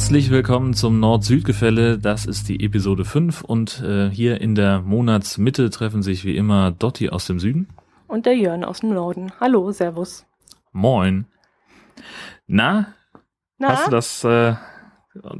Herzlich 0.00 0.30
willkommen 0.30 0.72
zum 0.72 0.98
Nord-Süd-Gefälle. 0.98 1.98
Das 1.98 2.24
ist 2.24 2.48
die 2.48 2.64
Episode 2.64 3.04
5 3.04 3.42
und 3.42 3.82
äh, 3.82 4.08
hier 4.08 4.40
in 4.40 4.54
der 4.54 4.80
Monatsmitte 4.80 5.68
treffen 5.68 6.02
sich 6.02 6.24
wie 6.24 6.38
immer 6.38 6.70
Dotti 6.70 7.10
aus 7.10 7.26
dem 7.26 7.38
Süden. 7.38 7.68
Und 8.08 8.24
der 8.24 8.34
Jörn 8.34 8.64
aus 8.64 8.80
dem 8.80 8.94
Norden. 8.94 9.30
Hallo, 9.40 9.70
Servus. 9.72 10.24
Moin. 10.72 11.26
Na, 12.46 12.94
Na? 13.58 13.68
hast 13.68 13.88
du 13.88 13.90
das, 13.90 14.24
äh, 14.24 14.54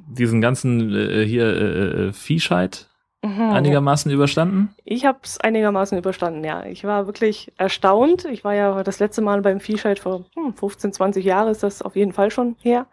diesen 0.06 0.42
ganzen 0.42 0.94
äh, 0.94 1.24
hier 1.24 1.46
äh, 1.46 2.08
äh, 2.08 2.12
Viehscheid 2.12 2.86
Mhm. 3.22 3.50
einigermaßen 3.50 4.10
überstanden? 4.10 4.74
Ich 4.84 5.04
habe 5.06 5.18
es 5.22 5.38
einigermaßen 5.38 5.96
überstanden, 5.98 6.44
ja. 6.44 6.64
Ich 6.64 6.84
war 6.84 7.06
wirklich 7.06 7.52
erstaunt. 7.56 8.26
Ich 8.26 8.44
war 8.44 8.54
ja 8.54 8.82
das 8.82 8.98
letzte 8.98 9.20
Mal 9.20 9.40
beim 9.42 9.60
Viehscheid 9.60 9.98
vor 9.98 10.24
hm, 10.34 10.54
15, 10.54 10.92
20 10.92 11.24
Jahren, 11.24 11.48
ist 11.48 11.62
das 11.62 11.82
auf 11.82 11.96
jeden 11.96 12.12
Fall 12.12 12.30
schon 12.30 12.56
her. 12.62 12.86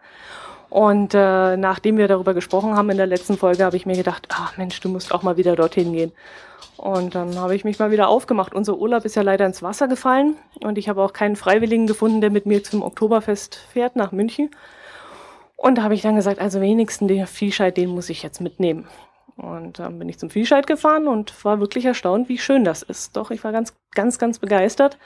Und 0.69 1.13
äh, 1.13 1.55
nachdem 1.55 1.97
wir 1.97 2.07
darüber 2.07 2.33
gesprochen 2.33 2.75
haben 2.75 2.89
in 2.89 2.97
der 2.97 3.07
letzten 3.07 3.37
Folge, 3.37 3.63
habe 3.63 3.77
ich 3.77 3.85
mir 3.85 3.95
gedacht, 3.95 4.27
ach 4.31 4.57
Mensch, 4.57 4.79
du 4.81 4.89
musst 4.89 5.13
auch 5.13 5.23
mal 5.23 5.37
wieder 5.37 5.55
dorthin 5.55 5.93
gehen. 5.93 6.11
Und 6.77 7.15
dann 7.15 7.39
habe 7.39 7.55
ich 7.55 7.63
mich 7.63 7.79
mal 7.79 7.91
wieder 7.91 8.07
aufgemacht. 8.07 8.53
Unser 8.53 8.77
Urlaub 8.77 9.03
ist 9.05 9.15
ja 9.15 9.23
leider 9.23 9.45
ins 9.45 9.63
Wasser 9.63 9.87
gefallen 9.87 10.35
und 10.61 10.77
ich 10.77 10.89
habe 10.89 11.01
auch 11.01 11.13
keinen 11.13 11.35
Freiwilligen 11.35 11.87
gefunden, 11.87 12.21
der 12.21 12.29
mit 12.29 12.45
mir 12.45 12.63
zum 12.63 12.83
Oktoberfest 12.83 13.55
fährt 13.55 13.95
nach 13.95 14.11
München. 14.11 14.51
Und 15.55 15.79
da 15.79 15.83
habe 15.83 15.95
ich 15.95 16.03
dann 16.03 16.15
gesagt, 16.15 16.39
also 16.39 16.61
wenigstens 16.61 17.07
den 17.07 17.25
Viehscheid, 17.25 17.75
den 17.75 17.89
muss 17.89 18.09
ich 18.09 18.21
jetzt 18.21 18.41
mitnehmen. 18.41 18.87
Und 19.37 19.79
dann 19.79 19.97
bin 19.97 20.09
ich 20.09 20.19
zum 20.19 20.29
Viehscheid 20.29 20.67
gefahren 20.67 21.07
und 21.07 21.45
war 21.45 21.59
wirklich 21.59 21.85
erstaunt, 21.85 22.29
wie 22.29 22.37
schön 22.37 22.63
das 22.63 22.83
ist. 22.83 23.15
Doch, 23.15 23.31
ich 23.31 23.43
war 23.43 23.51
ganz, 23.51 23.73
ganz, 23.91 24.19
ganz 24.19 24.39
begeistert. 24.39 24.97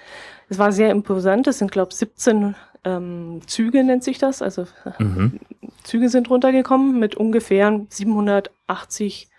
Es 0.49 0.57
war 0.57 0.71
sehr 0.71 0.89
imposant. 0.89 1.47
Es 1.47 1.59
sind, 1.59 1.71
glaube 1.71 1.89
ich, 1.91 1.97
17 1.97 2.55
ähm, 2.83 3.41
Züge, 3.47 3.83
nennt 3.83 4.03
sich 4.03 4.17
das. 4.17 4.41
Also 4.41 4.65
Mhm. 4.99 5.39
Züge 5.83 6.09
sind 6.09 6.29
runtergekommen 6.29 6.99
mit 6.99 7.15
ungefähr 7.15 7.81
780 7.89 9.29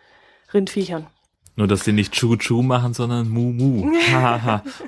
Rindviechern. 0.53 1.07
Nur, 1.55 1.67
dass 1.67 1.84
die 1.84 1.93
nicht 1.93 2.15
Chu-Chu 2.15 2.62
machen, 2.62 2.95
sondern 2.95 3.29
Mu-Mu. 3.29 3.93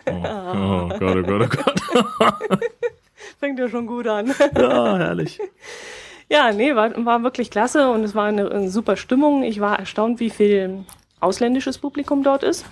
Oh, 0.06 0.86
oh 0.86 0.88
Gott, 0.98 1.16
oh 1.16 1.22
Gott, 1.22 1.82
oh 1.94 2.02
Gott. 2.18 2.60
Fängt 3.38 3.58
ja 3.58 3.68
schon 3.68 3.86
gut 3.86 4.06
an. 4.06 4.28
ja, 4.56 4.96
herrlich. 4.98 5.38
Ja, 6.30 6.52
nee, 6.52 6.74
war, 6.74 6.92
war 7.04 7.22
wirklich 7.22 7.50
klasse 7.50 7.90
und 7.90 8.02
es 8.04 8.14
war 8.14 8.26
eine, 8.26 8.50
eine 8.50 8.70
super 8.70 8.96
Stimmung. 8.96 9.42
Ich 9.42 9.60
war 9.60 9.78
erstaunt, 9.78 10.20
wie 10.20 10.30
viel 10.30 10.84
ausländisches 11.20 11.78
Publikum 11.78 12.22
dort 12.22 12.42
ist. 12.42 12.64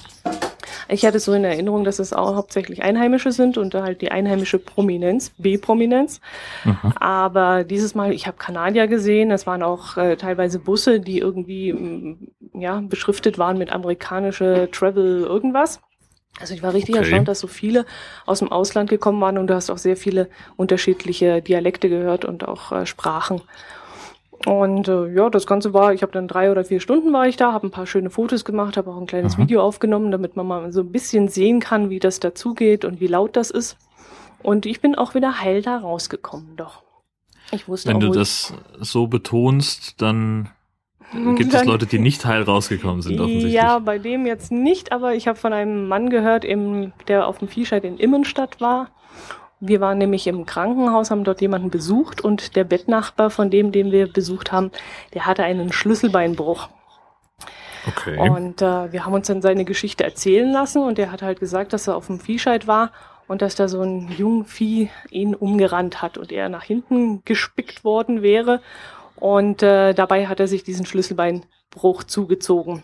Ich 0.88 1.04
hatte 1.04 1.18
so 1.18 1.32
in 1.32 1.44
Erinnerung, 1.44 1.84
dass 1.84 1.98
es 1.98 2.12
auch 2.12 2.36
hauptsächlich 2.36 2.82
Einheimische 2.82 3.32
sind 3.32 3.58
und 3.58 3.74
halt 3.74 4.00
die 4.00 4.10
einheimische 4.10 4.58
Prominenz, 4.58 5.32
B-Prominenz. 5.38 6.20
Mhm. 6.64 6.92
Aber 6.96 7.64
dieses 7.64 7.94
Mal, 7.94 8.12
ich 8.12 8.26
habe 8.26 8.36
Kanadier 8.36 8.86
gesehen, 8.86 9.30
es 9.30 9.46
waren 9.46 9.62
auch 9.62 9.96
äh, 9.96 10.16
teilweise 10.16 10.58
Busse, 10.58 11.00
die 11.00 11.18
irgendwie 11.18 11.72
mm, 11.72 12.28
ja, 12.60 12.80
beschriftet 12.80 13.38
waren 13.38 13.58
mit 13.58 13.70
amerikanische 13.72 14.68
Travel 14.72 15.22
irgendwas. 15.22 15.80
Also 16.40 16.54
ich 16.54 16.62
war 16.62 16.72
richtig 16.72 16.94
Okay. 16.94 17.04
erstaunt, 17.04 17.28
dass 17.28 17.40
so 17.40 17.46
viele 17.46 17.84
aus 18.26 18.38
dem 18.38 18.50
Ausland 18.50 18.90
gekommen 18.90 19.20
waren 19.20 19.38
und 19.38 19.48
du 19.48 19.54
hast 19.54 19.70
auch 19.70 19.78
sehr 19.78 19.96
viele 19.96 20.28
unterschiedliche 20.56 21.42
Dialekte 21.42 21.88
gehört 21.88 22.24
und 22.24 22.46
auch 22.48 22.72
äh, 22.72 22.86
Sprachen. 22.86 23.42
Und 24.46 24.88
äh, 24.88 25.06
ja, 25.14 25.30
das 25.30 25.46
Ganze 25.46 25.72
war, 25.72 25.92
ich 25.94 26.02
habe 26.02 26.12
dann 26.12 26.26
drei 26.28 26.50
oder 26.50 26.64
vier 26.64 26.80
Stunden 26.80 27.12
war 27.12 27.26
ich 27.28 27.36
da, 27.36 27.52
habe 27.52 27.66
ein 27.66 27.70
paar 27.70 27.86
schöne 27.86 28.10
Fotos 28.10 28.44
gemacht, 28.44 28.76
habe 28.76 28.90
auch 28.90 28.96
ein 29.00 29.06
kleines 29.06 29.36
Mhm. 29.38 29.42
Video 29.42 29.62
aufgenommen, 29.62 30.10
damit 30.10 30.36
man 30.36 30.46
mal 30.46 30.72
so 30.72 30.80
ein 30.80 30.90
bisschen 30.92 31.28
sehen 31.28 31.60
kann, 31.60 31.90
wie 31.90 32.00
das 32.00 32.18
dazugeht 32.20 32.84
und 32.84 33.00
wie 33.00 33.06
laut 33.06 33.36
das 33.36 33.50
ist. 33.50 33.76
Und 34.42 34.66
ich 34.66 34.80
bin 34.80 34.94
auch 34.96 35.14
wieder 35.14 35.40
heil 35.40 35.62
da 35.62 35.76
rausgekommen, 35.78 36.56
doch. 36.56 36.82
Ich 37.52 37.68
wusste 37.68 37.90
Wenn 37.90 37.96
auch, 37.98 38.00
du 38.00 38.10
das 38.12 38.54
so 38.80 39.06
betonst, 39.06 40.00
dann 40.02 40.48
gibt 41.36 41.52
es 41.52 41.60
Dann- 41.60 41.68
Leute, 41.68 41.86
die 41.86 41.98
nicht 42.00 42.24
heil 42.24 42.42
rausgekommen 42.42 43.02
sind, 43.02 43.20
offensichtlich. 43.20 43.52
Ja, 43.52 43.78
bei 43.78 43.98
dem 43.98 44.26
jetzt 44.26 44.50
nicht, 44.50 44.90
aber 44.92 45.14
ich 45.14 45.28
habe 45.28 45.38
von 45.38 45.52
einem 45.52 45.86
Mann 45.86 46.10
gehört, 46.10 46.44
im, 46.44 46.92
der 47.06 47.26
auf 47.28 47.38
dem 47.38 47.48
Viehscheid 47.48 47.84
in 47.84 47.98
Immenstadt 47.98 48.60
war. 48.60 48.88
Wir 49.64 49.80
waren 49.80 49.98
nämlich 49.98 50.26
im 50.26 50.44
Krankenhaus, 50.44 51.12
haben 51.12 51.22
dort 51.22 51.40
jemanden 51.40 51.70
besucht 51.70 52.20
und 52.20 52.56
der 52.56 52.64
Bettnachbar 52.64 53.30
von 53.30 53.48
dem, 53.48 53.70
den 53.70 53.92
wir 53.92 54.12
besucht 54.12 54.50
haben, 54.50 54.72
der 55.14 55.24
hatte 55.24 55.44
einen 55.44 55.72
Schlüsselbeinbruch. 55.72 56.68
Okay. 57.86 58.18
Und 58.18 58.60
äh, 58.60 58.92
wir 58.92 59.04
haben 59.04 59.14
uns 59.14 59.28
dann 59.28 59.40
seine 59.40 59.64
Geschichte 59.64 60.02
erzählen 60.02 60.50
lassen 60.50 60.82
und 60.82 60.98
er 60.98 61.12
hat 61.12 61.22
halt 61.22 61.38
gesagt, 61.38 61.72
dass 61.72 61.86
er 61.86 61.94
auf 61.94 62.08
dem 62.08 62.18
Viehscheid 62.18 62.66
war 62.66 62.90
und 63.28 63.40
dass 63.40 63.54
da 63.54 63.68
so 63.68 63.82
ein 63.82 64.08
Jungvieh 64.08 64.90
ihn 65.10 65.36
umgerannt 65.36 66.02
hat 66.02 66.18
und 66.18 66.32
er 66.32 66.48
nach 66.48 66.64
hinten 66.64 67.24
gespickt 67.24 67.84
worden 67.84 68.20
wäre. 68.20 68.60
Und 69.14 69.62
äh, 69.62 69.94
dabei 69.94 70.26
hat 70.26 70.40
er 70.40 70.48
sich 70.48 70.64
diesen 70.64 70.86
Schlüsselbeinbruch 70.86 72.02
zugezogen. 72.02 72.82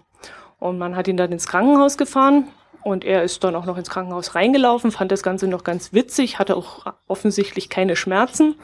Und 0.60 0.78
man 0.78 0.94
hat 0.94 1.08
ihn 1.08 1.16
dann 1.16 1.32
ins 1.32 1.48
Krankenhaus 1.48 1.98
gefahren 1.98 2.46
und 2.82 3.04
er 3.04 3.22
ist 3.22 3.42
dann 3.44 3.54
auch 3.56 3.64
noch 3.66 3.76
ins 3.76 3.90
Krankenhaus 3.90 4.34
reingelaufen, 4.34 4.90
fand 4.92 5.12
das 5.12 5.22
Ganze 5.22 5.48
noch 5.48 5.64
ganz 5.64 5.92
witzig, 5.92 6.38
hatte 6.38 6.56
auch 6.56 6.86
offensichtlich 7.06 7.68
keine 7.68 7.96
Schmerzen. 7.96 8.54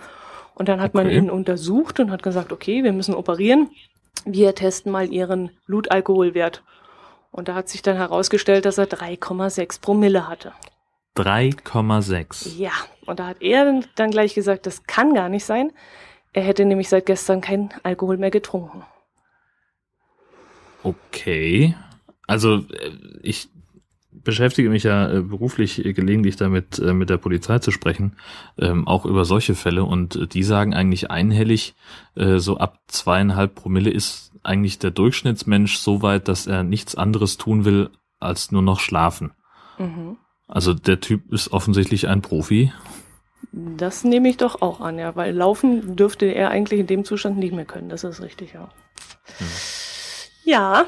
Und 0.54 0.68
dann 0.68 0.80
hat 0.80 0.94
man 0.94 1.06
Okay. 1.06 1.16
ihn 1.16 1.30
untersucht 1.30 1.98
und 2.00 2.10
hat 2.10 2.22
gesagt, 2.22 2.52
okay, 2.52 2.84
wir 2.84 2.92
müssen 2.92 3.14
operieren. 3.14 3.70
Wir 4.24 4.54
testen 4.54 4.92
mal 4.92 5.12
ihren 5.12 5.50
Blutalkoholwert. 5.66 6.62
Und 7.32 7.48
da 7.48 7.54
hat 7.56 7.68
sich 7.68 7.82
dann 7.82 7.96
herausgestellt, 7.96 8.64
dass 8.64 8.78
er 8.78 8.86
3,6 8.86 9.80
Promille 9.80 10.28
hatte. 10.28 10.52
3,6. 11.16 12.56
Ja, 12.56 12.70
und 13.06 13.18
da 13.18 13.26
hat 13.26 13.42
er 13.42 13.80
dann 13.96 14.10
gleich 14.10 14.34
gesagt, 14.34 14.66
das 14.66 14.84
kann 14.84 15.14
gar 15.14 15.28
nicht 15.28 15.44
sein. 15.44 15.72
Er 16.32 16.42
hätte 16.42 16.64
nämlich 16.64 16.88
seit 16.88 17.06
gestern 17.06 17.40
keinen 17.40 17.70
Alkohol 17.82 18.16
mehr 18.16 18.30
getrunken. 18.30 18.84
Okay. 20.82 21.74
Also 22.26 22.58
äh, 22.58 22.90
ich 23.22 23.48
beschäftige 24.24 24.70
mich 24.70 24.82
ja 24.82 25.10
äh, 25.10 25.20
beruflich 25.20 25.76
gelegentlich 25.76 26.36
damit, 26.36 26.78
äh, 26.78 26.92
mit 26.92 27.10
der 27.10 27.18
Polizei 27.18 27.58
zu 27.58 27.70
sprechen, 27.70 28.16
ähm, 28.58 28.88
auch 28.88 29.04
über 29.04 29.24
solche 29.24 29.54
Fälle. 29.54 29.84
Und 29.84 30.16
äh, 30.16 30.26
die 30.26 30.42
sagen 30.42 30.74
eigentlich 30.74 31.10
einhellig, 31.10 31.74
so 32.16 32.58
ab 32.58 32.78
zweieinhalb 32.86 33.56
Promille 33.56 33.90
ist 33.90 34.30
eigentlich 34.44 34.78
der 34.78 34.92
Durchschnittsmensch 34.92 35.78
so 35.78 36.00
weit, 36.00 36.28
dass 36.28 36.46
er 36.46 36.62
nichts 36.62 36.94
anderes 36.94 37.38
tun 37.38 37.64
will, 37.64 37.90
als 38.20 38.52
nur 38.52 38.62
noch 38.62 38.78
schlafen. 38.78 39.32
Mhm. 39.78 40.16
Also 40.46 40.74
der 40.74 41.00
Typ 41.00 41.32
ist 41.32 41.52
offensichtlich 41.52 42.06
ein 42.06 42.22
Profi. 42.22 42.72
Das 43.50 44.04
nehme 44.04 44.28
ich 44.28 44.36
doch 44.36 44.62
auch 44.62 44.80
an, 44.80 44.96
ja, 44.98 45.16
weil 45.16 45.34
laufen 45.34 45.96
dürfte 45.96 46.26
er 46.26 46.50
eigentlich 46.50 46.78
in 46.78 46.86
dem 46.86 47.04
Zustand 47.04 47.36
nicht 47.36 47.54
mehr 47.54 47.64
können. 47.64 47.88
Das 47.88 48.04
ist 48.04 48.22
richtig, 48.22 48.52
ja. 48.52 48.68
Ja, 50.44 50.84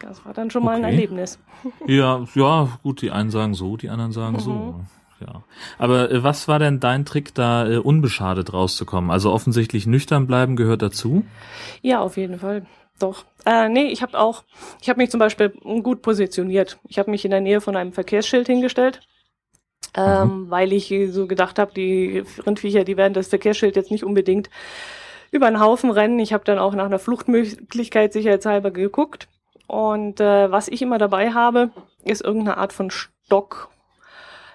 das 0.00 0.24
war 0.24 0.34
dann 0.34 0.50
schon 0.50 0.64
mal 0.64 0.76
ein 0.76 0.84
Okay. 0.84 0.92
Erlebnis. 0.92 1.38
Ja, 1.86 2.24
ja, 2.34 2.78
gut, 2.82 3.02
die 3.02 3.10
einen 3.10 3.30
sagen 3.30 3.54
so, 3.54 3.76
die 3.76 3.88
anderen 3.88 4.12
sagen 4.12 4.38
so. 4.38 4.50
Mhm. 4.52 4.86
Ja. 5.20 5.42
Aber 5.78 6.10
äh, 6.10 6.22
was 6.22 6.46
war 6.46 6.58
denn 6.58 6.78
dein 6.80 7.04
Trick, 7.04 7.34
da 7.34 7.68
äh, 7.68 7.78
unbeschadet 7.78 8.52
rauszukommen? 8.52 9.10
Also 9.10 9.32
offensichtlich 9.32 9.86
nüchtern 9.86 10.26
bleiben 10.26 10.54
gehört 10.54 10.82
dazu. 10.82 11.24
Ja, 11.82 12.00
auf 12.00 12.16
jeden 12.16 12.38
Fall. 12.38 12.66
Doch. 12.98 13.24
Äh, 13.44 13.68
nee, 13.68 13.86
ich 13.88 14.02
habe 14.02 14.18
auch, 14.18 14.44
ich 14.80 14.88
habe 14.88 14.98
mich 14.98 15.10
zum 15.10 15.20
Beispiel 15.20 15.50
gut 15.82 16.02
positioniert. 16.02 16.78
Ich 16.88 16.98
habe 16.98 17.10
mich 17.10 17.24
in 17.24 17.30
der 17.30 17.40
Nähe 17.40 17.60
von 17.60 17.76
einem 17.76 17.92
Verkehrsschild 17.92 18.46
hingestellt, 18.46 19.00
ähm, 19.94 20.46
weil 20.48 20.72
ich 20.72 20.92
so 21.10 21.26
gedacht 21.26 21.58
habe, 21.58 21.72
die 21.74 22.24
Rindviecher, 22.44 22.84
die 22.84 22.96
werden 22.96 23.14
das 23.14 23.28
Verkehrsschild 23.28 23.76
jetzt 23.76 23.90
nicht 23.90 24.04
unbedingt 24.04 24.50
über 25.30 25.50
den 25.50 25.60
Haufen 25.60 25.90
rennen. 25.90 26.18
Ich 26.18 26.32
habe 26.32 26.44
dann 26.44 26.58
auch 26.58 26.74
nach 26.74 26.86
einer 26.86 26.98
Fluchtmöglichkeit 26.98 28.12
sicherheitshalber 28.12 28.70
geguckt. 28.70 29.28
Und 29.68 30.18
äh, 30.18 30.50
was 30.50 30.66
ich 30.66 30.82
immer 30.82 30.98
dabei 30.98 31.30
habe, 31.32 31.70
ist 32.02 32.24
irgendeine 32.24 32.56
Art 32.56 32.72
von 32.72 32.90
Stock. 32.90 33.68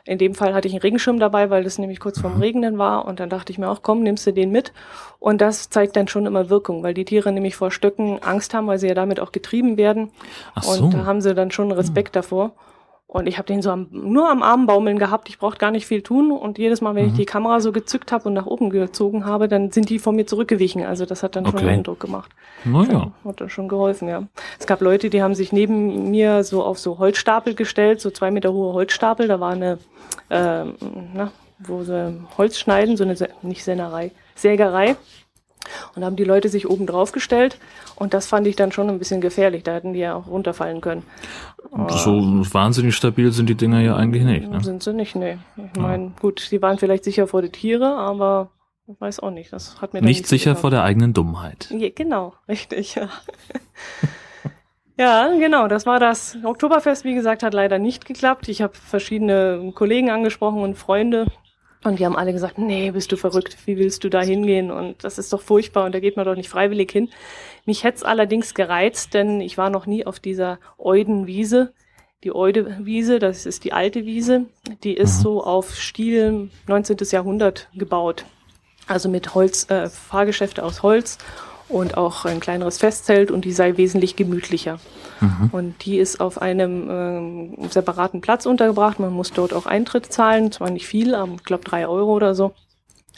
In 0.06 0.18
dem 0.18 0.36
Fall 0.36 0.54
hatte 0.54 0.68
ich 0.68 0.74
einen 0.74 0.82
Regenschirm 0.82 1.18
dabei, 1.20 1.50
weil 1.50 1.64
das 1.64 1.78
nämlich 1.78 2.00
kurz 2.02 2.20
vorm 2.20 2.36
Mhm. 2.36 2.42
Regnen 2.42 2.78
war. 2.78 3.06
Und 3.06 3.22
dann 3.22 3.30
dachte 3.30 3.52
ich 3.54 3.58
mir 3.60 3.70
auch, 3.70 3.84
komm, 3.84 4.02
nimmst 4.02 4.26
du 4.28 4.34
den 4.34 4.52
mit. 4.52 4.74
Und 5.20 5.40
das 5.40 5.70
zeigt 5.70 5.96
dann 5.96 6.10
schon 6.10 6.26
immer 6.26 6.50
Wirkung, 6.50 6.84
weil 6.84 6.94
die 6.94 7.06
Tiere 7.06 7.32
nämlich 7.32 7.56
vor 7.56 7.72
Stöcken 7.72 8.22
Angst 8.22 8.54
haben, 8.54 8.68
weil 8.68 8.80
sie 8.80 8.88
ja 8.88 8.96
damit 8.96 9.20
auch 9.22 9.32
getrieben 9.32 9.78
werden. 9.78 10.12
Ach 10.56 10.68
und 10.68 10.76
so. 10.78 10.90
da 10.90 11.06
haben 11.06 11.22
sie 11.22 11.34
dann 11.34 11.52
schon 11.52 11.72
Respekt 11.72 12.16
davor. 12.18 12.52
Und 13.14 13.28
ich 13.28 13.38
habe 13.38 13.46
den 13.46 13.62
so 13.62 13.70
am, 13.70 13.88
nur 13.92 14.28
am 14.28 14.42
Arm 14.42 14.66
baumeln 14.66 14.98
gehabt. 14.98 15.30
Ich 15.30 15.38
brauchte 15.38 15.60
gar 15.60 15.70
nicht 15.70 15.86
viel 15.86 16.02
tun. 16.02 16.32
Und 16.32 16.58
jedes 16.58 16.82
Mal, 16.82 16.96
wenn 16.96 17.06
ich 17.06 17.12
Mhm. 17.14 17.18
die 17.18 17.26
Kamera 17.26 17.60
so 17.60 17.72
gezückt 17.72 18.12
habe 18.12 18.26
und 18.28 18.34
nach 18.34 18.48
oben 18.48 18.72
gezogen 18.72 19.24
habe, 19.26 19.48
dann 19.48 19.72
sind 19.72 19.90
die 19.92 20.00
vor 20.00 20.14
mir 20.14 20.26
zurückgewichen. 20.26 20.84
Also 20.84 21.06
das 21.06 21.22
hat 21.22 21.36
dann 21.36 21.46
schon 21.46 21.56
Okay. 21.60 21.70
Eindruck 21.70 22.00
gemacht. 22.00 22.32
naja. 22.66 23.12
Hat 23.24 23.40
dann 23.40 23.52
schon 23.52 23.68
geholfen, 23.68 24.08
ja. 24.08 24.24
Es 24.60 24.66
gab 24.66 24.82
Leute, 24.82 25.12
die 25.12 25.22
haben 25.22 25.36
sich 25.36 25.54
neben 25.54 26.10
mir 26.10 26.44
so 26.44 26.64
auf 26.64 26.80
so 26.80 26.98
Holzstapel 26.98 27.54
gestellt, 27.54 28.02
so 28.02 28.10
zwei 28.10 28.32
Meter 28.32 28.52
hohe 28.52 28.74
Holzstapel. 28.74 29.28
Da 29.28 29.40
war 29.40 29.52
eine, 29.52 29.78
ähm, 30.32 30.74
na, 31.14 31.32
wo 31.60 31.84
sie 31.84 32.20
Holz 32.40 32.58
schneiden, 32.58 32.98
so 32.98 33.04
eine, 33.04 33.16
nicht 33.44 33.64
Sennerei, 33.64 34.10
Sägerei. 34.34 34.96
Und 35.96 36.02
da 36.02 36.08
haben 36.08 36.16
die 36.16 36.24
Leute 36.24 36.50
sich 36.50 36.70
oben 36.70 36.86
drauf 36.86 37.12
gestellt. 37.12 37.58
Und 37.96 38.14
das 38.14 38.28
fand 38.28 38.48
ich 38.48 38.56
dann 38.56 38.72
schon 38.72 38.90
ein 38.90 39.00
bisschen 39.00 39.22
gefährlich. 39.22 39.64
Da 39.64 39.74
hätten 39.74 39.94
die 39.94 40.00
ja 40.00 40.16
auch 40.16 40.28
runterfallen 40.28 40.82
können. 40.82 41.04
So 41.90 42.12
wahnsinnig 42.54 42.96
stabil 42.96 43.32
sind 43.32 43.48
die 43.50 43.56
Dinger 43.56 43.80
ja 43.80 43.96
eigentlich 43.96 44.24
nicht. 44.24 44.50
Ne? 44.50 44.64
Sind 44.64 44.84
sie 44.84 44.94
nicht, 44.94 45.16
nee. 45.16 45.38
Ich 45.74 45.80
meine, 45.80 46.12
gut, 46.22 46.40
sie 46.42 46.62
waren 46.62 46.78
vielleicht 46.78 47.04
sicher 47.04 47.28
vor 47.28 47.42
die 47.42 47.50
Tiere, 47.50 47.96
aber 47.96 48.50
Ich 48.88 49.00
weiß 49.00 49.22
auch 49.22 49.32
nicht. 49.32 49.54
Das 49.54 49.82
hat 49.82 49.94
mir 49.94 50.02
nicht, 50.02 50.20
nicht 50.20 50.28
sicher 50.28 50.56
vor 50.56 50.70
der 50.70 50.84
eigenen 50.84 51.14
Dummheit. 51.14 51.70
Ja, 51.72 51.90
genau, 51.96 52.34
richtig. 52.50 52.96
Ja. 52.96 53.10
ja, 54.98 55.30
genau. 55.40 55.68
Das 55.68 55.86
war 55.86 56.00
das 56.00 56.38
Oktoberfest. 56.44 57.06
Wie 57.06 57.16
gesagt, 57.16 57.44
hat 57.44 57.54
leider 57.54 57.80
nicht 57.80 58.06
geklappt. 58.06 58.50
Ich 58.50 58.62
habe 58.62 58.74
verschiedene 58.76 59.72
Kollegen 59.74 60.10
angesprochen 60.10 60.62
und 60.62 60.76
Freunde. 60.78 61.26
Und 61.84 62.00
die 62.00 62.06
haben 62.06 62.16
alle 62.16 62.32
gesagt, 62.32 62.58
nee, 62.58 62.92
bist 62.92 63.12
du 63.12 63.18
verrückt, 63.18 63.58
wie 63.66 63.78
willst 63.78 64.04
du 64.04 64.10
da 64.10 64.22
hingehen? 64.22 64.72
Und 64.72 65.04
das 65.04 65.18
ist 65.18 65.34
doch 65.34 65.42
furchtbar 65.42 65.86
und 65.86 65.94
da 65.94 66.00
geht 66.00 66.16
man 66.16 66.26
doch 66.26 66.36
nicht 66.36 66.50
freiwillig 66.50 66.92
hin. 66.92 67.10
Mich 67.66 67.84
hätte 67.84 67.98
es 67.98 68.04
allerdings 68.04 68.54
gereizt, 68.54 69.14
denn 69.14 69.42
ich 69.42 69.58
war 69.58 69.70
noch 69.70 69.86
nie 69.86 70.06
auf 70.06 70.20
dieser 70.20 70.60
Eudenwiese. 70.78 71.74
Die 72.24 72.34
Eudewiese, 72.34 73.20
das 73.20 73.46
ist 73.46 73.66
die 73.66 73.74
alte 73.74 74.06
Wiese, 74.06 74.46
die 74.84 74.94
ist 74.94 75.20
mhm. 75.20 75.24
so 75.24 75.44
auf 75.44 75.76
Stil 75.76 76.50
19. 76.68 76.98
Jahrhundert 77.12 77.68
gebaut. 77.76 78.24
Also 78.88 79.10
mit 79.10 79.36
Holz, 79.36 79.70
äh, 79.70 79.90
Fahrgeschäfte 79.90 80.64
aus 80.64 80.84
Holz 80.84 81.18
und 81.74 81.98
auch 81.98 82.26
ein 82.26 82.40
kleineres 82.40 82.78
Festzelt 82.78 83.32
und 83.32 83.46
die 83.46 83.52
sei 83.52 83.78
wesentlich 83.78 84.16
gemütlicher. 84.16 84.80
Mhm. 85.20 85.50
Und 85.52 85.86
die 85.86 85.98
ist 85.98 86.22
auf 86.22 86.42
einem 86.42 87.60
äh, 87.64 87.68
separaten 87.70 88.22
Platz 88.22 88.46
untergebracht. 88.46 89.00
Man 89.00 89.12
muss 89.12 89.32
dort 89.32 89.54
auch 89.54 89.66
Eintritt 89.66 90.12
zahlen, 90.12 90.52
zwar 90.52 90.70
nicht 90.70 90.88
viel, 90.88 91.16
aber 91.16 91.34
ich 91.36 91.44
glaube 91.44 91.64
drei 91.64 91.88
Euro 91.88 92.14
oder 92.14 92.36
so. 92.36 92.54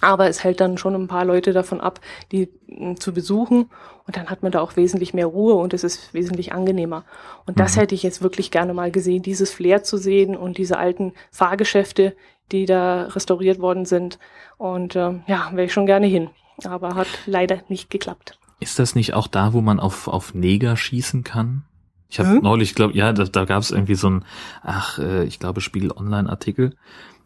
Aber 0.01 0.27
es 0.27 0.43
hält 0.43 0.59
dann 0.59 0.77
schon 0.77 0.93
ein 0.93 1.07
paar 1.07 1.25
Leute 1.25 1.53
davon 1.53 1.81
ab, 1.81 1.99
die 2.31 2.49
äh, 2.67 2.95
zu 2.95 3.13
besuchen. 3.13 3.69
Und 4.07 4.17
dann 4.17 4.29
hat 4.29 4.43
man 4.43 4.51
da 4.51 4.61
auch 4.61 4.75
wesentlich 4.75 5.13
mehr 5.13 5.25
Ruhe 5.25 5.55
und 5.55 5.73
es 5.73 5.83
ist 5.83 6.13
wesentlich 6.13 6.53
angenehmer. 6.53 7.03
Und 7.45 7.59
das 7.59 7.75
mhm. 7.75 7.81
hätte 7.81 7.95
ich 7.95 8.03
jetzt 8.03 8.21
wirklich 8.21 8.51
gerne 8.51 8.73
mal 8.73 8.91
gesehen, 8.91 9.23
dieses 9.23 9.51
Flair 9.51 9.83
zu 9.83 9.97
sehen 9.97 10.37
und 10.37 10.57
diese 10.57 10.77
alten 10.77 11.13
Fahrgeschäfte, 11.31 12.15
die 12.51 12.65
da 12.65 13.03
restauriert 13.07 13.59
worden 13.59 13.85
sind. 13.85 14.19
Und 14.57 14.95
äh, 14.95 15.13
ja, 15.27 15.49
wäre 15.51 15.65
ich 15.65 15.73
schon 15.73 15.87
gerne 15.87 16.07
hin. 16.07 16.29
Aber 16.63 16.95
hat 16.95 17.07
leider 17.25 17.59
nicht 17.67 17.89
geklappt. 17.89 18.37
Ist 18.59 18.79
das 18.79 18.95
nicht 18.95 19.13
auch 19.13 19.27
da, 19.27 19.53
wo 19.53 19.61
man 19.61 19.79
auf, 19.79 20.07
auf 20.07 20.33
Neger 20.33 20.77
schießen 20.77 21.23
kann? 21.23 21.63
Ich 22.09 22.19
habe 22.19 22.29
hm? 22.29 22.41
neulich, 22.41 22.75
glaube 22.75 22.95
ja, 22.95 23.11
da, 23.13 23.25
da 23.25 23.45
gab 23.45 23.61
es 23.61 23.71
irgendwie 23.71 23.95
so 23.95 24.09
ein, 24.09 24.25
ach, 24.61 24.99
äh, 24.99 25.25
ich 25.25 25.39
glaube, 25.39 25.61
Spiegel 25.61 25.91
Online-Artikel, 25.91 26.75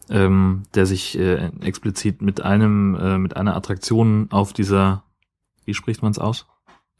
ähm, 0.10 0.64
der 0.74 0.86
sich 0.86 1.18
äh, 1.18 1.52
explizit 1.62 2.22
mit 2.22 2.42
einem, 2.42 2.96
äh, 2.96 3.18
mit 3.18 3.38
einer 3.38 3.56
Attraktion 3.56 4.28
auf 4.32 4.54
dieser, 4.54 5.04
wie 5.66 5.74
spricht 5.74 6.02
man 6.02 6.12
es 6.12 6.20
aus? 6.20 6.48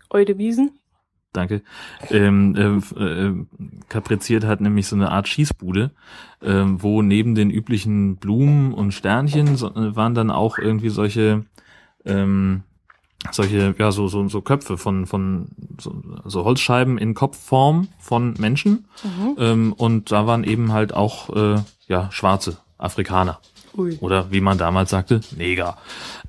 Eudewiesen? 0.10 0.80
Danke. 1.32 1.62
Ähm, 2.10 2.56
äh, 2.56 3.04
äh, 3.04 3.46
kapriziert 3.88 4.46
hat 4.46 4.62
nämlich 4.62 4.88
so 4.88 4.96
eine 4.96 5.12
Art 5.12 5.28
Schießbude, 5.28 5.92
äh, 6.42 6.64
wo 6.66 7.04
neben 7.04 7.36
den 7.36 7.52
üblichen 7.52 8.18
Blumen 8.18 8.74
und 8.74 8.94
Sternchen 8.94 9.56
so, 9.56 9.68
äh, 9.68 9.96
waren 9.96 10.16
dann 10.16 10.32
auch 10.32 10.58
irgendwie 10.58 10.90
solche 10.90 11.46
ähm, 12.04 12.64
solche, 13.32 13.76
ja, 13.78 13.92
so, 13.92 14.08
so, 14.08 14.28
so 14.28 14.42
Köpfe 14.42 14.78
von, 14.78 15.06
von 15.06 15.50
so, 15.80 16.02
so 16.26 16.46
Holzscheiben 16.46 16.98
in 16.98 17.14
Kopfform 17.14 17.90
von 18.00 18.34
Menschen. 18.38 18.86
Mhm. 19.04 19.36
Ähm, 19.38 19.74
und 19.74 20.12
da 20.12 20.26
waren 20.26 20.44
eben 20.44 20.72
halt 20.72 20.94
auch 20.94 21.30
äh, 21.36 21.62
ja, 21.88 22.10
schwarze 22.12 22.58
Afrikaner. 22.78 23.40
Ui. 23.78 23.98
Oder 24.02 24.32
wie 24.32 24.42
man 24.42 24.58
damals 24.58 24.90
sagte, 24.90 25.22
Neger. 25.36 25.78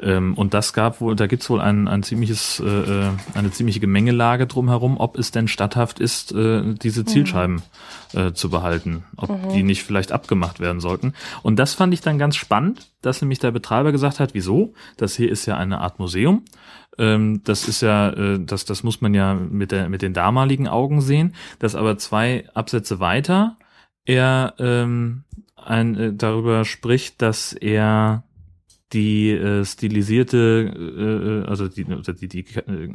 Ähm, 0.00 0.34
und 0.34 0.52
das 0.52 0.72
gab 0.72 1.00
wohl, 1.00 1.16
da 1.16 1.26
gibt's 1.26 1.48
wohl 1.48 1.60
ein, 1.60 1.88
ein 1.88 2.02
ziemliches, 2.02 2.60
äh, 2.60 2.66
äh, 2.66 3.10
eine 3.34 3.50
ziemliche 3.50 3.81
Gemengelage 3.81 4.46
drumherum, 4.46 4.98
ob 4.98 5.19
es 5.19 5.31
denn 5.31 5.48
statthaft 5.48 6.00
ist, 6.00 6.32
äh, 6.32 6.75
diese 6.75 7.04
Zielscheiben 7.04 7.62
mhm. 8.12 8.20
äh, 8.20 8.34
zu 8.34 8.50
behalten, 8.50 9.04
ob 9.16 9.31
mhm. 9.31 9.52
die 9.54 9.62
nicht 9.62 9.82
vielleicht 9.82 10.12
abgemacht 10.12 10.60
werden 10.60 10.81
sollten. 10.81 11.14
Und 11.43 11.58
das 11.58 11.75
fand 11.75 11.94
ich 11.94 12.02
dann 12.02 12.19
ganz 12.19 12.36
spannend, 12.36 12.88
dass 13.00 13.22
nämlich 13.22 13.38
der 13.38 13.52
Betreiber 13.52 13.90
gesagt 13.93 14.20
hat, 14.20 14.34
wieso? 14.34 14.75
Das 14.96 15.16
hier 15.16 15.31
ist 15.31 15.46
ja 15.46 15.56
eine 15.56 15.81
Art 15.81 15.98
Museum 15.98 16.44
ähm, 17.00 17.41
das 17.44 17.67
ist 17.67 17.81
ja, 17.81 18.11
äh, 18.11 18.38
das, 18.38 18.64
das 18.64 18.82
muss 18.82 19.00
man 19.00 19.14
ja 19.14 19.35
mit, 19.35 19.73
der, 19.73 19.88
mit 19.88 20.02
den 20.02 20.12
damaligen 20.12 20.69
Augen 20.69 21.00
sehen, 21.00 21.35
dass 21.58 21.75
aber 21.75 21.99
zwei 21.99 22.49
Absätze 22.55 23.00
weiter 23.00 23.56
er 24.05 24.55
ähm, 24.58 25.25
ein, 25.56 25.97
äh, 25.97 26.12
darüber 26.14 26.64
spricht, 26.64 27.23
dass 27.23 27.52
er 27.52 28.25
die 28.93 29.31
äh, 29.31 29.64
stilisierte, 29.64 31.44
äh, 31.47 31.49
also 31.49 31.69
die, 31.69 31.85
die, 31.85 32.29
die 32.29 32.44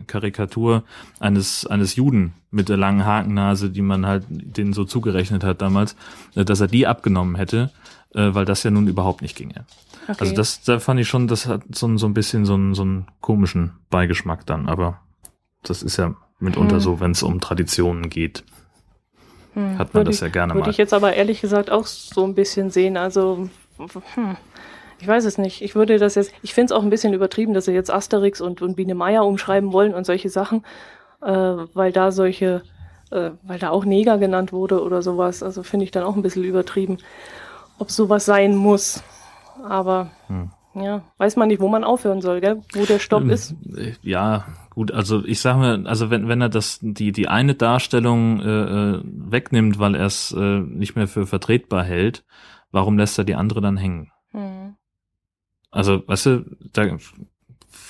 Karikatur 0.08 0.84
eines, 1.20 1.66
eines 1.66 1.96
Juden 1.96 2.34
mit 2.52 2.70
der 2.70 2.78
langen 2.78 3.06
Hakennase, 3.06 3.70
die 3.70 3.82
man 3.82 4.06
halt 4.06 4.26
denen 4.30 4.74
so 4.74 4.84
zugerechnet 4.84 5.44
hat 5.44 5.62
damals, 5.62 5.96
äh, 6.36 6.44
dass 6.44 6.60
er 6.60 6.68
die 6.68 6.86
abgenommen 6.86 7.36
hätte, 7.36 7.72
äh, 8.16 8.34
weil 8.34 8.46
das 8.46 8.64
ja 8.64 8.72
nun 8.72 8.88
überhaupt 8.88 9.22
nicht 9.22 9.36
ginge. 9.36 9.66
Okay. 10.08 10.18
Also 10.20 10.34
das, 10.34 10.64
da 10.64 10.80
fand 10.80 11.00
ich 11.00 11.08
schon, 11.08 11.28
das 11.28 11.48
hat 11.48 11.64
so, 11.72 11.98
so 11.98 12.08
ein 12.08 12.14
bisschen 12.14 12.46
so 12.46 12.54
einen, 12.54 12.74
so 12.74 12.84
einen 12.84 13.08
komischen 13.22 13.74
Beigeschmack 13.90 14.46
dann, 14.46 14.70
aber 14.70 15.02
das 15.64 15.84
ist 15.84 15.98
ja 15.98 16.16
mitunter 16.40 16.76
hm. 16.76 16.82
so, 16.82 17.00
wenn 17.00 17.12
es 17.12 17.24
um 17.24 17.42
Traditionen 17.42 18.10
geht. 18.10 18.44
Hm. 19.54 19.78
Hat 19.78 19.94
man 19.94 20.02
würde 20.02 20.12
das 20.12 20.20
ja 20.20 20.30
gerne 20.30 20.52
ich, 20.52 20.56
mal. 20.56 20.62
Würde 20.62 20.72
ich 20.72 20.78
jetzt 20.78 20.94
aber 20.94 21.14
ehrlich 21.14 21.42
gesagt 21.42 21.72
auch 21.72 21.86
so 21.86 22.24
ein 22.24 22.36
bisschen 22.36 22.70
sehen. 22.70 22.98
Also, 22.98 23.50
hm, 24.14 24.38
ich 25.00 25.08
weiß 25.08 25.26
es 25.26 25.38
nicht. 25.38 25.62
Ich 25.62 25.76
würde 25.76 25.98
das 25.98 26.16
jetzt, 26.16 26.34
ich 26.42 26.54
finde 26.54 26.74
es 26.74 26.78
auch 26.78 26.84
ein 26.84 26.90
bisschen 26.90 27.14
übertrieben, 27.14 27.54
dass 27.54 27.66
sie 27.66 27.74
jetzt 27.74 27.92
Asterix 27.92 28.42
und, 28.42 28.62
und 28.62 28.76
Biene 28.76 28.96
Meier 28.96 29.26
umschreiben 29.26 29.74
wollen 29.74 29.94
und 29.94 30.06
solche 30.06 30.30
Sachen, 30.30 30.64
äh, 31.22 31.32
weil 31.32 31.92
da 31.92 32.12
solche, 32.12 32.64
äh, 33.12 33.32
weil 33.44 33.60
da 33.60 33.70
auch 33.70 33.86
Neger 33.86 34.18
genannt 34.18 34.54
wurde 34.54 34.84
oder 34.84 35.02
sowas. 35.02 35.42
Also 35.42 35.64
finde 35.64 35.86
ich 35.86 35.92
dann 35.92 36.04
auch 36.04 36.16
ein 36.16 36.22
bisschen 36.22 36.44
übertrieben, 36.44 37.00
ob 37.78 37.92
sowas 37.92 38.26
sein 38.26 38.56
muss. 38.56 39.04
Aber 39.64 40.12
hm. 40.28 40.52
ja, 40.76 41.02
weiß 41.18 41.36
man 41.36 41.48
nicht, 41.48 41.62
wo 41.62 41.68
man 41.68 41.84
aufhören 41.84 42.22
soll, 42.22 42.42
gell? 42.42 42.62
Wo 42.74 42.86
der 42.86 43.00
Stopp 43.00 43.24
ähm, 43.24 43.30
ist. 43.30 43.56
Ja, 44.02 44.46
gut, 44.70 44.92
also 44.92 45.24
ich 45.26 45.40
sage 45.40 45.60
mal, 45.60 45.88
also 45.88 46.10
wenn, 46.10 46.28
wenn 46.28 46.42
er 46.42 46.50
das, 46.50 46.80
die, 46.82 47.12
die 47.12 47.28
eine 47.28 47.56
Darstellung 47.56 48.42
äh, 48.42 48.96
äh, 48.96 49.02
wegnimmt, 49.04 49.80
weil 49.80 49.96
er 49.96 50.06
es 50.06 50.32
äh, 50.32 50.60
nicht 50.60 50.96
mehr 50.96 51.08
für 51.08 51.26
vertretbar 51.26 51.84
hält, 51.84 52.26
warum 52.72 52.98
lässt 52.98 53.18
er 53.18 53.24
die 53.24 53.36
andere 53.36 53.62
dann 53.62 53.78
hängen? 53.78 54.12
Hm. 54.32 54.76
Also, 55.72 56.08
weißt 56.08 56.26
du, 56.28 56.46
da 56.72 56.98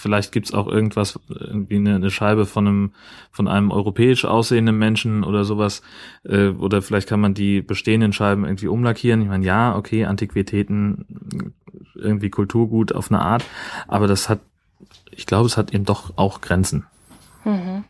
vielleicht 0.06 0.32
gibt's 0.32 0.54
auch 0.54 0.68
irgendwas, 0.68 1.20
irgendwie 1.30 1.78
eine, 1.78 1.96
eine, 1.96 2.12
Scheibe 2.12 2.46
von 2.46 2.68
einem, 2.68 2.94
von 3.32 3.48
einem 3.48 3.72
europäisch 3.72 4.24
aussehenden 4.24 4.78
Menschen 4.78 5.24
oder 5.24 5.46
sowas. 5.46 5.82
Äh, 6.24 6.50
oder 6.50 6.84
vielleicht 6.84 7.10
kann 7.10 7.20
man 7.20 7.34
die 7.34 7.64
bestehenden 7.64 8.14
Scheiben 8.14 8.46
irgendwie 8.46 8.68
umlackieren. 8.68 9.24
Ich 9.24 9.28
meine, 9.28 9.44
ja, 9.44 9.76
okay, 9.76 10.06
Antiquitäten, 10.06 11.56
irgendwie 11.96 12.30
Kulturgut 12.30 12.94
auf 12.94 13.10
eine 13.10 13.20
Art, 13.20 13.44
aber 13.88 14.06
das 14.06 14.30
hat, 14.30 14.42
ich 15.10 15.26
glaube, 15.26 15.48
es 15.48 15.58
hat 15.58 15.74
eben 15.74 15.86
doch 15.86 16.14
auch 16.18 16.40
Grenzen. 16.40 16.86
Mhm. 17.44 17.86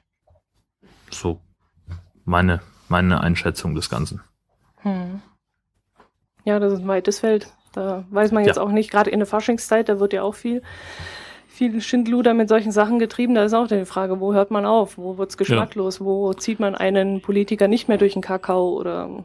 So 1.12 1.42
meine, 2.24 2.62
meine 2.88 3.20
Einschätzung 3.20 3.76
des 3.76 3.90
Ganzen. 3.90 4.22
Mhm. 4.86 5.22
Ja, 6.46 6.60
das 6.60 6.72
ist 6.72 6.80
ein 6.80 6.88
weites 6.88 7.20
Feld. 7.20 7.52
Da 7.74 8.06
weiß 8.10 8.32
man 8.32 8.46
jetzt 8.46 8.56
ja. 8.56 8.62
auch 8.62 8.72
nicht, 8.72 8.90
gerade 8.90 9.10
in 9.10 9.20
der 9.20 9.28
Faschingszeit, 9.28 9.90
da 9.90 10.00
wird 10.00 10.14
ja 10.14 10.24
auch 10.24 10.36
viel 10.36 10.62
viel 11.56 11.82
Schindluder 11.82 12.34
mit 12.34 12.50
solchen 12.50 12.72
Sachen 12.72 13.00
getrieben. 13.00 13.34
Da 13.36 13.44
ist 13.44 13.54
auch 13.54 13.68
die 13.68 13.86
Frage, 13.86 14.20
wo 14.20 14.34
hört 14.34 14.52
man 14.52 14.66
auf? 14.66 14.98
Wo 14.98 15.18
wird's 15.18 15.38
geschmacklos? 15.38 16.00
Ja. 16.00 16.06
Wo 16.06 16.34
zieht 16.34 16.60
man 16.60 16.76
einen 16.76 17.22
Politiker 17.22 17.68
nicht 17.68 17.88
mehr 17.88 17.98
durch 17.98 18.14
den 18.14 18.22
Kakao 18.22 18.78
oder 18.78 19.24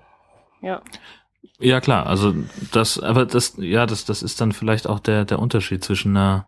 ja. 0.63 0.81
Ja, 1.59 1.81
klar, 1.81 2.07
also 2.07 2.35
das, 2.73 2.99
aber 2.99 3.27
das, 3.27 3.55
ja, 3.59 3.87
das, 3.87 4.05
das 4.05 4.23
ist 4.23 4.41
dann 4.41 4.53
vielleicht 4.53 4.87
auch 4.87 4.99
der, 4.99 5.25
der 5.25 5.39
Unterschied 5.39 5.85
zwischen 5.85 6.17
einer, 6.17 6.47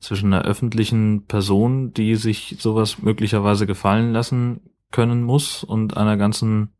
zwischen 0.00 0.32
einer 0.32 0.44
öffentlichen 0.44 1.26
Person, 1.26 1.92
die 1.92 2.16
sich 2.16 2.56
sowas 2.58 3.02
möglicherweise 3.02 3.66
gefallen 3.66 4.12
lassen 4.12 4.60
können 4.92 5.22
muss 5.22 5.64
und 5.64 5.96
einer 5.96 6.16
ganzen, 6.16 6.74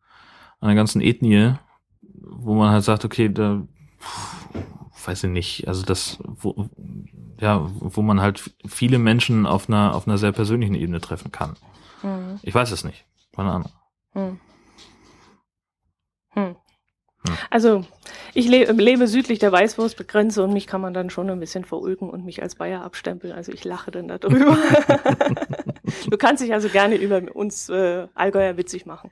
einer 0.61 0.75
ganzen 0.75 1.01
Ethnie, 1.01 1.55
wo 2.03 2.55
man 2.55 2.71
halt 2.71 2.85
sagt, 2.85 3.05
okay, 3.05 3.31
da, 3.31 3.63
weiß 5.07 5.25
ich 5.25 5.31
nicht, 5.31 5.69
also 5.69 5.85
das, 5.85 6.19
wo, 6.25 6.69
ja, 7.41 7.69
wo 7.73 8.03
man 8.03 8.21
halt 8.21 8.51
viele 8.67 8.99
Menschen 8.99 9.47
auf 9.47 9.69
einer, 9.69 9.95
auf 9.95 10.07
einer 10.07 10.19
sehr 10.19 10.33
persönlichen 10.33 10.75
Ebene 10.75 11.01
treffen 11.01 11.33
kann. 11.33 11.57
Hm. 12.01 12.41
Ich 12.43 12.55
weiß 12.55 12.71
es 12.71 12.85
nicht. 12.85 13.05
Keine 13.35 13.53
Ahnung. 13.53 13.73
Hm. 14.13 14.41
Hm. 16.33 16.57
Also, 17.51 17.85
ich 18.35 18.49
le 18.49 18.71
lebe 18.73 19.09
südlich 19.09 19.39
der 19.39 19.53
Weißwurstgrenze 19.53 20.43
und 20.43 20.53
mich 20.53 20.67
kann 20.67 20.81
man 20.81 20.95
dann 20.95 21.11
schon 21.11 21.29
ein 21.31 21.41
bisschen 21.41 21.65
verulken 21.65 22.11
und 22.11 22.25
mich 22.25 22.43
als 22.43 22.55
Bayer 22.55 22.83
abstempeln. 22.83 23.33
Also 23.33 23.53
ich 23.53 23.65
lache 23.65 23.91
dann 23.91 24.09
darüber. 24.09 24.57
du 26.11 26.17
kannst 26.17 26.43
dich 26.43 26.53
also 26.53 26.69
gerne 26.69 26.97
über 26.97 27.23
uns 27.35 27.69
äh, 27.69 28.07
Allgäuer 28.15 28.57
witzig 28.57 28.87
machen. 28.87 29.11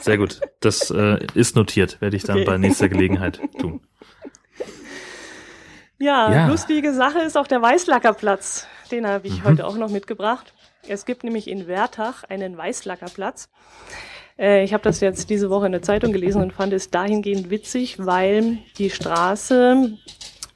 Sehr 0.00 0.18
gut. 0.18 0.40
Das 0.60 0.90
äh, 0.90 1.24
ist 1.34 1.56
notiert. 1.56 2.00
Werde 2.00 2.16
ich 2.16 2.24
dann 2.24 2.38
okay. 2.38 2.46
bei 2.46 2.58
nächster 2.58 2.88
Gelegenheit 2.88 3.40
tun. 3.58 3.80
Ja, 5.98 6.32
ja, 6.32 6.48
lustige 6.48 6.92
Sache 6.92 7.20
ist 7.20 7.36
auch 7.36 7.46
der 7.46 7.62
Weißlackerplatz. 7.62 8.66
Den 8.90 9.06
habe 9.06 9.26
ich 9.26 9.40
mhm. 9.40 9.44
heute 9.44 9.66
auch 9.66 9.76
noch 9.76 9.90
mitgebracht. 9.90 10.52
Es 10.88 11.06
gibt 11.06 11.24
nämlich 11.24 11.48
in 11.48 11.66
Wertach 11.66 12.24
einen 12.24 12.56
Weißlackerplatz. 12.56 13.48
Äh, 14.38 14.64
ich 14.64 14.74
habe 14.74 14.82
das 14.82 15.00
jetzt 15.00 15.30
diese 15.30 15.50
Woche 15.50 15.66
in 15.66 15.72
der 15.72 15.82
Zeitung 15.82 16.12
gelesen 16.12 16.42
und 16.42 16.52
fand 16.52 16.72
es 16.72 16.90
dahingehend 16.90 17.50
witzig, 17.50 18.04
weil 18.04 18.58
die 18.76 18.90
Straße 18.90 19.96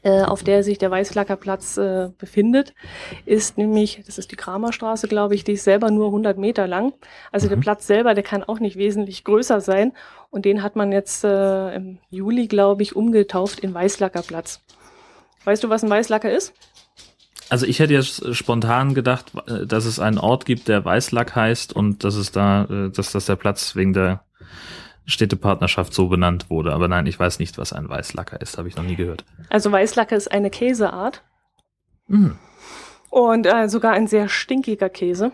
äh, 0.02 0.22
auf 0.22 0.44
der 0.44 0.62
sich 0.62 0.78
der 0.78 0.90
Weißlackerplatz 0.90 1.76
äh, 1.76 2.10
befindet, 2.18 2.72
ist 3.26 3.58
nämlich, 3.58 4.02
das 4.06 4.16
ist 4.18 4.30
die 4.30 4.36
Kramerstraße, 4.36 5.08
glaube 5.08 5.34
ich, 5.34 5.44
die 5.44 5.52
ist 5.52 5.64
selber 5.64 5.90
nur 5.90 6.06
100 6.06 6.38
Meter 6.38 6.66
lang. 6.66 6.92
Also 7.32 7.46
mhm. 7.46 7.50
der 7.50 7.56
Platz 7.58 7.86
selber, 7.86 8.14
der 8.14 8.22
kann 8.22 8.44
auch 8.44 8.60
nicht 8.60 8.76
wesentlich 8.76 9.24
größer 9.24 9.60
sein. 9.60 9.92
Und 10.30 10.44
den 10.44 10.62
hat 10.62 10.76
man 10.76 10.92
jetzt 10.92 11.24
äh, 11.24 11.74
im 11.74 11.98
Juli, 12.10 12.46
glaube 12.46 12.82
ich, 12.82 12.94
umgetauft 12.94 13.60
in 13.60 13.74
Weißlackerplatz. 13.74 14.60
Weißt 15.48 15.64
du, 15.64 15.70
was 15.70 15.82
ein 15.82 15.88
Weißlacker 15.88 16.30
ist? 16.30 16.52
Also 17.48 17.64
ich 17.64 17.78
hätte 17.78 17.94
jetzt 17.94 18.34
spontan 18.36 18.92
gedacht, 18.92 19.32
äh, 19.46 19.64
dass 19.64 19.86
es 19.86 19.98
einen 19.98 20.18
Ort 20.18 20.44
gibt, 20.44 20.68
der 20.68 20.84
Weißlack 20.84 21.34
heißt 21.34 21.72
und 21.72 22.04
dass 22.04 22.16
es 22.16 22.32
da, 22.32 22.64
äh, 22.64 22.90
dass 22.90 23.12
das 23.12 23.24
der 23.24 23.36
Platz 23.36 23.74
wegen 23.74 23.94
der 23.94 24.24
Städtepartnerschaft 25.06 25.94
so 25.94 26.08
benannt 26.08 26.50
wurde. 26.50 26.74
Aber 26.74 26.86
nein, 26.86 27.06
ich 27.06 27.18
weiß 27.18 27.38
nicht, 27.38 27.56
was 27.56 27.72
ein 27.72 27.88
Weißlacker 27.88 28.38
ist, 28.42 28.58
habe 28.58 28.68
ich 28.68 28.76
noch 28.76 28.84
nie 28.84 28.94
gehört. 28.94 29.24
Also 29.48 29.72
Weißlacker 29.72 30.16
ist 30.16 30.30
eine 30.30 30.50
Käseart. 30.50 31.22
Mhm. 32.08 32.36
Und 33.08 33.46
äh, 33.46 33.70
sogar 33.70 33.92
ein 33.92 34.06
sehr 34.06 34.28
stinkiger 34.28 34.90
Käse. 34.90 35.32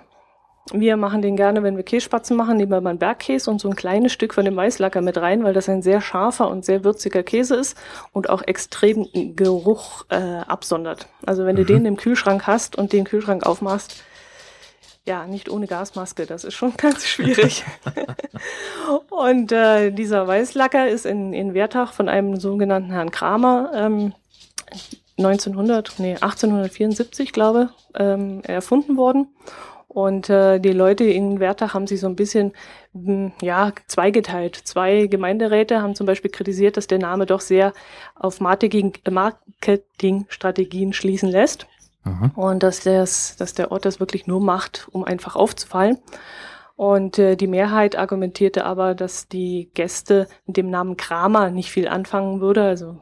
Wir 0.72 0.96
machen 0.96 1.20
den 1.20 1.36
gerne, 1.36 1.62
wenn 1.62 1.76
wir 1.76 1.84
Kässpatzen 1.84 2.36
machen, 2.36 2.56
nehmen 2.56 2.72
wir 2.72 2.80
mal 2.80 2.90
einen 2.90 2.98
Bergkäse 2.98 3.50
und 3.50 3.60
so 3.60 3.68
ein 3.68 3.76
kleines 3.76 4.12
Stück 4.12 4.32
von 4.32 4.46
dem 4.46 4.56
Weißlacker 4.56 5.02
mit 5.02 5.18
rein, 5.18 5.44
weil 5.44 5.52
das 5.52 5.68
ein 5.68 5.82
sehr 5.82 6.00
scharfer 6.00 6.48
und 6.48 6.64
sehr 6.64 6.84
würziger 6.84 7.22
Käse 7.22 7.56
ist 7.56 7.76
und 8.12 8.30
auch 8.30 8.40
extrem 8.40 9.06
Geruch 9.36 10.06
äh, 10.08 10.16
absondert. 10.16 11.06
Also 11.26 11.44
wenn 11.44 11.56
mhm. 11.56 11.58
du 11.58 11.64
den 11.66 11.84
im 11.84 11.96
Kühlschrank 11.98 12.46
hast 12.46 12.76
und 12.76 12.94
den 12.94 13.04
Kühlschrank 13.04 13.44
aufmachst, 13.44 14.02
ja, 15.04 15.26
nicht 15.26 15.50
ohne 15.50 15.66
Gasmaske, 15.66 16.24
das 16.24 16.44
ist 16.44 16.54
schon 16.54 16.74
ganz 16.78 17.04
schwierig. 17.06 17.64
und 19.10 19.52
äh, 19.52 19.90
dieser 19.90 20.26
Weißlacker 20.26 20.88
ist 20.88 21.04
in, 21.04 21.34
in 21.34 21.52
Wertach 21.52 21.92
von 21.92 22.08
einem 22.08 22.40
sogenannten 22.40 22.90
Herrn 22.90 23.10
Kramer 23.10 23.70
ähm, 23.74 24.14
1900, 25.18 25.94
nee, 25.98 26.14
1874, 26.14 27.32
glaube 27.32 27.68
ähm, 27.94 28.42
erfunden 28.44 28.96
worden. 28.96 29.28
Und 29.94 30.28
äh, 30.28 30.58
die 30.58 30.72
Leute 30.72 31.04
in 31.04 31.38
Wertach 31.38 31.72
haben 31.72 31.86
sich 31.86 32.00
so 32.00 32.08
ein 32.08 32.16
bisschen 32.16 32.52
hm, 32.94 33.30
ja 33.40 33.70
zweigeteilt. 33.86 34.56
Zwei 34.56 35.06
Gemeinderäte 35.06 35.80
haben 35.80 35.94
zum 35.94 36.04
Beispiel 36.04 36.32
kritisiert, 36.32 36.76
dass 36.76 36.88
der 36.88 36.98
Name 36.98 37.26
doch 37.26 37.40
sehr 37.40 37.72
auf 38.16 38.40
Marketingstrategien 38.40 40.92
schließen 40.92 41.28
lässt. 41.28 41.68
Mhm. 42.02 42.32
Und 42.34 42.64
dass, 42.64 42.80
das, 42.80 43.36
dass 43.36 43.54
der 43.54 43.70
Ort 43.70 43.84
das 43.84 44.00
wirklich 44.00 44.26
nur 44.26 44.40
macht, 44.40 44.88
um 44.90 45.04
einfach 45.04 45.36
aufzufallen. 45.36 45.98
Und 46.74 47.20
äh, 47.20 47.36
die 47.36 47.46
Mehrheit 47.46 47.96
argumentierte 47.96 48.64
aber, 48.64 48.96
dass 48.96 49.28
die 49.28 49.70
Gäste 49.74 50.26
mit 50.44 50.56
dem 50.56 50.70
Namen 50.70 50.96
Kramer 50.96 51.50
nicht 51.50 51.70
viel 51.70 51.86
anfangen 51.86 52.40
würde. 52.40 52.64
Also 52.64 52.96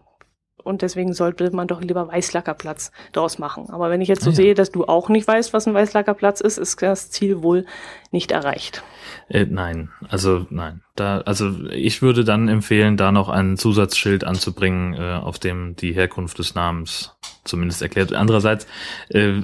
und 0.65 0.83
deswegen 0.83 1.13
sollte 1.13 1.51
man 1.55 1.69
doch 1.69 1.81
lieber 1.81 2.09
Weißlackerplatz 2.09 2.93
draus 3.13 3.39
machen. 3.39 3.71
Aber 3.71 3.91
wenn 3.91 4.01
ich 4.01 4.09
jetzt 4.09 4.23
so 4.23 4.31
ah, 4.31 4.33
ja. 4.33 4.37
sehe, 4.37 4.55
dass 4.55 4.71
du 4.71 4.85
auch 4.85 5.09
nicht 5.09 5.27
weißt, 5.27 5.53
was 5.53 5.67
ein 5.67 5.75
Weißlackerplatz 5.75 6.41
ist, 6.41 6.59
ist 6.59 6.81
das 6.83 7.11
Ziel 7.11 7.43
wohl 7.43 7.67
nicht 8.11 8.31
erreicht. 8.31 8.83
Äh, 9.29 9.47
nein, 9.49 9.91
also 10.09 10.47
nein. 10.51 10.83
Da, 10.95 11.19
also 11.23 11.51
ich 11.71 12.03
würde 12.03 12.25
dann 12.25 12.49
empfehlen, 12.49 12.97
da 12.97 13.13
noch 13.13 13.29
ein 13.29 13.57
Zusatzschild 13.57 14.25
anzubringen, 14.25 14.95
äh, 14.95 15.15
auf 15.15 15.39
dem 15.39 15.75
die 15.77 15.93
Herkunft 15.93 16.39
des 16.39 16.55
Namens 16.55 17.17
zumindest 17.45 17.83
erklärt. 17.83 18.13
Andererseits 18.13 18.67
äh, 19.09 19.41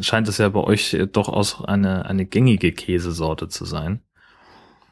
scheint 0.00 0.28
es 0.28 0.38
ja 0.38 0.48
bei 0.48 0.60
euch 0.60 0.96
doch 1.12 1.28
aus 1.28 1.64
eine, 1.64 2.06
eine 2.06 2.26
gängige 2.26 2.72
Käsesorte 2.72 3.48
zu 3.48 3.64
sein. 3.64 4.02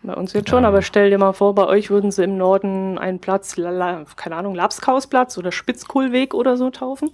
Bei 0.02 0.14
uns 0.14 0.32
jetzt 0.32 0.48
schon, 0.48 0.60
ähm. 0.60 0.66
aber 0.66 0.82
stell 0.82 1.10
dir 1.10 1.18
mal 1.18 1.32
vor, 1.32 1.54
bei 1.54 1.66
euch 1.66 1.90
würden 1.90 2.10
sie 2.10 2.24
im 2.24 2.36
Norden 2.36 2.98
einen 2.98 3.18
Platz, 3.18 3.56
keine 3.56 4.36
Ahnung, 4.36 4.54
Lapskausplatz 4.54 5.36
oder 5.38 5.50
Spitzkohlweg 5.50 6.34
oder 6.34 6.56
so 6.56 6.70
taufen. 6.70 7.10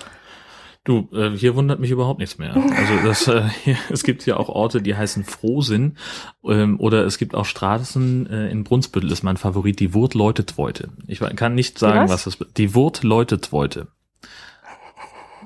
Du, 0.85 1.09
äh, 1.13 1.31
hier 1.31 1.55
wundert 1.55 1.79
mich 1.79 1.93
überhaupt 1.93 2.19
nichts 2.19 2.39
mehr. 2.39 2.57
Also 2.57 2.97
das, 3.05 3.29
äh, 3.29 3.49
hier, 3.63 3.77
es 3.91 4.03
gibt 4.03 4.27
ja 4.27 4.37
auch 4.37 4.49
Orte, 4.49 4.83
die 4.83 4.97
heißen 4.97 5.23
Frohsinn 5.23 5.97
ähm, 6.45 6.81
oder 6.81 7.05
es 7.05 7.19
gibt 7.19 7.37
auch 7.37 7.45
Straßen 7.45 8.29
äh, 8.29 8.49
in 8.49 8.65
Brunsbüttel 8.65 9.11
ist 9.13 9.23
mein 9.23 9.37
Favorit, 9.37 9.79
die 9.79 9.95
Wurt 9.95 10.15
läutet 10.15 10.59
Woite. 10.59 10.89
Ich 11.07 11.21
kann 11.21 11.55
nicht 11.55 11.79
sagen, 11.79 12.09
was? 12.09 12.27
was 12.27 12.37
das 12.37 12.49
die 12.57 12.75
Wurt 12.75 13.05
läutet 13.05 13.53
Woite. 13.53 13.87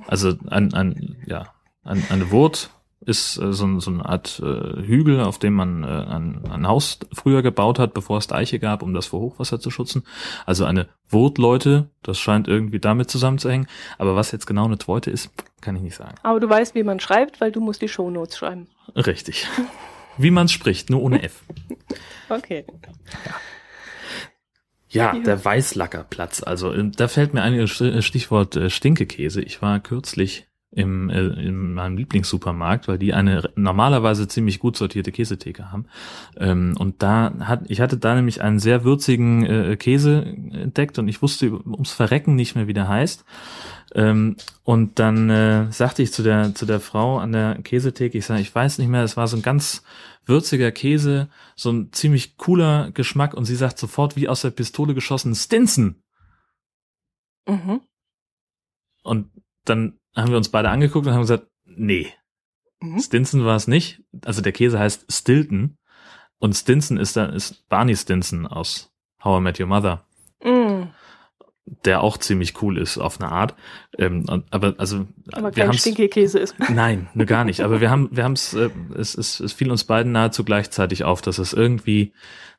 Also 0.06 0.32
ein, 0.48 0.72
ein 0.72 1.16
ja, 1.26 1.52
ein, 1.84 2.02
eine 2.08 2.30
Wurt 2.30 2.70
ist 3.00 3.38
äh, 3.38 3.52
so, 3.52 3.80
so 3.80 3.90
eine 3.90 4.06
Art 4.06 4.40
äh, 4.42 4.82
Hügel, 4.82 5.20
auf 5.20 5.38
dem 5.38 5.54
man 5.54 5.84
äh, 5.84 5.86
ein, 5.86 6.42
ein 6.50 6.66
Haus 6.66 6.98
früher 7.12 7.42
gebaut 7.42 7.78
hat, 7.78 7.94
bevor 7.94 8.18
es 8.18 8.26
Deiche 8.26 8.58
gab, 8.58 8.82
um 8.82 8.94
das 8.94 9.06
vor 9.06 9.20
Hochwasser 9.20 9.60
zu 9.60 9.70
schützen. 9.70 10.04
Also 10.46 10.64
eine 10.64 10.88
Wurtleute, 11.08 11.90
das 12.02 12.18
scheint 12.18 12.48
irgendwie 12.48 12.80
damit 12.80 13.10
zusammenzuhängen. 13.10 13.68
Aber 13.98 14.16
was 14.16 14.32
jetzt 14.32 14.46
genau 14.46 14.64
eine 14.64 14.78
Tweute 14.78 15.10
ist, 15.10 15.30
kann 15.60 15.76
ich 15.76 15.82
nicht 15.82 15.96
sagen. 15.96 16.14
Aber 16.22 16.40
du 16.40 16.48
weißt, 16.48 16.74
wie 16.74 16.82
man 16.82 17.00
schreibt, 17.00 17.40
weil 17.40 17.52
du 17.52 17.60
musst 17.60 17.82
die 17.82 17.88
Shownotes 17.88 18.38
schreiben. 18.38 18.68
Richtig. 18.94 19.46
Wie 20.16 20.30
man 20.30 20.48
spricht, 20.48 20.88
nur 20.88 21.02
ohne 21.02 21.22
F. 21.22 21.42
okay. 22.28 22.64
Ja. 23.26 23.34
Ja, 24.88 25.18
der 25.18 25.44
Weißlackerplatz. 25.44 26.42
Also 26.42 26.72
da 26.72 27.08
fällt 27.08 27.34
mir 27.34 27.42
ein 27.42 27.66
Stichwort 27.66 28.58
Stinkekäse. 28.68 29.42
Ich 29.42 29.60
war 29.60 29.78
kürzlich 29.80 30.46
im, 30.76 31.08
äh, 31.08 31.20
in 31.20 31.72
meinem 31.72 31.96
Lieblingssupermarkt, 31.96 32.86
weil 32.86 32.98
die 32.98 33.14
eine 33.14 33.50
normalerweise 33.56 34.28
ziemlich 34.28 34.58
gut 34.58 34.76
sortierte 34.76 35.10
Käsetheke 35.10 35.72
haben. 35.72 35.86
Ähm, 36.36 36.74
und 36.78 37.02
da 37.02 37.32
hat, 37.40 37.62
ich 37.68 37.80
hatte 37.80 37.96
da 37.96 38.14
nämlich 38.14 38.42
einen 38.42 38.58
sehr 38.58 38.84
würzigen 38.84 39.46
äh, 39.46 39.76
Käse 39.76 40.22
entdeckt 40.52 40.98
und 40.98 41.08
ich 41.08 41.22
wusste 41.22 41.50
ums 41.50 41.92
Verrecken 41.92 42.34
nicht 42.34 42.56
mehr, 42.56 42.66
wie 42.66 42.74
der 42.74 42.88
heißt. 42.88 43.24
Ähm, 43.94 44.36
und 44.64 44.98
dann 44.98 45.30
äh, 45.30 45.72
sagte 45.72 46.02
ich 46.02 46.12
zu 46.12 46.22
der, 46.22 46.54
zu 46.54 46.66
der 46.66 46.80
Frau 46.80 47.18
an 47.18 47.32
der 47.32 47.54
Käsetheke, 47.62 48.18
ich 48.18 48.26
sage, 48.26 48.42
ich 48.42 48.54
weiß 48.54 48.76
nicht 48.76 48.88
mehr, 48.88 49.02
es 49.02 49.16
war 49.16 49.28
so 49.28 49.36
ein 49.38 49.42
ganz 49.42 49.82
würziger 50.26 50.72
Käse, 50.72 51.30
so 51.54 51.70
ein 51.70 51.90
ziemlich 51.92 52.36
cooler 52.36 52.90
Geschmack 52.90 53.32
und 53.32 53.46
sie 53.46 53.56
sagt 53.56 53.78
sofort 53.78 54.14
wie 54.14 54.28
aus 54.28 54.42
der 54.42 54.50
Pistole 54.50 54.92
geschossen, 54.92 55.34
Stinson. 55.34 56.02
Mhm. 57.48 57.80
Und 59.02 59.30
dann 59.64 59.98
haben 60.16 60.30
wir 60.30 60.36
uns 60.36 60.48
beide 60.48 60.70
angeguckt 60.70 61.06
und 61.06 61.12
haben 61.12 61.20
gesagt, 61.20 61.46
nee, 61.64 62.12
mhm. 62.80 62.98
Stinson 62.98 63.44
war 63.44 63.56
es 63.56 63.68
nicht. 63.68 64.02
Also 64.24 64.42
der 64.42 64.52
Käse 64.52 64.78
heißt 64.78 65.12
Stilton 65.12 65.76
und 66.38 66.54
Stinson 66.54 66.96
ist 66.96 67.16
da 67.16 67.26
ist 67.26 67.68
Barney 67.68 67.94
Stinson 67.94 68.46
aus 68.46 68.92
How 69.22 69.38
I 69.38 69.42
Met 69.42 69.60
Your 69.60 69.66
Mother. 69.66 70.04
Mhm. 70.42 70.88
Der 71.84 72.00
auch 72.00 72.16
ziemlich 72.16 72.62
cool 72.62 72.78
ist 72.78 72.96
auf 72.96 73.20
eine 73.20 73.30
Art. 73.30 73.56
Ähm, 73.98 74.24
aber 74.50 74.76
also 74.78 75.06
aber 75.32 75.54
wir 75.56 75.66
haben 75.66 75.76
Stinkekäse 75.76 76.38
ist. 76.38 76.54
Nein, 76.70 77.08
nur 77.14 77.26
gar 77.26 77.44
nicht. 77.44 77.60
Aber 77.62 77.80
wir 77.80 77.90
haben 77.90 78.08
wir 78.12 78.22
haben 78.22 78.34
äh, 78.54 78.70
es, 78.96 79.16
es 79.16 79.40
es 79.40 79.52
fiel 79.52 79.70
uns 79.70 79.84
beiden 79.84 80.12
nahezu 80.12 80.44
gleichzeitig 80.44 81.02
auf, 81.04 81.22
dass 81.22 81.38
es 81.38 81.52
irgendwie 81.52 82.12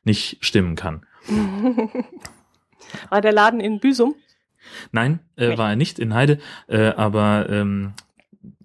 nicht 0.04 0.44
stimmen 0.44 0.76
kann. 0.76 1.06
War 3.10 3.20
der 3.20 3.32
Laden 3.32 3.60
in 3.60 3.80
Büsum? 3.80 4.14
Nein, 4.92 5.20
äh, 5.36 5.56
war 5.56 5.70
er 5.70 5.76
nicht 5.76 5.98
in 5.98 6.14
Heide, 6.14 6.38
äh, 6.66 6.88
aber 6.88 7.48
ähm, 7.48 7.92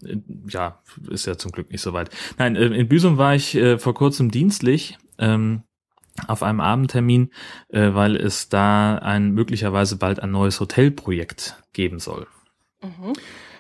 äh, 0.03 0.17
ja, 0.48 0.79
ist 1.10 1.25
ja 1.25 1.38
zum 1.38 1.51
Glück 1.51 1.72
nicht 1.72 1.81
so 1.81 1.93
weit. 1.93 2.10
Nein, 2.38 2.55
äh, 2.55 2.65
in 2.65 2.88
Büsum 2.88 3.17
war 3.17 3.36
ich 3.36 3.55
äh, 3.55 3.77
vor 3.77 3.93
kurzem 3.93 4.31
dienstlich 4.31 4.98
ähm, 5.17 5.63
auf 6.27 6.43
einem 6.43 6.60
Abendtermin, 6.60 7.31
äh, 7.69 7.93
weil 7.93 8.15
es 8.15 8.50
da 8.50 8.98
ein 8.98 9.31
möglicherweise 9.31 9.98
bald 9.98 10.19
ein 10.19 10.31
neues 10.31 10.60
Hotelprojekt 10.60 11.62
geben 11.74 12.00
soll. 12.00 12.27
Mhm. 12.81 13.13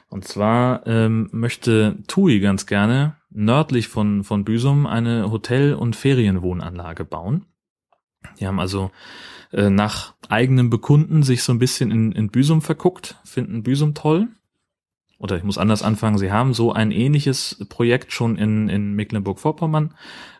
Und 0.09 0.25
zwar 0.25 0.85
ähm, 0.85 1.29
möchte 1.31 1.97
TUI 2.07 2.39
ganz 2.39 2.67
gerne 2.67 3.15
nördlich 3.31 3.87
von, 3.87 4.23
von 4.23 4.45
Büsum 4.45 4.85
eine 4.85 5.31
Hotel- 5.31 5.73
und 5.73 5.95
Ferienwohnanlage 5.95 7.03
bauen. 7.03 7.47
Die 8.39 8.45
haben 8.45 8.59
also 8.59 8.91
äh, 9.53 9.69
nach 9.69 10.15
eigenem 10.29 10.69
Bekunden 10.69 11.23
sich 11.23 11.43
so 11.43 11.53
ein 11.53 11.59
bisschen 11.59 11.91
in, 11.91 12.11
in 12.11 12.29
Büsum 12.29 12.61
verguckt, 12.61 13.17
finden 13.23 13.63
Büsum 13.63 13.93
toll. 13.93 14.27
Oder 15.19 15.37
ich 15.37 15.43
muss 15.43 15.57
anders 15.57 15.83
anfangen, 15.83 16.17
sie 16.17 16.31
haben 16.31 16.53
so 16.53 16.73
ein 16.73 16.91
ähnliches 16.91 17.63
Projekt 17.69 18.11
schon 18.11 18.35
in, 18.35 18.67
in 18.67 18.93
Mecklenburg-Vorpommern 18.93 19.93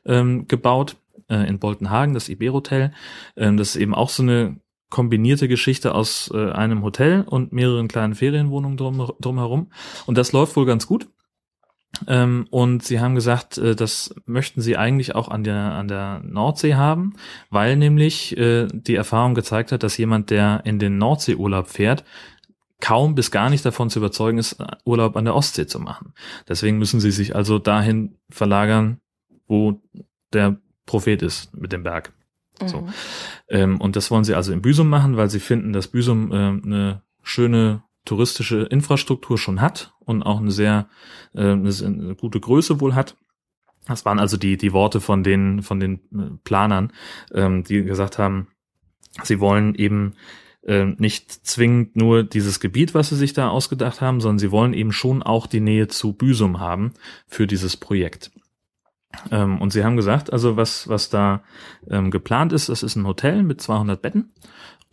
ähm, 0.05 0.47
gebaut, 0.47 0.97
äh, 1.29 1.47
in 1.47 1.59
Boltenhagen, 1.59 2.13
das 2.13 2.27
Iberotel. 2.27 2.91
Ähm, 3.37 3.55
das 3.55 3.69
ist 3.69 3.75
eben 3.77 3.93
auch 3.93 4.09
so 4.09 4.23
eine 4.23 4.57
kombinierte 4.89 5.47
Geschichte 5.47 5.95
aus 5.95 6.29
äh, 6.33 6.51
einem 6.51 6.83
Hotel 6.83 7.21
und 7.21 7.53
mehreren 7.53 7.87
kleinen 7.87 8.15
Ferienwohnungen 8.15 8.77
drum, 8.77 9.11
drumherum. 9.19 9.71
Und 10.05 10.17
das 10.17 10.33
läuft 10.33 10.55
wohl 10.55 10.65
ganz 10.65 10.85
gut. 10.85 11.07
Ähm, 12.07 12.47
und 12.49 12.83
sie 12.83 12.99
haben 12.99 13.15
gesagt, 13.15 13.57
äh, 13.57 13.75
das 13.75 14.13
möchten 14.25 14.61
sie 14.61 14.77
eigentlich 14.77 15.15
auch 15.15 15.27
an 15.27 15.43
der, 15.43 15.73
an 15.73 15.87
der 15.87 16.21
Nordsee 16.23 16.75
haben, 16.75 17.13
weil 17.49 17.75
nämlich 17.75 18.35
äh, 18.37 18.67
die 18.71 18.95
Erfahrung 18.95 19.35
gezeigt 19.35 19.71
hat, 19.71 19.83
dass 19.83 19.97
jemand, 19.97 20.29
der 20.29 20.61
in 20.65 20.79
den 20.79 20.97
Nordseeurlaub 20.97 21.67
fährt, 21.67 22.03
kaum 22.81 23.15
bis 23.15 23.31
gar 23.31 23.49
nicht 23.49 23.63
davon 23.63 23.89
zu 23.89 23.99
überzeugen 23.99 24.37
ist, 24.37 24.57
Urlaub 24.83 25.15
an 25.15 25.25
der 25.25 25.35
Ostsee 25.35 25.67
zu 25.67 25.79
machen. 25.79 26.13
Deswegen 26.49 26.77
müssen 26.79 26.99
sie 26.99 27.11
sich 27.11 27.35
also 27.35 27.57
dahin 27.59 28.17
verlagern, 28.29 28.99
wo 29.47 29.81
der 30.33 30.57
Prophet 30.85 31.21
ist 31.21 31.55
mit 31.55 31.71
dem 31.71 31.83
Berg. 31.83 32.11
Mhm. 32.61 32.67
So. 32.67 32.87
Ähm, 33.47 33.79
und 33.79 33.95
das 33.95 34.11
wollen 34.11 34.25
sie 34.25 34.35
also 34.35 34.51
in 34.51 34.61
Büsum 34.61 34.89
machen, 34.89 35.15
weil 35.15 35.29
sie 35.29 35.39
finden, 35.39 35.71
dass 35.71 35.87
Büsum 35.87 36.31
äh, 36.31 36.35
eine 36.35 37.01
schöne 37.21 37.83
touristische 38.05 38.63
Infrastruktur 38.63 39.37
schon 39.37 39.61
hat 39.61 39.93
und 39.99 40.23
auch 40.23 40.39
eine 40.39 40.51
sehr 40.51 40.87
äh, 41.33 41.51
eine, 41.51 42.15
gute 42.15 42.39
Größe 42.39 42.79
wohl 42.79 42.95
hat. 42.95 43.17
Das 43.87 44.05
waren 44.05 44.19
also 44.19 44.37
die, 44.37 44.57
die 44.57 44.73
Worte 44.73 45.01
von 45.01 45.23
den, 45.23 45.61
von 45.61 45.79
den 45.79 45.95
äh, 46.13 46.37
Planern, 46.43 46.91
ähm, 47.33 47.63
die 47.63 47.83
gesagt 47.83 48.17
haben, 48.17 48.47
sie 49.23 49.39
wollen 49.39 49.75
eben 49.75 50.13
äh, 50.65 50.85
nicht 50.85 51.31
zwingend 51.31 51.95
nur 51.95 52.23
dieses 52.23 52.59
Gebiet, 52.59 52.93
was 52.93 53.09
sie 53.09 53.15
sich 53.15 53.33
da 53.33 53.49
ausgedacht 53.49 54.01
haben, 54.01 54.21
sondern 54.21 54.39
sie 54.39 54.51
wollen 54.51 54.73
eben 54.73 54.91
schon 54.91 55.21
auch 55.21 55.47
die 55.47 55.59
Nähe 55.59 55.87
zu 55.87 56.13
Büsum 56.13 56.59
haben 56.59 56.93
für 57.27 57.47
dieses 57.47 57.77
Projekt. 57.77 58.31
Ähm, 59.31 59.61
und 59.61 59.71
sie 59.71 59.83
haben 59.83 59.97
gesagt, 59.97 60.31
also 60.31 60.57
was, 60.57 60.87
was 60.87 61.09
da 61.09 61.43
ähm, 61.89 62.11
geplant 62.11 62.53
ist, 62.53 62.69
das 62.69 62.83
ist 62.83 62.95
ein 62.95 63.05
Hotel 63.05 63.43
mit 63.43 63.61
200 63.61 64.01
Betten 64.01 64.33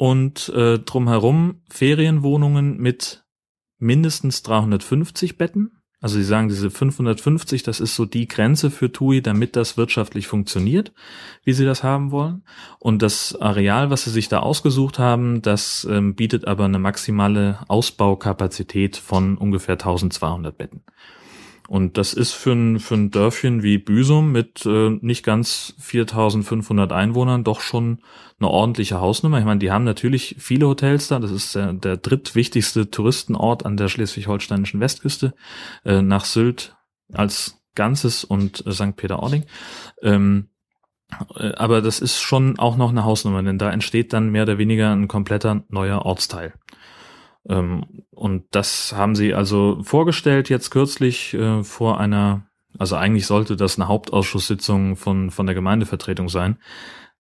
und 0.01 0.49
äh, 0.57 0.79
drumherum 0.79 1.61
Ferienwohnungen 1.69 2.79
mit 2.79 3.27
mindestens 3.77 4.43
350 4.43 5.37
Betten. 5.37 5.73
Also 6.01 6.17
sie 6.17 6.25
sagen, 6.25 6.49
diese 6.49 6.71
550, 6.71 7.65
das 7.65 7.81
ist 7.81 7.97
so 7.97 8.07
die 8.07 8.27
Grenze 8.27 8.71
für 8.71 8.91
TUI, 8.91 9.21
damit 9.21 9.57
das 9.57 9.77
wirtschaftlich 9.77 10.27
funktioniert, 10.27 10.95
wie 11.45 11.53
sie 11.53 11.67
das 11.67 11.83
haben 11.83 12.13
wollen. 12.13 12.45
Und 12.79 13.03
das 13.03 13.39
Areal, 13.39 13.91
was 13.91 14.05
sie 14.05 14.11
sich 14.11 14.31
da 14.31 14.39
ausgesucht 14.39 14.99
haben, 14.99 15.43
das 15.43 15.87
ähm, 15.91 16.15
bietet 16.15 16.47
aber 16.47 16.65
eine 16.65 16.79
maximale 16.79 17.59
Ausbaukapazität 17.69 18.97
von 18.97 19.37
ungefähr 19.37 19.75
1200 19.75 20.57
Betten. 20.57 20.83
Und 21.71 21.99
das 21.99 22.15
ist 22.15 22.33
für 22.33 22.51
ein, 22.51 22.81
für 22.81 22.97
ein 22.97 23.13
Dörfchen 23.13 23.63
wie 23.63 23.79
Büsum 23.79 24.33
mit 24.33 24.67
äh, 24.67 24.91
nicht 25.03 25.25
ganz 25.25 25.73
4500 25.79 26.91
Einwohnern 26.91 27.45
doch 27.45 27.61
schon 27.61 28.01
eine 28.41 28.49
ordentliche 28.49 29.01
Hausnummer. 29.01 29.39
Ich 29.39 29.45
meine, 29.45 29.61
die 29.61 29.71
haben 29.71 29.85
natürlich 29.85 30.35
viele 30.41 30.67
Hotels 30.67 31.07
da. 31.07 31.21
Das 31.21 31.31
ist 31.31 31.55
der, 31.55 31.73
der 31.73 31.97
drittwichtigste 31.97 32.91
Touristenort 32.91 33.65
an 33.65 33.77
der 33.77 33.87
schleswig-holsteinischen 33.87 34.81
Westküste 34.81 35.33
äh, 35.85 36.03
nach 36.03 36.25
Sylt 36.25 36.75
als 37.13 37.63
Ganzes 37.77 38.25
und 38.25 38.67
äh, 38.67 38.73
St. 38.73 38.97
Peter-Ording. 38.97 39.45
Ähm, 40.03 40.49
äh, 41.37 41.53
aber 41.53 41.83
das 41.83 42.01
ist 42.01 42.19
schon 42.19 42.59
auch 42.59 42.77
noch 42.77 42.91
eine 42.91 43.05
Hausnummer, 43.05 43.45
denn 43.45 43.59
da 43.59 43.71
entsteht 43.71 44.13
dann 44.13 44.31
mehr 44.31 44.43
oder 44.43 44.59
weniger 44.59 44.91
ein 44.91 45.07
kompletter 45.07 45.63
neuer 45.69 46.05
Ortsteil. 46.05 46.53
Ähm, 47.49 48.05
und 48.11 48.45
das 48.51 48.93
haben 48.95 49.15
sie 49.15 49.35
also 49.35 49.79
vorgestellt 49.83 50.49
jetzt 50.49 50.71
kürzlich 50.71 51.35
äh, 51.35 51.63
vor 51.63 52.01
einer, 52.01 52.47
also 52.79 52.97
eigentlich 52.97 53.27
sollte 53.27 53.57
das 53.57 53.79
eine 53.79 53.89
Hauptausschusssitzung 53.89 54.97
von, 54.97 55.31
von 55.31 55.47
der 55.47 55.55
Gemeindevertretung 55.55 56.29
sein. 56.29 56.59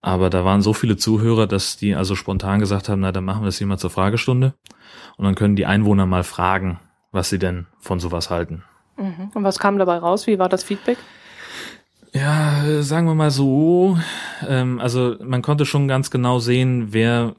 Aber 0.02 0.30
da 0.30 0.44
waren 0.44 0.62
so 0.62 0.72
viele 0.72 0.96
Zuhörer, 0.96 1.46
dass 1.46 1.76
die 1.76 1.94
also 1.94 2.14
spontan 2.14 2.60
gesagt 2.60 2.88
haben, 2.88 3.00
na, 3.00 3.12
dann 3.12 3.24
machen 3.24 3.42
wir 3.42 3.48
es 3.48 3.58
hier 3.58 3.66
mal 3.66 3.78
zur 3.78 3.90
Fragestunde. 3.90 4.54
Und 5.16 5.24
dann 5.24 5.34
können 5.34 5.56
die 5.56 5.66
Einwohner 5.66 6.06
mal 6.06 6.24
fragen, 6.24 6.80
was 7.12 7.28
sie 7.28 7.38
denn 7.38 7.66
von 7.78 8.00
sowas 8.00 8.30
halten. 8.30 8.64
Mhm. 8.96 9.30
Und 9.34 9.44
was 9.44 9.58
kam 9.58 9.78
dabei 9.78 9.98
raus? 9.98 10.26
Wie 10.26 10.38
war 10.38 10.48
das 10.48 10.64
Feedback? 10.64 10.98
Ja, 12.12 12.82
sagen 12.82 13.06
wir 13.06 13.14
mal 13.14 13.30
so. 13.30 13.98
Ähm, 14.46 14.80
also 14.80 15.16
man 15.22 15.42
konnte 15.42 15.66
schon 15.66 15.86
ganz 15.86 16.10
genau 16.10 16.38
sehen, 16.38 16.88
wer 16.92 17.36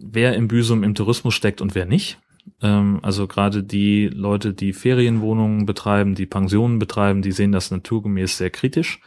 wer 0.00 0.34
im 0.34 0.48
Büsum 0.48 0.82
im 0.82 0.94
Tourismus 0.94 1.34
steckt 1.34 1.60
und 1.60 1.74
wer 1.74 1.86
nicht. 1.86 2.18
Ähm, 2.62 3.00
also 3.02 3.26
gerade 3.26 3.62
die 3.62 4.08
Leute, 4.08 4.54
die 4.54 4.72
Ferienwohnungen 4.72 5.66
betreiben, 5.66 6.14
die 6.14 6.26
Pensionen 6.26 6.78
betreiben, 6.78 7.22
die 7.22 7.32
sehen 7.32 7.52
das 7.52 7.70
naturgemäß 7.70 8.38
sehr 8.38 8.50
kritisch. 8.50 9.00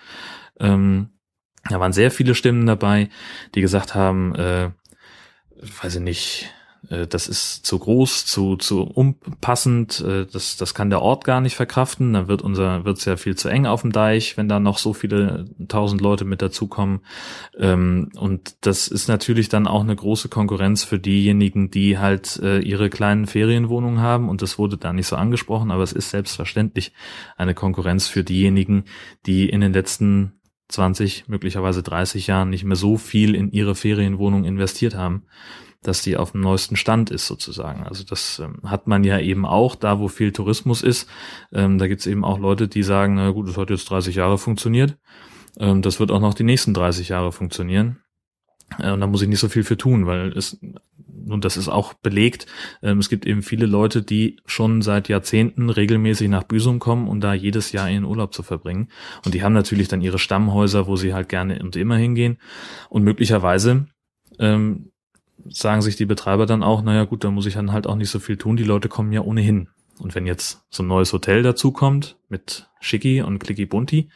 Ähm, 0.60 1.10
da 1.70 1.80
waren 1.80 1.94
sehr 1.94 2.12
viele 2.12 2.36
Stimmen 2.36 2.66
dabei, 2.66 3.10
die 3.56 3.62
gesagt 3.62 3.96
haben, 3.96 4.36
äh, 4.36 4.72
weiß 5.82 5.96
ich 5.96 6.02
nicht, 6.02 6.53
äh, 6.90 7.08
das 7.08 7.28
ist 7.28 7.66
zu 7.66 7.80
groß, 7.80 8.26
zu, 8.26 8.56
zu 8.58 8.84
unpassend, 8.84 10.02
äh, 10.02 10.26
das, 10.26 10.58
das 10.58 10.74
kann 10.74 10.90
der 10.90 11.02
Ort 11.02 11.24
gar 11.24 11.42
nicht 11.42 11.56
verkraften, 11.56 12.14
dann 12.14 12.28
wird 12.28 12.42
unser, 12.42 12.86
wird's 12.86 13.06
ja 13.06 13.16
viel 13.18 13.36
zu 13.36 13.50
eng 13.50 13.66
auf 13.66 13.82
dem 13.82 13.92
Deich, 13.92 14.38
wenn 14.38 14.50
da 14.50 14.60
noch 14.60 14.78
so 14.78 14.94
viele 14.94 15.46
tausend 15.68 16.02
Leute 16.02 16.26
mit 16.26 16.42
dazukommen. 16.42 17.02
Ähm, 17.58 18.10
und 18.16 18.56
das 18.62 18.88
ist 18.88 19.08
natürlich 19.08 19.50
dann 19.50 19.68
auch 19.68 19.82
eine 19.82 19.96
große 19.96 20.30
Konkurrenz 20.30 20.84
für 20.84 21.00
diejenigen, 21.00 21.72
die 21.72 21.98
halt 21.98 22.40
äh, 22.42 22.60
ihre 22.60 22.90
kleinen 22.90 23.28
Ferienwohnungen 23.28 24.02
haben. 24.02 24.30
Und 24.30 24.42
das 24.42 24.58
wurde 24.58 24.78
da 24.78 24.94
nicht 24.94 25.08
so 25.08 25.16
angesprochen, 25.16 25.72
aber 25.72 25.84
es 25.84 25.94
ist 25.94 26.10
selbstverständlich 26.10 26.94
eine 27.38 27.54
Konkurrenz 27.54 28.08
für 28.08 28.24
diejenigen, 28.24 28.86
die 29.26 29.50
in 29.50 29.62
den 29.62 29.74
letzten 29.74 30.34
20, 30.70 31.28
möglicherweise 31.28 31.84
30 31.84 32.28
Jahren 32.28 32.50
nicht 32.50 32.64
mehr 32.64 32.76
so 32.76 32.98
viel 32.98 33.36
in 33.36 33.52
ihre 33.52 33.76
Ferienwohnung 33.76 34.44
investiert 34.44 34.96
haben 34.96 35.24
dass 35.84 36.02
die 36.02 36.18
auf 36.18 36.32
dem 36.32 36.42
neuesten 36.42 36.76
Stand 36.76 37.12
ist 37.12 37.28
sozusagen. 37.28 37.84
Also 37.84 38.04
das 38.04 38.40
ähm, 38.40 38.60
hat 38.64 38.88
man 38.88 39.04
ja 39.04 39.20
eben 39.20 39.46
auch 39.46 39.76
da, 39.76 40.00
wo 40.00 40.08
viel 40.08 40.32
Tourismus 40.32 40.82
ist. 40.82 41.08
Ähm, 41.52 41.78
da 41.78 41.88
gibt's 41.88 42.08
eben 42.08 42.24
auch 42.24 42.40
Leute, 42.40 42.68
die 42.68 42.84
sagen, 42.84 43.16
na 43.16 43.30
gut, 43.32 43.48
das 43.48 43.58
hat 43.58 43.70
jetzt 43.70 43.90
30 43.90 44.16
Jahre 44.16 44.38
funktioniert. 44.38 44.98
Ähm, 45.60 45.82
das 45.82 46.00
wird 46.00 46.12
auch 46.12 46.20
noch 46.20 46.34
die 46.34 46.44
nächsten 46.44 46.74
30 46.74 47.10
Jahre 47.10 47.32
funktionieren. 47.32 48.00
Äh, 48.80 48.92
und 48.92 49.02
da 49.02 49.08
muss 49.08 49.22
ich 49.22 49.28
nicht 49.28 49.40
so 49.40 49.50
viel 49.50 49.64
für 49.64 49.78
tun, 49.78 50.06
weil 50.06 50.32
es, 50.38 50.60
und 51.28 51.46
das 51.46 51.58
ist 51.58 51.70
auch 51.70 51.94
belegt, 51.94 52.48
ähm, 52.82 53.00
es 53.00 53.10
gibt 53.10 53.26
eben 53.26 53.42
viele 53.42 53.66
Leute, 53.66 54.02
die 54.02 54.40
schon 54.46 54.82
seit 54.82 55.10
Jahrzehnten 55.10 55.70
regelmäßig 55.70 56.30
nach 56.30 56.44
Büsum 56.44 56.80
kommen 56.80 57.08
und 57.08 57.22
da 57.22 57.34
jedes 57.34 57.72
Jahr 57.72 57.90
ihren 57.90 58.06
Urlaub 58.06 58.34
zu 58.34 58.44
verbringen. 58.44 58.90
Und 59.26 59.34
die 59.34 59.44
haben 59.44 59.54
natürlich 59.54 59.88
dann 59.88 60.02
ihre 60.02 60.20
Stammhäuser, 60.20 60.88
wo 60.88 60.96
sie 60.96 61.14
halt 61.14 61.30
gerne 61.30 61.60
und 61.62 61.76
immer 61.76 61.98
hingehen. 61.98 62.38
Und 62.90 63.04
möglicherweise 63.04 63.88
ähm, 64.40 64.93
sagen 65.50 65.82
sich 65.82 65.96
die 65.96 66.06
Betreiber 66.06 66.46
dann 66.46 66.64
auch, 66.64 66.82
naja 66.82 67.06
gut, 67.06 67.24
da 67.24 67.32
muss 67.32 67.46
ich 67.46 67.54
dann 67.54 67.72
halt 67.72 67.88
auch 67.88 67.96
nicht 67.96 68.10
so 68.10 68.20
viel 68.20 68.38
tun, 68.38 68.58
die 68.58 68.64
Leute 68.64 68.90
kommen 68.90 69.12
ja 69.12 69.22
ohnehin. 69.22 69.70
Und 70.00 70.16
wenn 70.16 70.26
jetzt 70.26 70.66
so 70.70 70.82
ein 70.82 70.88
neues 70.88 71.14
Hotel 71.14 71.44
dazukommt 71.44 72.18
mit 72.28 72.68
Schicki 72.80 73.22
und 73.22 73.40
Clicky 73.40 73.66
Bunti 73.68 74.10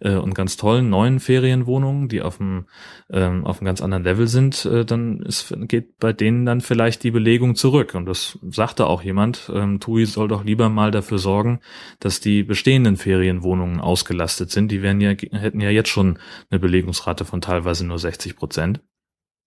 äh, 0.00 0.14
und 0.14 0.34
ganz 0.34 0.56
tollen 0.56 0.88
neuen 0.88 1.20
Ferienwohnungen, 1.20 2.08
die 2.08 2.22
auf 2.22 2.40
einem 2.40 2.66
ähm, 3.10 3.44
auf 3.44 3.58
einem 3.58 3.66
ganz 3.66 3.82
anderen 3.82 4.04
Level 4.04 4.26
sind, 4.26 4.64
äh, 4.64 4.86
dann 4.86 5.20
ist, 5.20 5.54
geht 5.68 5.98
bei 5.98 6.14
denen 6.14 6.46
dann 6.46 6.62
vielleicht 6.62 7.04
die 7.04 7.10
Belegung 7.10 7.56
zurück. 7.56 7.94
Und 7.94 8.06
das 8.06 8.38
sagte 8.50 8.86
auch 8.86 9.02
jemand, 9.02 9.50
ähm, 9.54 9.80
TUI 9.80 10.06
soll 10.06 10.28
doch 10.28 10.44
lieber 10.44 10.70
mal 10.70 10.90
dafür 10.90 11.18
sorgen, 11.18 11.60
dass 12.00 12.20
die 12.20 12.42
bestehenden 12.42 12.96
Ferienwohnungen 12.96 13.80
ausgelastet 13.80 14.50
sind. 14.50 14.72
Die 14.72 14.82
wären 14.82 15.00
ja, 15.00 15.10
hätten 15.10 15.60
ja 15.60 15.70
jetzt 15.70 15.90
schon 15.90 16.18
eine 16.50 16.58
Belegungsrate 16.58 17.26
von 17.26 17.42
teilweise 17.42 17.86
nur 17.86 17.98
60 17.98 18.34
Prozent. 18.34 18.80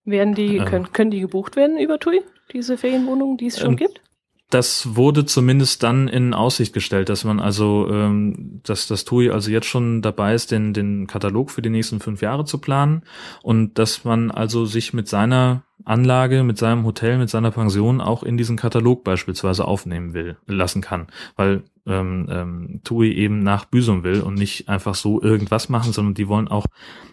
Werden 0.04 0.34
die, 0.34 0.58
ähm, 0.58 0.66
können, 0.66 0.94
können 0.94 1.12
die 1.12 1.20
gebucht 1.20 1.56
werden 1.56 1.78
über 1.78 2.00
TUI, 2.00 2.22
diese 2.54 2.78
Ferienwohnungen, 2.78 3.38
die 3.38 3.48
es 3.48 3.60
schon 3.60 3.72
ähm, 3.72 3.78
gibt? 3.78 4.02
Das 4.52 4.98
wurde 4.98 5.26
zumindest 5.26 5.82
dann 5.82 6.10
in 6.10 6.34
Aussicht 6.34 6.74
gestellt, 6.74 7.08
dass 7.08 7.24
man 7.24 7.40
also, 7.40 7.88
ähm, 7.90 8.60
dass 8.64 8.86
das 8.86 9.06
TUI 9.06 9.30
also 9.30 9.50
jetzt 9.50 9.68
schon 9.68 10.02
dabei 10.02 10.34
ist, 10.34 10.52
den, 10.52 10.74
den 10.74 11.08
Katalog 11.08 11.52
für 11.52 11.62
die 11.62 11.70
nächsten 11.70 12.02
fünf 12.02 12.22
Jahre 12.22 12.44
zu 12.44 12.58
planen 12.58 13.04
und 13.44 13.80
dass 13.80 14.04
man 14.04 14.30
also 14.30 14.66
sich 14.66 14.92
mit 14.92 15.08
seiner 15.08 15.64
Anlage, 15.86 16.44
mit 16.44 16.58
seinem 16.58 16.84
Hotel, 16.86 17.18
mit 17.18 17.30
seiner 17.30 17.52
Pension 17.52 18.02
auch 18.02 18.24
in 18.24 18.36
diesen 18.36 18.58
Katalog 18.58 19.06
beispielsweise 19.06 19.64
aufnehmen 19.66 20.14
will, 20.14 20.36
lassen 20.48 20.82
kann, 20.82 21.08
weil 21.38 21.64
ähm, 21.86 22.28
ähm, 22.30 22.82
TUI 22.84 23.14
eben 23.14 23.40
nach 23.40 23.64
Büsum 23.64 24.04
will 24.04 24.20
und 24.20 24.34
nicht 24.34 24.68
einfach 24.68 24.96
so 24.96 25.22
irgendwas 25.22 25.70
machen, 25.70 25.94
sondern 25.94 26.14
die 26.14 26.28
wollen 26.28 26.50
auch, 26.50 26.66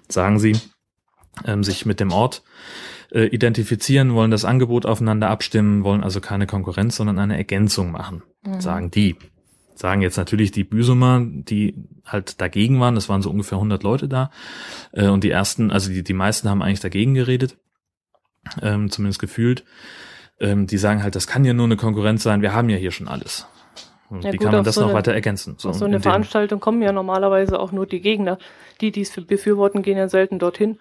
sagen 0.09 0.41
sie, 0.41 0.57
ähm, 1.45 1.65
sich 1.65 1.87
mit 1.87 2.01
dem 2.01 2.13
Ort 2.13 2.43
äh, 3.11 3.25
identifizieren, 3.27 4.15
wollen 4.15 4.31
das 4.31 4.45
Angebot 4.45 4.87
aufeinander 4.87 5.31
abstimmen, 5.31 5.85
wollen 5.85 6.03
also 6.03 6.21
keine 6.21 6.47
Konkurrenz, 6.47 6.97
sondern 6.97 7.19
eine 7.19 7.37
Ergänzung 7.37 7.91
machen, 7.91 8.23
mhm. 8.45 8.61
sagen 8.61 8.91
die. 8.91 9.17
Sagen 9.75 10.03
jetzt 10.03 10.17
natürlich 10.17 10.51
die 10.51 10.65
Büsumer, 10.65 11.23
die 11.25 11.77
halt 12.05 12.41
dagegen 12.41 12.81
waren, 12.81 12.97
das 12.97 13.09
waren 13.09 13.23
so 13.23 13.31
ungefähr 13.31 13.59
100 13.59 13.83
Leute 13.85 14.09
da, 14.09 14.31
äh, 14.93 15.07
und 15.07 15.23
die 15.23 15.31
ersten, 15.31 15.71
also 15.71 15.91
die, 15.91 16.03
die 16.03 16.15
meisten 16.15 16.49
haben 16.49 16.63
eigentlich 16.63 16.81
dagegen 16.81 17.15
geredet, 17.15 17.57
ähm, 18.61 18.91
zumindest 18.91 19.21
gefühlt. 19.21 19.65
Ähm, 20.41 20.67
die 20.67 20.79
sagen 20.79 21.03
halt, 21.03 21.17
das 21.17 21.27
kann 21.27 21.45
ja 21.45 21.53
nur 21.53 21.67
eine 21.67 21.77
Konkurrenz 21.77 22.23
sein, 22.23 22.43
wir 22.43 22.53
haben 22.53 22.69
ja 22.69 22.77
hier 22.77 22.91
schon 22.91 23.09
alles. 23.09 23.47
Und 24.11 24.25
ja, 24.25 24.33
wie 24.33 24.37
gut, 24.37 24.47
kann 24.47 24.55
man 24.55 24.65
das 24.65 24.77
so 24.77 24.81
noch 24.81 24.89
eine, 24.89 24.99
weiter 24.99 25.13
ergänzen? 25.13 25.57
So, 25.59 25.73
so 25.73 25.85
eine 25.85 26.01
Veranstaltung 26.01 26.61
kommen 26.61 26.81
ja 26.83 26.93
normalerweise 26.93 27.59
auch 27.61 27.73
nur 27.73 27.87
die 27.87 28.01
Gegner. 28.01 28.39
Die, 28.81 28.91
die 28.91 29.03
es 29.03 29.11
befürworten, 29.11 29.83
gehen 29.83 29.99
ja 29.99 30.09
selten 30.09 30.39
dorthin. 30.39 30.79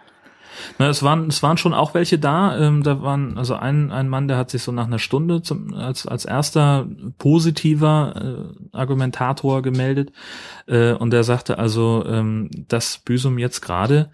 Na, 0.80 0.88
es 0.90 1.04
waren, 1.04 1.28
es 1.28 1.44
waren 1.44 1.58
schon 1.58 1.74
auch 1.74 1.94
welche 1.94 2.20
da. 2.20 2.58
Ähm, 2.60 2.84
da 2.84 3.02
waren 3.02 3.38
also 3.38 3.56
ein, 3.56 3.92
ein 3.92 4.10
Mann, 4.10 4.28
der 4.28 4.38
hat 4.38 4.50
sich 4.50 4.64
so 4.64 4.72
nach 4.72 4.88
einer 4.88 5.00
Stunde 5.00 5.42
zum, 5.42 5.74
als, 5.74 6.06
als 6.06 6.26
erster 6.26 6.88
positiver 7.18 8.48
äh, 8.74 8.76
Argumentator 8.78 9.62
gemeldet 9.62 10.12
äh, 10.68 10.94
und 10.94 11.12
der 11.12 11.24
sagte 11.24 11.58
also, 11.58 12.06
ähm, 12.08 12.50
dass 12.68 13.00
Büsum 13.00 13.38
jetzt 13.38 13.62
gerade 13.62 14.12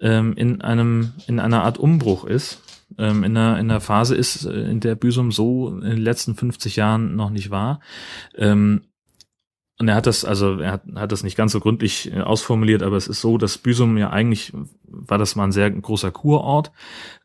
ähm, 0.00 0.34
in 0.34 0.60
einem 0.60 1.12
in 1.26 1.40
einer 1.40 1.64
Art 1.64 1.78
Umbruch 1.78 2.24
ist. 2.24 2.62
Ähm, 2.96 3.22
in 3.22 3.36
einer 3.36 3.58
in 3.58 3.70
einer 3.70 3.80
Phase 3.80 4.14
ist, 4.14 4.44
äh, 4.44 4.70
in 4.70 4.80
der 4.80 4.94
Büsum 4.94 5.30
so 5.30 5.68
in 5.68 5.90
den 5.90 5.98
letzten 5.98 6.34
50 6.34 6.76
Jahren 6.76 7.16
noch 7.16 7.30
nicht 7.30 7.50
war. 7.50 7.80
Ähm, 8.36 8.82
und 9.78 9.88
er 9.88 9.94
hat 9.94 10.06
das, 10.06 10.24
also 10.24 10.58
er 10.58 10.72
hat, 10.72 10.82
hat 10.96 11.12
das 11.12 11.22
nicht 11.22 11.36
ganz 11.36 11.52
so 11.52 11.60
gründlich 11.60 12.12
äh, 12.12 12.20
ausformuliert, 12.20 12.82
aber 12.82 12.96
es 12.96 13.06
ist 13.06 13.20
so, 13.20 13.38
dass 13.38 13.58
Büsum 13.58 13.96
ja 13.96 14.10
eigentlich 14.10 14.52
war 14.90 15.18
das 15.18 15.36
mal 15.36 15.44
ein 15.44 15.52
sehr 15.52 15.70
großer 15.70 16.10
Kurort, 16.10 16.72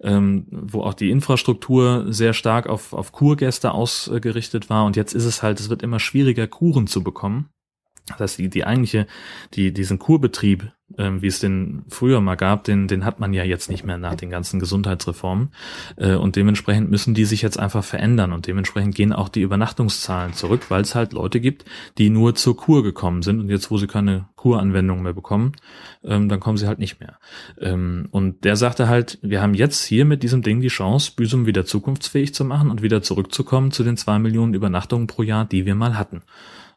ähm, 0.02 0.46
wo 0.52 0.82
auch 0.82 0.94
die 0.94 1.10
Infrastruktur 1.10 2.06
sehr 2.10 2.34
stark 2.34 2.68
auf, 2.68 2.94
auf 2.94 3.12
Kurgäste 3.12 3.72
ausgerichtet 3.72 4.70
war. 4.70 4.86
Und 4.86 4.96
jetzt 4.96 5.14
ist 5.14 5.26
es 5.26 5.42
halt, 5.42 5.60
es 5.60 5.70
wird 5.70 5.82
immer 5.82 6.00
schwieriger, 6.00 6.46
Kuren 6.46 6.88
zu 6.88 7.04
bekommen. 7.04 7.50
Das 8.08 8.20
heißt, 8.20 8.40
die, 8.40 8.50
die 8.50 8.66
eigentliche, 8.66 9.08
die, 9.54 9.74
diesen 9.74 9.98
Kurbetrieb, 9.98 10.72
ähm, 10.98 11.22
wie 11.22 11.28
es 11.28 11.40
den 11.40 11.84
früher 11.88 12.20
mal 12.20 12.36
gab, 12.36 12.66
den, 12.66 12.88
den 12.88 13.06
hat 13.06 13.20
man 13.20 13.34
ja 13.34 13.44
jetzt 13.44 13.70
nicht 13.70 13.86
mehr 13.86 13.98
nach 13.98 14.16
den 14.16 14.30
ganzen 14.30 14.60
Gesundheitsreformen. 14.60 15.52
Äh, 15.96 16.16
und 16.16 16.36
dementsprechend 16.36 16.92
müssen 16.92 17.14
die 17.14 17.24
sich 17.24 17.42
jetzt 17.42 17.58
einfach 17.58 17.84
verändern. 17.84 18.34
Und 18.34 18.46
dementsprechend 18.46 18.94
gehen 18.94 19.14
auch 19.14 19.30
die 19.30 19.42
Übernachtungszahlen 19.42 20.34
zurück, 20.34 20.70
weil 20.70 20.82
es 20.82 20.96
halt 20.96 21.14
Leute 21.14 21.40
gibt, 21.40 21.64
die 21.98 22.10
nur 22.10 22.36
zur 22.36 22.58
Kur 22.58 22.84
gekommen 22.84 23.22
sind. 23.22 23.40
Und 23.40 23.50
jetzt, 23.50 23.72
wo 23.72 23.78
sie 23.78 23.88
keine 23.88 24.28
Kuranwendung 24.36 25.02
mehr 25.02 25.14
bekommen, 25.14 25.54
ähm, 26.04 26.28
dann 26.28 26.42
kommen 26.42 26.58
sie 26.58 26.68
halt 26.68 26.80
nicht 26.80 27.00
mehr. 27.00 27.18
Ähm, 27.60 28.10
und 28.12 28.44
der 28.44 28.58
sagte 28.58 28.90
halt, 28.90 29.18
wir 29.22 29.42
haben 29.42 29.54
jetzt 29.54 29.86
hier 29.86 30.04
mit 30.04 30.24
diesem 30.24 30.42
Ding 30.42 30.60
die 30.60 30.68
Chance, 30.68 31.14
Büsum 31.16 31.46
wieder 31.46 31.66
zukunftsfähig 31.66 32.34
zu 32.34 32.44
machen 32.44 32.70
und 32.70 32.82
wieder 32.82 33.02
zurückzukommen 33.02 33.72
zu 33.72 33.86
den 33.86 33.96
zwei 33.96 34.20
Millionen 34.20 34.54
Übernachtungen 34.54 35.08
pro 35.08 35.24
Jahr, 35.24 35.46
die 35.46 35.66
wir 35.66 35.76
mal 35.76 35.98
hatten. 35.98 36.22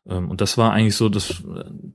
Ähm, 0.08 0.30
und 0.30 0.40
das 0.40 0.58
war 0.58 0.72
eigentlich 0.72 0.96
so 0.96 1.08
das, 1.08 1.42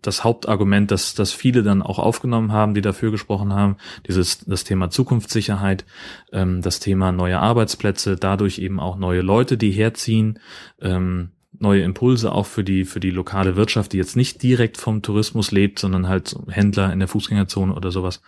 das 0.02 0.24
Hauptargument, 0.24 0.92
dass, 0.92 1.14
dass 1.14 1.32
viele 1.32 1.64
dann 1.64 1.82
auch 1.82 2.00
aufgenommen 2.00 2.52
haben, 2.52 2.74
die 2.74 2.82
dafür 2.82 3.12
gesprochen 3.12 3.54
haben. 3.54 3.78
Dieses, 4.08 4.40
das 4.40 4.64
Thema 4.64 4.90
Zukunftssicherheit, 4.90 5.86
ähm, 6.32 6.62
das 6.62 6.80
Thema 6.80 7.12
neue 7.12 7.40
Arbeitsplätze, 7.40 8.16
dadurch 8.16 8.60
eben 8.60 8.80
auch 8.80 8.98
neue 8.98 9.22
Leute, 9.22 9.58
die 9.58 9.72
herziehen, 9.72 10.40
ähm, 10.82 11.32
neue 11.60 11.84
Impulse 11.84 12.32
auch 12.32 12.46
für 12.46 12.64
die, 12.64 12.86
für 12.86 13.00
die 13.00 13.12
lokale 13.12 13.56
Wirtschaft, 13.56 13.94
die 13.94 13.98
jetzt 13.98 14.16
nicht 14.16 14.42
direkt 14.42 14.78
vom 14.78 15.02
Tourismus 15.02 15.52
lebt, 15.52 15.80
sondern 15.80 16.08
halt 16.08 16.36
Händler 16.50 16.92
in 16.92 17.00
der 17.00 17.08
Fußgängerzone 17.08 17.74
oder 17.74 17.92
sowas. 17.92 18.22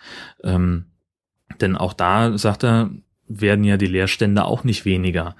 denn 1.60 1.76
auch 1.76 1.92
da, 1.94 2.38
sagt 2.38 2.64
er, 2.64 2.90
werden 3.26 3.64
ja 3.64 3.76
die 3.76 3.86
Leerstände 3.86 4.44
auch 4.44 4.64
nicht 4.64 4.84
weniger. 4.84 5.34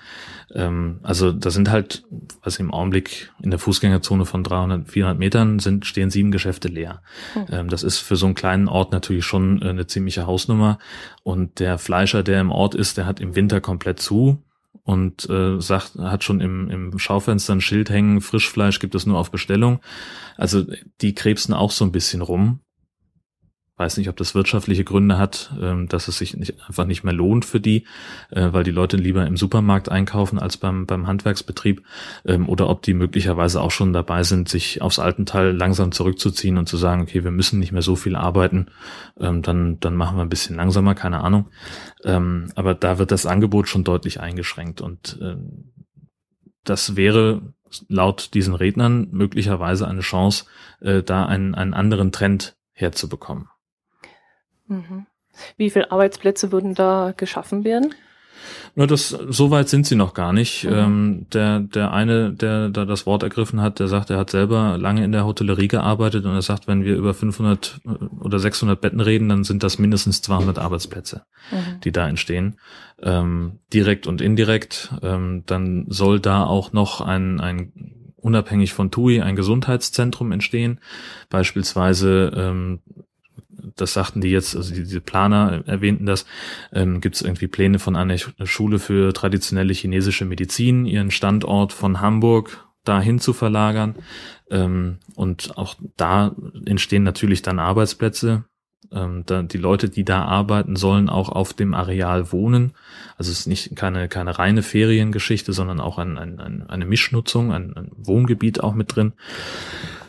Ähm, 0.55 1.01
also 1.03 1.33
da 1.33 1.51
sind 1.51 1.71
halt, 1.71 2.05
was 2.43 2.59
im 2.59 2.73
Augenblick 2.73 3.33
in 3.43 3.51
der 3.51 3.59
Fußgängerzone 3.59 4.25
von 4.25 4.43
300, 4.43 4.89
400 4.89 5.19
Metern 5.19 5.59
sind, 5.59 5.85
stehen 5.87 6.11
sieben 6.11 6.31
Geschäfte 6.31 6.69
leer. 6.69 7.03
Mhm. 7.35 7.47
Ähm, 7.51 7.69
das 7.69 7.83
ist 7.83 7.99
für 7.99 8.17
so 8.17 8.27
einen 8.27 8.35
kleinen 8.35 8.69
Ort 8.69 8.93
natürlich 8.93 9.25
schon 9.25 9.61
äh, 9.63 9.69
eine 9.69 9.87
ziemliche 9.87 10.27
Hausnummer. 10.27 10.79
Und 11.23 11.61
der 11.61 11.79
Fleischer, 11.79 12.23
der 12.23 12.41
im 12.41 12.51
Ort 12.51 12.75
ist, 12.75 12.97
der 12.97 13.07
hat 13.07 13.21
im 13.21 13.35
Winter 13.35 13.61
komplett 13.61 14.01
zu 14.01 14.43
und 14.83 15.29
äh, 15.31 15.61
sagt, 15.61 15.97
hat 15.97 16.25
schon 16.25 16.41
im, 16.41 16.69
im 16.71 16.99
Schaufenster 16.99 17.55
ein 17.55 17.61
Schild 17.61 17.91
hängen, 17.91 18.21
Frischfleisch 18.21 18.81
gibt 18.81 18.95
es 18.95 19.07
nur 19.07 19.19
auf 19.19 19.31
Bestellung. 19.31 19.81
Also 20.37 20.65
die 21.01 21.15
krebsen 21.15 21.55
auch 21.55 21.71
so 21.71 21.85
ein 21.85 21.93
bisschen 21.93 22.21
rum 22.21 22.61
weiß 23.77 23.97
nicht, 23.97 24.09
ob 24.09 24.17
das 24.17 24.35
wirtschaftliche 24.35 24.85
Gründe 24.85 25.19
hat, 25.19 25.53
ähm, 25.61 25.89
dass 25.89 26.07
es 26.07 26.19
sich 26.19 26.37
nicht, 26.37 26.63
einfach 26.67 26.85
nicht 26.85 27.03
mehr 27.03 27.13
lohnt 27.13 27.45
für 27.45 27.61
die, 27.61 27.87
äh, 28.31 28.53
weil 28.53 28.63
die 28.63 28.71
Leute 28.71 28.97
lieber 28.97 29.27
im 29.27 29.37
Supermarkt 29.37 29.89
einkaufen 29.89 30.39
als 30.39 30.57
beim, 30.57 30.87
beim 30.87 31.07
Handwerksbetrieb, 31.07 31.83
ähm, 32.25 32.49
oder 32.49 32.69
ob 32.69 32.83
die 32.83 32.95
möglicherweise 32.95 33.61
auch 33.61 33.73
schon 33.73 33.93
dabei 33.93 34.23
sind, 34.23 34.49
sich 34.49 34.81
aufs 34.81 34.99
Altenteil 34.99 35.51
langsam 35.57 35.91
zurückzuziehen 35.91 36.57
und 36.57 36.69
zu 36.69 36.77
sagen, 36.77 37.03
okay, 37.03 37.25
wir 37.25 37.33
müssen 37.33 37.59
nicht 37.59 37.73
mehr 37.73 37.83
so 37.83 37.97
viel 37.97 38.15
arbeiten, 38.15 38.67
ähm, 39.19 39.43
dann, 39.43 39.81
dann 39.81 39.97
machen 39.97 40.17
wir 40.17 40.23
ein 40.23 40.29
bisschen 40.29 40.57
langsamer, 40.57 40.95
keine 40.95 41.23
Ahnung. 41.23 41.51
aber 42.05 42.75
da 42.75 42.99
wird 42.99 43.11
das 43.11 43.25
Angebot 43.25 43.67
schon 43.67 43.83
deutlich 43.83 44.21
eingeschränkt 44.21 44.83
und 44.83 45.19
das 46.65 46.97
wäre 46.97 47.55
laut 47.89 48.35
diesen 48.35 48.55
Rednern 48.55 49.09
möglicherweise 49.11 49.87
eine 49.89 50.01
Chance, 50.01 50.45
äh, 50.81 51.03
da 51.03 51.27
einen, 51.27 51.55
einen 51.55 51.75
anderen 51.75 52.13
Trend 52.13 52.57
herzubekommen. 52.73 53.49
Mhm. 54.67 55.07
Wie 55.57 55.71
viele 55.71 55.91
Arbeitsplätze 55.91 56.53
würden 56.53 56.75
da 56.75 57.13
geschaffen 57.17 57.65
werden? 57.65 57.95
Na, 58.77 58.87
das, 58.87 59.09
so 59.09 59.51
weit 59.51 59.69
sind 59.69 59.87
sie 59.87 59.95
noch 59.95 60.15
gar 60.15 60.33
nicht. 60.33 60.65
Mhm. 60.65 60.73
Ähm, 60.73 61.27
der, 61.33 61.61
der 61.61 61.93
eine, 61.93 62.33
der 62.33 62.69
da 62.69 62.85
das 62.85 63.07
Wort 63.07 63.23
ergriffen 63.23 63.61
hat, 63.61 63.79
der 63.79 63.89
sagt, 63.89 64.11
er 64.11 64.19
hat 64.19 64.31
selber 64.31 64.77
lange 64.79 65.05
in 65.05 65.13
der 65.13 65.25
Hotellerie 65.25 65.69
gearbeitet 65.69 66.25
und 66.25 66.33
er 66.33 66.43
sagt, 66.43 66.67
wenn 66.67 66.85
wir 66.85 66.97
über 66.97 67.15
500 67.15 67.81
äh, 67.85 67.89
oder 68.21 68.39
600 68.39 68.81
Betten 68.81 69.01
reden, 69.01 69.29
dann 69.29 69.45
sind 69.45 69.63
das 69.63 69.79
mindestens 69.79 70.23
200 70.23 70.59
Arbeitsplätze, 70.59 71.25
mhm. 71.51 71.81
die 71.85 71.93
da 71.93 72.09
entstehen. 72.09 72.59
Ähm, 73.03 73.61
direkt 73.73 74.07
und 74.07 74.21
indirekt. 74.21 74.93
Ähm, 75.03 75.45
dann 75.47 75.87
soll 75.89 76.21
da 76.21 76.45
auch 76.45 76.73
noch 76.73 77.01
ein, 77.01 77.41
ein 77.41 77.73
unabhängig 78.17 78.73
von 78.73 78.91
TUI 78.91 79.21
ein 79.21 79.37
Gesundheitszentrum 79.37 80.33
entstehen. 80.33 80.81
Beispielsweise 81.29 82.33
ähm, 82.35 82.81
das 83.77 83.93
sagten 83.93 84.21
die 84.21 84.31
jetzt, 84.31 84.57
also 84.57 84.75
diese 84.75 85.01
Planer 85.01 85.63
erwähnten 85.67 86.07
das, 86.07 86.27
ähm, 86.73 87.01
gibt 87.01 87.17
es 87.17 87.23
irgendwie 87.23 87.47
Pläne 87.47 87.79
von 87.79 87.97
einer 87.97 88.17
Schule 88.45 88.79
für 88.79 89.13
traditionelle 89.13 89.73
chinesische 89.73 90.25
Medizin, 90.25 90.87
ihren 90.87 91.11
Standort 91.11 91.73
von 91.73 92.01
Hamburg 92.01 92.65
dahin 92.85 93.19
zu 93.19 93.33
verlagern. 93.33 93.97
Ähm, 94.51 94.99
und 95.15 95.57
auch 95.57 95.75
da 95.97 96.35
entstehen 96.67 97.03
natürlich 97.03 97.43
dann 97.43 97.59
Arbeitsplätze. 97.59 98.45
Ähm, 98.93 99.25
da, 99.27 99.43
die 99.43 99.59
Leute, 99.59 99.89
die 99.89 100.05
da 100.05 100.25
arbeiten, 100.25 100.77
sollen 100.77 101.09
auch 101.09 101.31
auf 101.31 101.55
dem 101.55 101.75
Areal 101.75 102.31
wohnen. 102.33 102.75
Also 103.17 103.33
es 103.33 103.41
ist 103.41 103.47
nicht 103.47 103.75
keine, 103.75 104.09
keine 104.09 104.39
reine 104.39 104.63
Feriengeschichte, 104.63 105.53
sondern 105.53 105.81
auch 105.81 105.99
ein, 105.99 106.19
ein, 106.19 106.39
ein, 106.39 106.69
eine 106.69 106.85
Mischnutzung, 106.85 107.53
ein, 107.53 107.75
ein 107.75 107.91
Wohngebiet 107.97 108.63
auch 108.63 108.75
mit 108.75 108.95
drin. 108.95 109.15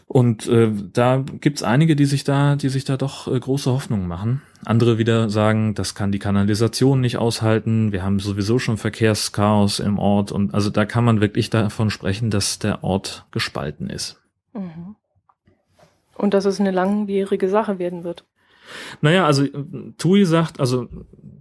Und 0.07 0.47
äh, 0.47 0.71
da 0.93 1.25
gibt's 1.41 1.63
einige, 1.63 1.95
die 1.95 2.05
sich 2.05 2.23
da, 2.23 2.55
die 2.55 2.69
sich 2.69 2.85
da 2.85 2.95
doch 2.95 3.27
äh, 3.27 3.39
große 3.39 3.71
Hoffnungen 3.71 4.07
machen. 4.07 4.43
Andere 4.63 4.97
wieder 4.97 5.29
sagen, 5.29 5.73
das 5.73 5.95
kann 5.95 6.11
die 6.11 6.19
Kanalisation 6.19 7.01
nicht 7.01 7.17
aushalten. 7.17 7.91
Wir 7.91 8.03
haben 8.03 8.19
sowieso 8.19 8.59
schon 8.59 8.77
Verkehrschaos 8.77 9.79
im 9.79 9.97
Ort 9.97 10.31
und 10.31 10.53
also 10.53 10.69
da 10.69 10.85
kann 10.85 11.05
man 11.05 11.21
wirklich 11.21 11.49
davon 11.49 11.89
sprechen, 11.89 12.29
dass 12.29 12.59
der 12.59 12.83
Ort 12.83 13.25
gespalten 13.31 13.89
ist. 13.89 14.21
Mhm. 14.53 14.95
Und 16.15 16.33
dass 16.33 16.45
es 16.45 16.59
eine 16.59 16.71
langwierige 16.71 17.49
Sache 17.49 17.79
werden 17.79 18.03
wird. 18.03 18.25
Naja, 19.01 19.25
also 19.25 19.45
Tui 19.97 20.25
sagt, 20.25 20.59
also 20.59 20.87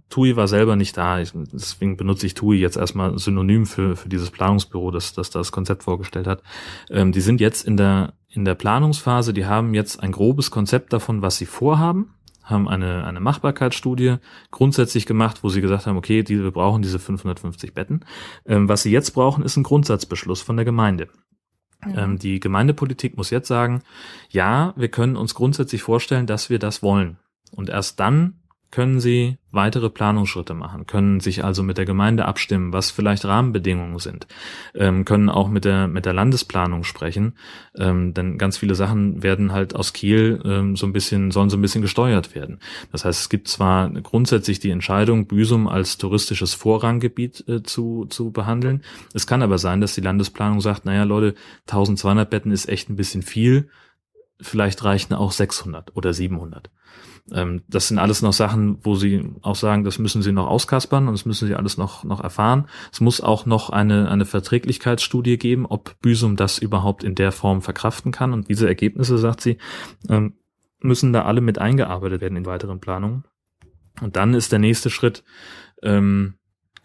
Tui 0.09 0.35
war 0.35 0.47
selber 0.47 0.75
nicht 0.75 0.97
da, 0.97 1.19
ich, 1.19 1.31
deswegen 1.33 1.97
benutze 1.97 2.25
ich 2.25 2.35
Tui 2.35 2.57
jetzt 2.57 2.77
erstmal 2.77 3.17
synonym 3.17 3.65
für, 3.65 3.95
für 3.95 4.09
dieses 4.09 4.31
Planungsbüro, 4.31 4.91
das, 4.91 5.13
das 5.13 5.29
das 5.29 5.51
Konzept 5.51 5.83
vorgestellt 5.83 6.27
hat. 6.27 6.43
Ähm, 6.89 7.11
die 7.11 7.21
sind 7.21 7.41
jetzt 7.41 7.65
in 7.65 7.77
der 7.77 8.13
in 8.35 8.45
der 8.45 8.55
Planungsphase, 8.55 9.33
die 9.33 9.45
haben 9.45 9.73
jetzt 9.73 10.01
ein 10.01 10.11
grobes 10.11 10.51
Konzept 10.51 10.91
davon, 10.91 11.21
was 11.21 11.37
sie 11.37 11.45
vorhaben, 11.45 12.13
haben 12.43 12.67
eine, 12.67 13.05
eine 13.05 13.19
Machbarkeitsstudie 13.19 14.17
grundsätzlich 14.51 15.05
gemacht, 15.05 15.39
wo 15.41 15.49
sie 15.49 15.61
gesagt 15.61 15.87
haben, 15.87 15.97
okay, 15.97 16.21
die, 16.21 16.43
wir 16.43 16.51
brauchen 16.51 16.81
diese 16.81 16.99
550 16.99 17.73
Betten. 17.73 18.01
Ähm, 18.45 18.69
was 18.69 18.83
sie 18.83 18.91
jetzt 18.91 19.11
brauchen, 19.11 19.43
ist 19.43 19.57
ein 19.57 19.63
Grundsatzbeschluss 19.63 20.41
von 20.41 20.57
der 20.57 20.65
Gemeinde. 20.65 21.07
Mhm. 21.85 21.97
Ähm, 21.97 22.19
die 22.19 22.39
Gemeindepolitik 22.39 23.17
muss 23.17 23.29
jetzt 23.29 23.47
sagen, 23.47 23.81
ja, 24.29 24.73
wir 24.75 24.89
können 24.89 25.15
uns 25.15 25.33
grundsätzlich 25.33 25.81
vorstellen, 25.81 26.27
dass 26.27 26.49
wir 26.49 26.59
das 26.59 26.83
wollen. 26.83 27.17
Und 27.51 27.69
erst 27.69 27.99
dann 27.99 28.41
können 28.75 28.99
sie 28.99 29.37
weitere 29.51 29.89
Planungsschritte 29.89 30.53
machen, 30.53 30.85
können 30.85 31.21
sich 31.21 31.45
also 31.45 31.63
mit 31.63 31.77
der 31.77 31.85
Gemeinde 31.85 32.25
abstimmen, 32.25 32.73
was 32.73 32.91
vielleicht 32.91 33.23
Rahmenbedingungen 33.23 33.99
sind, 33.99 34.27
ähm, 34.73 35.05
können 35.05 35.29
auch 35.29 35.47
mit 35.47 35.63
der 35.63 35.87
mit 35.87 36.05
der 36.05 36.11
Landesplanung 36.11 36.83
sprechen, 36.83 37.37
ähm, 37.77 38.13
denn 38.13 38.37
ganz 38.37 38.57
viele 38.57 38.75
Sachen 38.75 39.23
werden 39.23 39.53
halt 39.53 39.77
aus 39.77 39.93
Kiel 39.93 40.41
ähm, 40.43 40.75
so 40.75 40.85
ein 40.85 40.91
bisschen 40.91 41.31
sollen 41.31 41.49
so 41.49 41.55
ein 41.55 41.61
bisschen 41.61 41.83
gesteuert 41.83 42.35
werden. 42.35 42.59
Das 42.91 43.05
heißt, 43.05 43.21
es 43.21 43.29
gibt 43.29 43.47
zwar 43.47 43.89
grundsätzlich 43.91 44.59
die 44.59 44.71
Entscheidung, 44.71 45.25
Büsum 45.25 45.69
als 45.69 45.97
touristisches 45.97 46.53
Vorranggebiet 46.53 47.47
äh, 47.47 47.63
zu 47.63 48.07
zu 48.07 48.31
behandeln. 48.31 48.81
Es 49.13 49.25
kann 49.25 49.41
aber 49.41 49.57
sein, 49.57 49.79
dass 49.79 49.95
die 49.95 50.01
Landesplanung 50.01 50.59
sagt, 50.59 50.83
naja 50.83 51.05
Leute, 51.05 51.35
1200 51.61 52.29
Betten 52.29 52.51
ist 52.51 52.67
echt 52.67 52.89
ein 52.89 52.97
bisschen 52.97 53.21
viel, 53.21 53.69
vielleicht 54.41 54.83
reichen 54.83 55.13
auch 55.13 55.31
600 55.31 55.95
oder 55.95 56.11
700. 56.11 56.69
Ähm, 57.31 57.63
das 57.67 57.87
sind 57.87 57.97
alles 57.97 58.21
noch 58.21 58.33
Sachen, 58.33 58.77
wo 58.85 58.95
sie 58.95 59.31
auch 59.41 59.55
sagen, 59.55 59.83
das 59.83 59.97
müssen 59.97 60.21
sie 60.21 60.31
noch 60.31 60.47
auskaspern 60.47 61.07
und 61.07 61.13
das 61.13 61.25
müssen 61.25 61.47
sie 61.47 61.55
alles 61.55 61.77
noch, 61.77 62.03
noch 62.03 62.21
erfahren. 62.21 62.67
Es 62.91 63.01
muss 63.01 63.21
auch 63.21 63.45
noch 63.45 63.69
eine, 63.69 64.09
eine 64.09 64.25
Verträglichkeitsstudie 64.25 65.37
geben, 65.37 65.65
ob 65.65 65.99
Büsum 66.01 66.35
das 66.35 66.59
überhaupt 66.59 67.03
in 67.03 67.15
der 67.15 67.31
Form 67.31 67.61
verkraften 67.61 68.11
kann. 68.11 68.33
Und 68.33 68.49
diese 68.49 68.67
Ergebnisse, 68.67 69.17
sagt 69.17 69.41
sie, 69.41 69.57
ähm, 70.07 70.35
müssen 70.79 71.13
da 71.13 71.23
alle 71.23 71.41
mit 71.41 71.57
eingearbeitet 71.57 72.21
werden 72.21 72.37
in 72.37 72.45
weiteren 72.45 72.79
Planungen. 72.79 73.23
Und 74.01 74.15
dann 74.15 74.33
ist 74.33 74.51
der 74.51 74.59
nächste 74.59 74.89
Schritt, 74.89 75.23
ähm, 75.81 76.35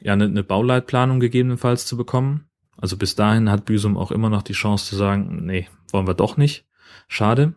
ja, 0.01 0.15
eine, 0.15 0.25
eine 0.25 0.43
Bauleitplanung 0.43 1.21
gegebenenfalls 1.21 1.85
zu 1.85 1.97
bekommen. 1.97 2.47
Also 2.79 2.97
bis 2.97 3.15
dahin 3.15 3.51
hat 3.51 3.67
Büsum 3.67 3.99
auch 3.99 4.11
immer 4.11 4.31
noch 4.31 4.43
die 4.43 4.55
Chance 4.55 4.87
zu 4.87 4.97
sagen, 4.97 5.45
nee, 5.45 5.69
wollen 5.93 6.07
wir 6.07 6.15
doch 6.15 6.39
nicht. 6.39 6.67
Schade, 7.09 7.55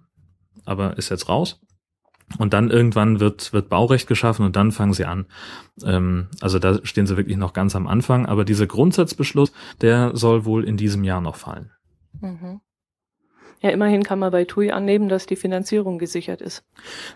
aber 0.66 0.98
ist 0.98 1.10
jetzt 1.10 1.30
raus. 1.30 1.62
Und 2.38 2.54
dann 2.54 2.72
irgendwann 2.72 3.20
wird, 3.20 3.54
wird 3.54 3.70
Baurecht 3.70 4.08
geschaffen 4.08 4.46
und 4.46 4.56
dann 4.56 4.72
fangen 4.72 4.94
sie 4.94 5.06
an. 5.06 5.26
Ähm, 5.84 6.28
also 6.42 6.60
da 6.60 6.80
stehen 6.84 7.08
sie 7.08 7.18
wirklich 7.18 7.38
noch 7.38 7.54
ganz 7.54 7.76
am 7.76 7.88
Anfang. 7.88 8.26
Aber 8.26 8.46
dieser 8.46 8.68
Grundsatzbeschluss, 8.68 9.52
der 9.82 10.16
soll 10.16 10.46
wohl 10.46 10.64
in 10.64 10.78
diesem 10.78 11.04
Jahr 11.04 11.22
noch 11.22 11.36
fallen. 11.36 11.72
Mhm. 12.22 12.62
Ja, 13.64 13.70
immerhin 13.70 14.04
kann 14.04 14.20
man 14.20 14.30
bei 14.30 14.44
TUI 14.44 14.72
annehmen, 14.72 15.08
dass 15.08 15.26
die 15.26 15.38
Finanzierung 15.38 15.98
gesichert 15.98 16.42
ist. 16.42 16.66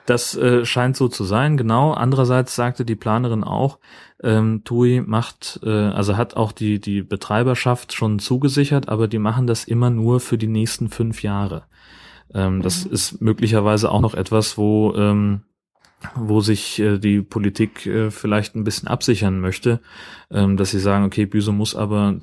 Das 0.05 0.33
äh, 0.37 0.63
scheint 0.63 0.95
so 0.95 1.09
zu 1.09 1.25
sein, 1.25 1.57
genau. 1.57 1.91
Andererseits 1.91 2.55
sagte 2.55 2.85
die 2.85 2.95
Planerin 2.95 3.43
auch, 3.43 3.79
ähm, 4.23 4.61
TUI 4.63 5.03
macht, 5.05 5.59
äh, 5.63 5.69
also 5.69 6.15
hat 6.15 6.37
auch 6.37 6.53
die, 6.53 6.79
die 6.79 7.01
Betreiberschaft 7.01 7.91
schon 7.91 8.19
zugesichert, 8.19 8.87
aber 8.87 9.09
die 9.09 9.19
machen 9.19 9.45
das 9.45 9.65
immer 9.65 9.89
nur 9.89 10.21
für 10.21 10.37
die 10.37 10.47
nächsten 10.47 10.87
fünf 10.87 11.21
Jahre. 11.21 11.63
Ähm, 12.33 12.57
mhm. 12.57 12.61
Das 12.61 12.85
ist 12.85 13.21
möglicherweise 13.21 13.91
auch 13.91 14.01
noch 14.01 14.13
etwas, 14.13 14.57
wo, 14.57 14.93
ähm, 14.95 15.41
wo 16.15 16.41
sich 16.41 16.79
äh, 16.79 16.97
die 16.97 17.21
Politik 17.21 17.85
äh, 17.85 18.11
vielleicht 18.11 18.55
ein 18.55 18.63
bisschen 18.63 18.87
absichern 18.87 19.39
möchte, 19.39 19.81
ähm, 20.31 20.57
dass 20.57 20.71
sie 20.71 20.79
sagen, 20.79 21.05
okay, 21.05 21.25
Büso 21.25 21.51
muss 21.51 21.75
aber 21.75 22.19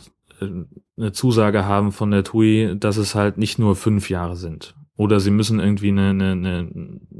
eine 0.96 1.12
Zusage 1.12 1.64
haben 1.64 1.92
von 1.92 2.10
der 2.10 2.24
TUI, 2.24 2.74
dass 2.76 2.96
es 2.96 3.14
halt 3.14 3.38
nicht 3.38 3.58
nur 3.58 3.76
fünf 3.76 4.10
Jahre 4.10 4.36
sind. 4.36 4.74
Oder 4.96 5.18
sie 5.18 5.30
müssen 5.30 5.58
irgendwie 5.58 5.88
eine, 5.88 6.10
eine, 6.10 6.32
eine 6.32 6.70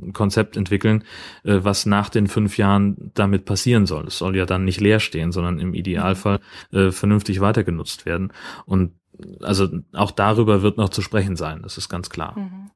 ein 0.04 0.12
Konzept 0.12 0.56
entwickeln, 0.56 1.02
äh, 1.42 1.58
was 1.62 1.86
nach 1.86 2.08
den 2.08 2.28
fünf 2.28 2.56
Jahren 2.56 3.10
damit 3.14 3.44
passieren 3.44 3.86
soll. 3.86 4.06
Es 4.06 4.18
soll 4.18 4.36
ja 4.36 4.46
dann 4.46 4.64
nicht 4.64 4.80
leer 4.80 5.00
stehen, 5.00 5.32
sondern 5.32 5.58
im 5.58 5.74
Idealfall 5.74 6.40
äh, 6.72 6.90
vernünftig 6.90 7.40
weitergenutzt 7.40 8.06
werden. 8.06 8.32
Und 8.66 8.92
also 9.40 9.68
auch 9.92 10.10
darüber 10.10 10.62
wird 10.62 10.76
noch 10.76 10.88
zu 10.88 11.02
sprechen 11.02 11.36
sein, 11.36 11.62
das 11.62 11.78
ist 11.78 11.88
ganz 11.88 12.10
klar. 12.10 12.38
Mhm. 12.38 12.70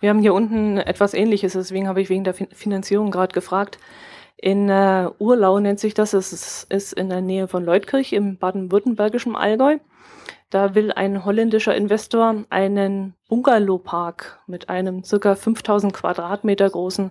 Wir 0.00 0.10
haben 0.10 0.20
hier 0.20 0.34
unten 0.34 0.76
etwas 0.78 1.14
Ähnliches, 1.14 1.54
deswegen 1.54 1.88
habe 1.88 2.02
ich 2.02 2.10
wegen 2.10 2.24
der 2.24 2.34
Finanzierung 2.34 3.10
gerade 3.10 3.32
gefragt. 3.32 3.78
In 4.36 4.68
äh, 4.68 5.08
Urlau 5.18 5.58
nennt 5.58 5.80
sich 5.80 5.94
das, 5.94 6.12
es 6.12 6.64
ist 6.64 6.92
in 6.92 7.08
der 7.08 7.22
Nähe 7.22 7.48
von 7.48 7.64
Leutkirch 7.64 8.12
im 8.12 8.36
baden-württembergischen 8.36 9.34
Allgäu. 9.34 9.78
Da 10.50 10.74
will 10.74 10.92
ein 10.92 11.24
holländischer 11.24 11.74
Investor 11.74 12.44
einen 12.50 13.14
Bungalowpark 13.28 14.40
mit 14.46 14.68
einem 14.68 15.02
circa 15.02 15.34
5000 15.34 15.92
Quadratmeter 15.92 16.68
großen 16.68 17.10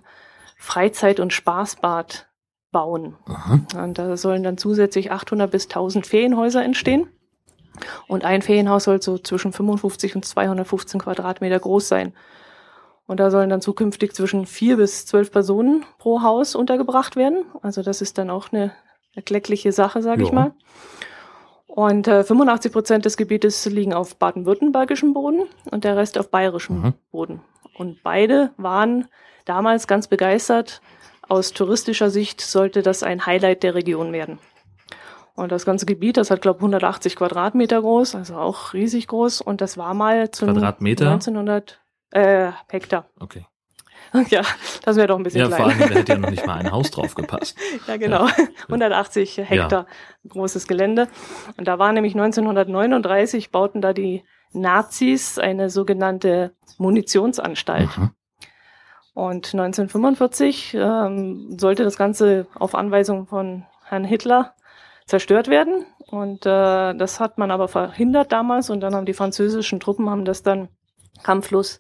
Freizeit- 0.58 1.20
und 1.20 1.34
Spaßbad 1.34 2.30
bauen. 2.72 3.18
Aha. 3.26 3.60
Und 3.84 3.98
da 3.98 4.16
sollen 4.16 4.44
dann 4.44 4.58
zusätzlich 4.58 5.12
800 5.12 5.52
bis 5.52 5.66
1000 5.66 6.08
Ferienhäuser 6.08 6.64
entstehen. 6.64 7.08
Und 8.08 8.26
ein 8.26 8.42
Ferienhaus 8.42 8.86
soll 8.86 9.02
so 9.02 9.18
zwischen 9.18 9.54
55 9.54 10.16
und 10.16 10.26
215 10.26 11.02
Quadratmeter 11.02 11.60
groß 11.60 11.88
sein. 11.88 12.14
Und 13.08 13.20
da 13.20 13.30
sollen 13.30 13.50
dann 13.50 13.62
zukünftig 13.62 14.14
zwischen 14.14 14.46
vier 14.46 14.78
bis 14.78 15.06
zwölf 15.06 15.32
Personen 15.32 15.86
pro 16.00 16.24
Haus 16.24 16.56
untergebracht 16.56 17.16
werden. 17.16 17.46
Also 17.62 17.84
das 17.84 18.02
ist 18.02 18.18
dann 18.18 18.30
auch 18.30 18.52
eine 18.52 18.72
erkleckliche 19.14 19.72
Sache, 19.72 20.02
sage 20.02 20.24
ich 20.24 20.32
mal. 20.32 20.54
Und 21.68 22.08
äh, 22.08 22.24
85 22.24 22.72
Prozent 22.72 23.06
des 23.06 23.18
Gebietes 23.18 23.66
liegen 23.66 23.94
auf 23.94 24.16
baden-württembergischem 24.16 25.14
Boden 25.14 25.44
und 25.70 25.84
der 25.84 25.98
Rest 25.98 26.18
auf 26.18 26.32
bayerischem 26.32 26.82
mhm. 26.82 26.94
Boden. 27.12 27.42
Und 27.78 28.02
beide 28.02 28.52
waren 28.58 29.08
damals 29.44 29.86
ganz 29.86 30.08
begeistert. 30.08 30.82
Aus 31.28 31.52
touristischer 31.52 32.10
Sicht 32.10 32.40
sollte 32.42 32.82
das 32.82 33.04
ein 33.04 33.26
Highlight 33.26 33.64
der 33.64 33.76
Region 33.76 34.14
werden. 34.14 34.40
Und 35.36 35.52
das 35.52 35.66
ganze 35.66 35.86
Gebiet, 35.86 36.18
das 36.18 36.32
hat, 36.32 36.42
glaube 36.42 36.58
ich, 36.58 36.62
180 36.62 37.18
Quadratmeter 37.18 37.82
groß, 37.82 38.16
also 38.16 38.38
auch 38.38 38.74
riesig 38.74 39.08
groß. 39.08 39.42
Und 39.42 39.60
das 39.60 39.78
war 39.78 39.94
mal 39.94 40.32
zu 40.32 40.46
Quadratmeter? 40.46 41.12
1900 41.12 41.82
äh, 42.12 42.52
Hektar. 42.70 43.10
Okay. 43.20 43.46
Ja, 44.30 44.44
das 44.84 44.96
wäre 44.96 45.08
doch 45.08 45.18
ein 45.18 45.24
bisschen 45.24 45.42
ja, 45.42 45.48
klein. 45.48 45.60
Ja, 45.60 45.66
vor 45.66 45.82
allem, 45.82 45.90
da 45.90 46.00
hätte 46.00 46.14
ja 46.14 46.18
noch 46.18 46.30
nicht 46.30 46.46
mal 46.46 46.58
ein 46.58 46.72
Haus 46.72 46.90
drauf 46.92 47.16
gepasst. 47.16 47.58
ja, 47.88 47.98
genau. 47.98 48.28
Ja. 48.28 48.34
180 48.64 49.38
Hektar 49.38 49.88
ja. 49.88 50.30
großes 50.30 50.68
Gelände. 50.68 51.10
Und 51.58 51.68
da 51.68 51.80
war 51.80 51.92
nämlich 51.92 52.14
1939, 52.14 53.52
bauten 53.52 53.82
da 53.82 53.92
die 53.92 54.24
Nazis 54.54 55.38
eine 55.38 55.70
sogenannte 55.70 56.54
Munitionsanstalt. 56.78 57.98
Mhm. 57.98 58.12
Und 59.14 59.54
1945 59.54 60.76
ähm, 60.76 61.58
sollte 61.58 61.84
das 61.84 61.98
Ganze 61.98 62.48
auf 62.56 62.76
Anweisung 62.76 63.28
von 63.28 63.66
Herrn 63.84 64.06
Hitler 64.06 64.56
zerstört 65.06 65.48
werden. 65.48 65.86
Und 66.08 66.46
äh, 66.46 66.94
das 66.94 67.20
hat 67.20 67.38
man 67.38 67.52
aber 67.52 67.68
verhindert 67.68 68.32
damals. 68.32 68.70
Und 68.70 68.82
dann 68.82 68.96
haben 68.96 69.06
die 69.06 69.14
französischen 69.14 69.80
Truppen 69.80 70.10
haben 70.10 70.26
das 70.26 70.44
dann 70.44 70.70
kampflos 71.24 71.80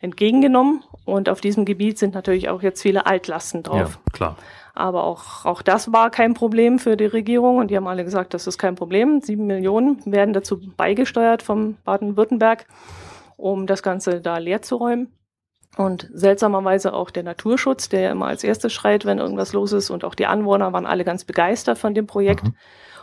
entgegengenommen. 0.00 0.82
Und 1.04 1.28
auf 1.28 1.40
diesem 1.40 1.64
Gebiet 1.64 1.98
sind 1.98 2.14
natürlich 2.14 2.48
auch 2.48 2.62
jetzt 2.62 2.82
viele 2.82 3.06
Altlasten 3.06 3.62
drauf. 3.62 3.98
Ja, 4.06 4.12
klar. 4.12 4.36
Aber 4.74 5.04
auch, 5.04 5.44
auch 5.44 5.62
das 5.62 5.92
war 5.92 6.10
kein 6.10 6.34
Problem 6.34 6.78
für 6.78 6.96
die 6.96 7.06
Regierung 7.06 7.58
und 7.58 7.70
die 7.70 7.76
haben 7.76 7.88
alle 7.88 8.04
gesagt, 8.04 8.34
das 8.34 8.46
ist 8.46 8.56
kein 8.56 8.76
Problem. 8.76 9.20
Sieben 9.20 9.46
Millionen 9.46 10.00
werden 10.06 10.32
dazu 10.32 10.58
beigesteuert 10.76 11.42
vom 11.42 11.76
Baden-Württemberg, 11.84 12.66
um 13.36 13.66
das 13.66 13.82
Ganze 13.82 14.20
da 14.20 14.38
leer 14.38 14.62
zu 14.62 14.76
räumen. 14.76 15.12
Und 15.76 16.10
seltsamerweise 16.12 16.92
auch 16.92 17.10
der 17.10 17.22
Naturschutz, 17.22 17.88
der 17.88 18.00
ja 18.00 18.10
immer 18.10 18.26
als 18.26 18.42
erstes 18.42 18.72
schreit, 18.72 19.04
wenn 19.04 19.18
irgendwas 19.18 19.52
los 19.52 19.72
ist. 19.72 19.90
Und 19.90 20.04
auch 20.04 20.14
die 20.14 20.26
Anwohner 20.26 20.72
waren 20.72 20.86
alle 20.86 21.04
ganz 21.04 21.24
begeistert 21.24 21.78
von 21.78 21.94
dem 21.94 22.06
Projekt. 22.06 22.44
Mhm. 22.44 22.54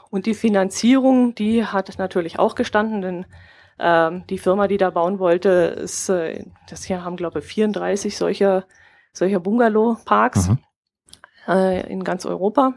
Und 0.09 0.25
die 0.25 0.33
Finanzierung, 0.33 1.33
die 1.35 1.65
hat 1.65 1.97
natürlich 1.97 2.39
auch 2.39 2.55
gestanden, 2.55 3.01
denn 3.01 3.25
ähm, 3.79 4.25
die 4.29 4.37
Firma, 4.37 4.67
die 4.67 4.77
da 4.77 4.89
bauen 4.89 5.19
wollte, 5.19 5.49
ist, 5.49 6.09
äh, 6.09 6.45
das 6.69 6.83
hier 6.83 7.03
haben, 7.03 7.15
glaube 7.15 7.39
ich, 7.39 7.45
34 7.45 8.17
solcher, 8.17 8.65
solcher 9.13 9.39
Bungalow-Parks 9.39 10.49
mhm. 10.49 10.59
äh, 11.47 11.91
in 11.91 12.03
ganz 12.03 12.25
Europa. 12.25 12.73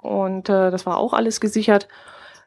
Und 0.00 0.48
äh, 0.48 0.70
das 0.70 0.84
war 0.86 0.98
auch 0.98 1.12
alles 1.12 1.40
gesichert. 1.40 1.88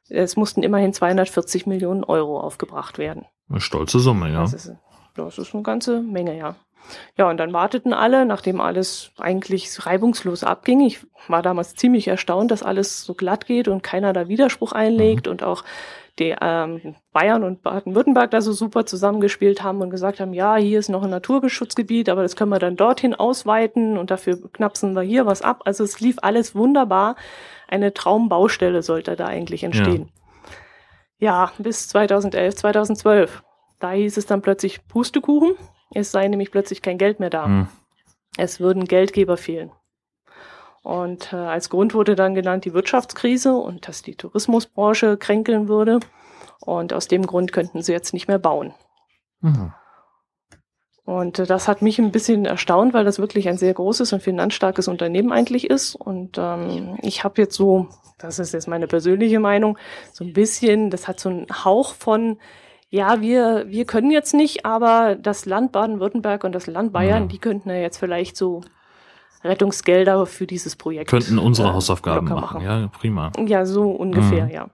Es 0.08 0.36
mussten 0.36 0.62
immerhin 0.62 0.94
240 0.94 1.66
Millionen 1.66 2.04
Euro 2.04 2.40
aufgebracht 2.40 2.98
werden. 2.98 3.26
Eine 3.50 3.62
stolze 3.62 4.00
Summe, 4.00 4.32
ja. 4.32 4.42
Das 4.42 4.54
ist, 4.54 4.76
das 5.16 5.38
ist 5.38 5.54
eine 5.54 5.64
ganze 5.64 6.02
Menge, 6.02 6.38
ja. 6.38 6.56
Ja, 7.18 7.30
und 7.30 7.38
dann 7.38 7.54
warteten 7.54 7.94
alle, 7.94 8.26
nachdem 8.26 8.62
alles 8.62 9.12
eigentlich 9.18 9.70
reibungslos 9.86 10.44
abging. 10.44 10.82
Ich 10.82 11.06
war 11.28 11.42
damals 11.42 11.76
ziemlich 11.76 12.08
erstaunt, 12.08 12.52
dass 12.52 12.64
alles 12.64 13.04
so 13.04 13.14
glatt 13.14 13.46
geht 13.46 13.68
und 13.68 13.84
keiner 13.84 14.14
da 14.14 14.28
Widerspruch 14.28 14.72
einlegt 14.72 15.26
mhm. 15.26 15.32
und 15.32 15.44
auch 15.44 15.64
die 16.20 16.36
ähm, 16.40 16.96
Bayern 17.12 17.44
und 17.44 17.62
Baden-Württemberg 17.62 18.32
da 18.32 18.40
so 18.40 18.54
super 18.54 18.86
zusammengespielt 18.86 19.64
haben 19.64 19.82
und 19.82 19.90
gesagt 19.90 20.20
haben, 20.20 20.34
ja, 20.34 20.56
hier 20.56 20.80
ist 20.80 20.90
noch 20.90 21.04
ein 21.04 21.10
Naturschutzgebiet, 21.10 22.08
aber 22.10 22.22
das 22.22 22.36
können 22.36 22.52
wir 22.52 22.60
dann 22.60 22.78
dorthin 22.78 23.14
ausweiten 23.14 23.98
und 23.98 24.12
dafür 24.12 24.38
knapsen 24.52 24.94
wir 24.94 25.02
hier 25.02 25.26
was 25.26 25.42
ab. 25.42 25.64
Also 25.66 25.84
es 25.84 26.00
lief 26.00 26.18
alles 26.22 26.56
wunderbar. 26.56 27.16
Eine 27.68 27.94
Traumbaustelle 27.94 28.82
sollte 28.82 29.16
da 29.16 29.26
eigentlich 29.26 29.64
entstehen. 29.64 30.10
Ja, 31.20 31.48
ja 31.48 31.52
bis 31.58 31.90
2011, 31.90 32.56
2012. 32.56 33.44
Da 33.80 33.92
hieß 33.92 34.16
es 34.16 34.26
dann 34.26 34.42
plötzlich 34.42 34.88
Pustekuchen. 34.88 35.56
Es 35.96 36.12
sei 36.12 36.28
nämlich 36.28 36.52
plötzlich 36.52 36.82
kein 36.82 36.98
Geld 36.98 37.20
mehr 37.20 37.30
da. 37.30 37.46
Hm. 37.46 37.68
Es 38.38 38.60
würden 38.60 38.86
Geldgeber 38.86 39.38
fehlen. 39.38 39.72
Und 40.84 41.34
äh, 41.34 41.38
als 41.38 41.70
Grund 41.70 41.96
wurde 41.96 42.16
dann 42.16 42.36
genannt 42.36 42.66
die 42.66 42.74
Wirtschaftskrise 42.74 43.56
und 43.56 43.88
dass 43.88 44.04
die 44.04 44.16
Tourismusbranche 44.16 45.18
kränkeln 45.18 45.68
würde. 45.68 46.00
Und 46.60 46.94
aus 46.94 47.08
dem 47.08 47.26
Grund 47.26 47.52
könnten 47.52 47.82
sie 47.82 47.92
jetzt 47.92 48.14
nicht 48.14 48.28
mehr 48.28 48.38
bauen. 48.38 48.74
Mhm. 49.42 49.74
Und 51.06 51.40
äh, 51.40 51.46
das 51.46 51.68
hat 51.68 51.82
mich 51.82 51.98
ein 52.00 52.12
bisschen 52.12 52.46
erstaunt, 52.46 52.94
weil 52.94 53.06
das 53.06 53.20
wirklich 53.20 53.48
ein 53.48 53.58
sehr 53.58 53.74
großes 53.74 54.12
und 54.14 54.22
finanzstarkes 54.22 54.88
Unternehmen 54.88 55.32
eigentlich 55.32 55.70
ist. 55.70 55.96
Und 55.96 56.38
ähm, 56.38 56.98
ich 57.02 57.24
habe 57.24 57.42
jetzt 57.42 57.56
so, 57.56 57.88
das 58.18 58.40
ist 58.40 58.54
jetzt 58.54 58.68
meine 58.68 58.88
persönliche 58.88 59.40
Meinung, 59.40 59.78
so 60.12 60.24
ein 60.26 60.34
bisschen, 60.34 60.90
das 60.90 61.08
hat 61.08 61.20
so 61.20 61.30
einen 61.30 61.48
Hauch 61.64 61.94
von, 61.94 62.40
ja, 62.96 63.20
wir, 63.20 63.66
wir 63.68 63.84
können 63.86 64.10
jetzt 64.10 64.34
nicht, 64.34 64.66
aber 64.66 65.16
das 65.16 65.46
Land 65.46 65.74
Baden-Württemberg 65.74 66.46
und 66.46 66.54
das 66.54 66.66
Land 66.66 66.94
Bayern, 66.94 67.24
mhm. 67.24 67.28
die 67.28 67.40
könnten 67.40 67.70
ja 67.70 67.76
jetzt 67.76 67.98
vielleicht 67.98 68.38
so 68.38 68.62
Rettungsgelder 69.44 70.26
für 70.26 70.48
dieses 70.48 70.78
Projekt. 70.78 71.10
Könnten 71.10 71.38
unsere 71.38 71.68
äh, 71.68 71.74
Hausaufgaben 71.74 72.26
machen. 72.28 72.40
machen. 72.40 72.62
Ja, 72.62 72.88
prima. 72.88 73.32
Ja, 73.46 73.66
so 73.66 73.92
ungefähr, 73.92 74.46
mhm. 74.46 74.52
ja. 74.52 74.70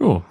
Ja, 0.00 0.22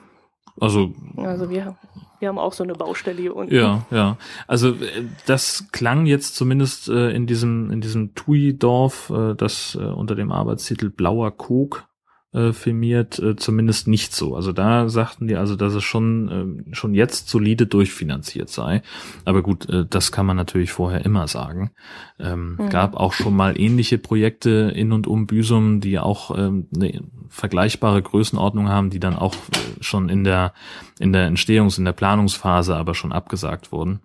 also. 0.61 0.93
Also 1.17 1.49
wir, 1.49 1.75
wir 2.19 2.29
haben 2.29 2.39
auch 2.39 2.53
so 2.53 2.63
eine 2.63 2.73
Baustelle 2.73 3.21
hier 3.21 3.35
unten. 3.35 3.53
Ja, 3.53 3.85
ja. 3.91 4.17
Also 4.47 4.69
äh, 4.69 5.03
das 5.25 5.67
klang 5.73 6.05
jetzt 6.05 6.37
zumindest 6.37 6.87
äh, 6.87 7.11
in 7.11 7.27
diesem 7.27 7.69
in 7.69 7.81
diesem 7.81 8.15
TUI-Dorf, 8.15 9.09
äh, 9.09 9.35
das 9.35 9.77
äh, 9.79 9.83
unter 9.83 10.15
dem 10.15 10.31
Arbeitstitel 10.31 10.89
Blauer 10.89 11.31
Kog 11.31 11.85
äh, 12.33 12.51
firmiert, 12.51 13.19
äh, 13.19 13.35
zumindest 13.35 13.87
nicht 13.87 14.13
so. 14.13 14.35
Also 14.35 14.51
da 14.51 14.89
sagten 14.89 15.27
die 15.27 15.35
also, 15.35 15.55
dass 15.55 15.73
es 15.73 15.83
schon, 15.83 16.65
äh, 16.69 16.75
schon 16.75 16.93
jetzt 16.93 17.29
solide 17.29 17.67
durchfinanziert 17.67 18.49
sei. 18.49 18.81
Aber 19.25 19.41
gut, 19.41 19.69
äh, 19.69 19.85
das 19.89 20.11
kann 20.11 20.25
man 20.25 20.35
natürlich 20.35 20.71
vorher 20.71 21.05
immer 21.05 21.27
sagen. 21.27 21.71
Ähm, 22.19 22.57
mhm. 22.59 22.69
Gab 22.69 22.95
auch 22.95 23.13
schon 23.13 23.35
mal 23.35 23.59
ähnliche 23.59 23.97
Projekte 23.97 24.71
in 24.75 24.91
und 24.91 25.07
um 25.07 25.25
Büsum, 25.25 25.79
die 25.79 25.99
auch 25.99 26.37
ähm, 26.37 26.67
eine 26.75 27.01
vergleichbare 27.29 28.01
Größenordnung 28.01 28.69
haben, 28.69 28.89
die 28.89 28.99
dann 28.99 29.15
auch 29.15 29.33
äh, 29.33 29.81
schon 29.81 30.09
in 30.09 30.23
der, 30.23 30.53
in 30.99 31.13
der 31.13 31.31
Entstehungs-, 31.31 31.77
in 31.77 31.85
der 31.85 31.93
Planungsphase 31.93 32.75
aber 32.75 32.93
schon 32.93 33.13
abgesagt 33.13 33.71
wurden. 33.71 34.01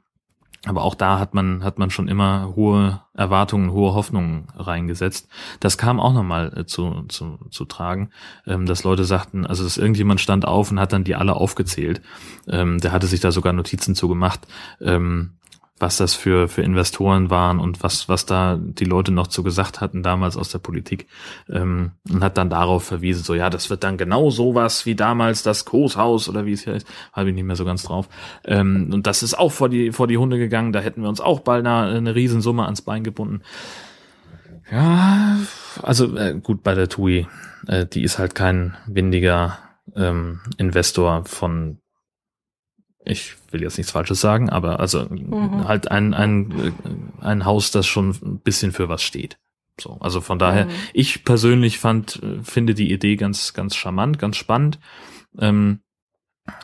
Aber 0.65 0.83
auch 0.83 0.95
da 0.95 1.19
hat 1.19 1.35
man, 1.35 1.65
hat 1.65 1.79
man 1.79 1.91
schon 1.91 2.07
immer 2.07 2.53
hohe 2.55 3.01
Erwartungen, 3.15 3.73
hohe 3.73 3.95
Hoffnungen 3.95 4.47
reingesetzt. 4.57 5.29
Das 5.59 5.77
kam 5.77 5.99
auch 5.99 6.13
nochmal 6.13 6.53
äh, 6.57 6.67
zu, 6.67 7.03
zu, 7.09 7.39
zu 7.51 7.65
tragen, 7.65 8.11
ähm, 8.47 8.67
dass 8.67 8.85
Leute 8.85 9.05
sagten, 9.05 9.45
also 9.45 9.65
dass 9.65 9.77
irgendjemand 9.77 10.21
stand 10.21 10.47
auf 10.47 10.71
und 10.71 10.79
hat 10.79 10.93
dann 10.93 11.03
die 11.03 11.17
alle 11.17 11.35
aufgezählt. 11.35 12.01
Ähm, 12.47 12.79
der 12.79 12.93
hatte 12.93 13.09
sich 13.09 13.19
da 13.19 13.33
sogar 13.33 13.53
Notizen 13.53 13.97
zu 13.97 14.07
gemacht. 14.09 14.47
Was 15.83 15.97
das 15.97 16.15
für, 16.15 16.47
für 16.47 16.63
Investoren 16.63 17.29
waren 17.29 17.59
und 17.59 17.83
was, 17.83 18.09
was 18.09 18.25
da 18.25 18.57
die 18.57 18.85
Leute 18.85 19.11
noch 19.11 19.27
zu 19.27 19.43
gesagt 19.43 19.81
hatten 19.81 20.05
damals 20.05 20.37
aus 20.37 20.49
der 20.49 20.61
Politik 20.61 21.09
ähm, 21.51 21.91
und 22.09 22.23
hat 22.23 22.39
dann 22.39 22.51
darauf 22.51 22.85
verwiesen, 22.85 23.25
so 23.25 23.35
ja, 23.35 23.51
das 23.51 23.69
wird 23.69 23.83
dann 23.83 23.97
genau 23.97 24.31
sowas 24.31 24.87
wie 24.87 24.95
damals 24.95 25.43
das 25.43 25.65
Koshaus 25.65 26.29
oder 26.29 26.47
wie 26.47 26.53
es 26.53 26.69
heißt, 26.69 26.87
habe 27.13 27.31
ich 27.31 27.35
nicht 27.35 27.43
mehr 27.43 27.57
so 27.57 27.65
ganz 27.65 27.83
drauf. 27.83 28.09
Ähm, 28.45 28.91
und 28.93 29.09
das 29.09 29.25
ist 29.25 29.37
auch 29.37 29.51
vor 29.51 29.69
die, 29.69 29.91
vor 29.91 30.07
die 30.07 30.19
Hunde 30.19 30.39
gegangen, 30.39 30.73
da 30.73 30.79
hätten 30.79 31.03
wir 31.03 31.09
uns 31.09 31.21
auch 31.21 31.41
bald 31.41 31.67
eine, 31.67 31.97
eine 31.97 32.15
Riesensumme 32.15 32.65
ans 32.65 32.83
Bein 32.83 33.03
gebunden. 33.03 33.43
Ja, 34.71 35.37
also 35.83 36.17
äh, 36.17 36.39
gut, 36.41 36.63
bei 36.63 36.77
der 36.77 36.89
TUI, 36.89 37.27
äh, 37.67 37.87
die 37.87 38.05
ist 38.05 38.21
halt 38.21 38.37
kein 38.37 38.77
windiger 38.87 39.59
ähm, 39.97 40.43
Investor 40.59 41.25
von 41.25 41.82
ich 43.05 43.35
will 43.51 43.63
jetzt 43.63 43.79
nichts 43.79 43.93
Falsches 43.93 44.21
sagen, 44.21 44.49
aber 44.51 44.81
also 44.81 45.07
mhm. 45.09 45.67
halt 45.67 45.91
ein, 45.91 46.15
ein, 46.15 46.75
ein 47.21 47.45
Haus, 47.45 47.71
das 47.71 47.87
schon 47.87 48.11
ein 48.11 48.39
bisschen 48.41 48.73
für 48.73 48.89
was 48.89 49.03
steht. 49.03 49.39
So, 49.81 49.97
also 50.01 50.21
von 50.21 50.39
daher, 50.39 50.67
mhm. 50.67 50.71
ich 50.93 51.25
persönlich 51.25 51.79
fand, 51.79 52.21
finde 52.43 52.75
die 52.75 52.93
Idee 52.93 53.17
ganz, 53.17 53.55
ganz 53.55 53.75
charmant, 53.75 54.19
ganz 54.19 54.37
spannend. 54.37 54.79
Ähm, 55.39 55.81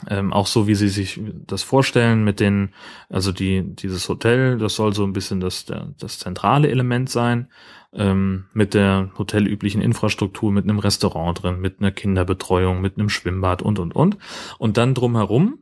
ähm, 0.08 0.32
auch 0.32 0.48
so, 0.48 0.66
wie 0.66 0.74
sie 0.74 0.88
sich 0.88 1.20
das 1.46 1.62
vorstellen 1.62 2.24
mit 2.24 2.40
den, 2.40 2.74
also 3.08 3.30
die, 3.30 3.62
dieses 3.62 4.08
Hotel, 4.08 4.58
das 4.58 4.74
soll 4.74 4.92
so 4.92 5.04
ein 5.04 5.12
bisschen 5.12 5.38
das, 5.38 5.66
der, 5.66 5.94
das 5.98 6.18
zentrale 6.18 6.68
Element 6.68 7.08
sein, 7.08 7.48
ähm, 7.92 8.46
mit 8.52 8.74
der 8.74 9.12
hotelüblichen 9.16 9.80
Infrastruktur, 9.80 10.50
mit 10.50 10.64
einem 10.64 10.80
Restaurant 10.80 11.42
drin, 11.42 11.60
mit 11.60 11.80
einer 11.80 11.92
Kinderbetreuung, 11.92 12.80
mit 12.80 12.98
einem 12.98 13.08
Schwimmbad 13.08 13.62
und, 13.62 13.78
und, 13.78 13.94
und. 13.94 14.18
Und 14.58 14.76
dann 14.76 14.94
drumherum 14.94 15.60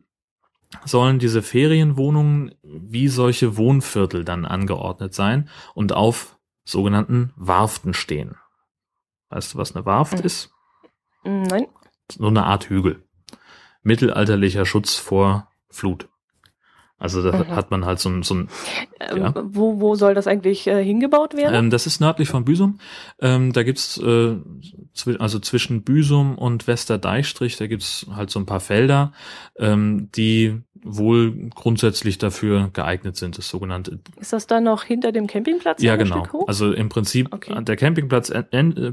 sollen 0.84 1.18
diese 1.18 1.42
Ferienwohnungen 1.42 2.54
wie 2.62 3.08
solche 3.08 3.56
Wohnviertel 3.56 4.24
dann 4.24 4.44
angeordnet 4.44 5.14
sein 5.14 5.48
und 5.74 5.92
auf 5.92 6.38
sogenannten 6.64 7.32
Warften 7.36 7.94
stehen. 7.94 8.36
Weißt 9.30 9.54
du, 9.54 9.58
was 9.58 9.74
eine 9.74 9.86
Warft 9.86 10.18
mhm. 10.18 10.24
ist? 10.24 10.50
Nein. 11.24 11.66
So 12.10 12.26
eine 12.26 12.44
Art 12.44 12.68
Hügel. 12.68 13.02
Mittelalterlicher 13.82 14.64
Schutz 14.64 14.94
vor 14.96 15.48
Flut. 15.68 16.08
Also 16.98 17.22
da 17.22 17.44
mhm. 17.44 17.48
hat 17.48 17.70
man 17.70 17.84
halt 17.84 17.98
so 17.98 18.08
ein, 18.08 18.22
so 18.22 18.34
ein 18.34 18.48
ähm, 19.00 19.18
ja. 19.18 19.34
wo, 19.36 19.80
wo 19.80 19.94
soll 19.96 20.14
das 20.14 20.26
eigentlich 20.26 20.66
äh, 20.66 20.82
hingebaut 20.82 21.34
werden? 21.36 21.54
Ähm, 21.54 21.70
das 21.70 21.86
ist 21.86 22.00
nördlich 22.00 22.28
von 22.28 22.44
Büsum. 22.44 22.78
Ähm, 23.20 23.52
da 23.52 23.64
gibt's 23.64 23.98
äh, 23.98 24.36
zwi 24.94 25.16
also 25.18 25.38
zwischen 25.38 25.82
Büsum 25.82 26.38
und 26.38 26.66
Westerdeichstrich, 26.66 27.56
da 27.58 27.66
gibt's 27.66 28.06
halt 28.14 28.30
so 28.30 28.40
ein 28.40 28.46
paar 28.46 28.60
Felder, 28.60 29.12
ähm, 29.58 30.08
die 30.16 30.62
wohl 30.82 31.50
grundsätzlich 31.54 32.16
dafür 32.16 32.70
geeignet 32.72 33.16
sind, 33.16 33.36
das 33.36 33.48
sogenannte. 33.48 33.98
Ist 34.18 34.32
das 34.32 34.46
dann 34.46 34.64
noch 34.64 34.84
hinter 34.84 35.12
dem 35.12 35.26
Campingplatz? 35.26 35.82
Ja, 35.82 35.96
genau. 35.96 36.26
Also 36.46 36.72
im 36.72 36.88
Prinzip, 36.88 37.34
okay. 37.34 37.62
der 37.62 37.76
Campingplatz 37.76 38.32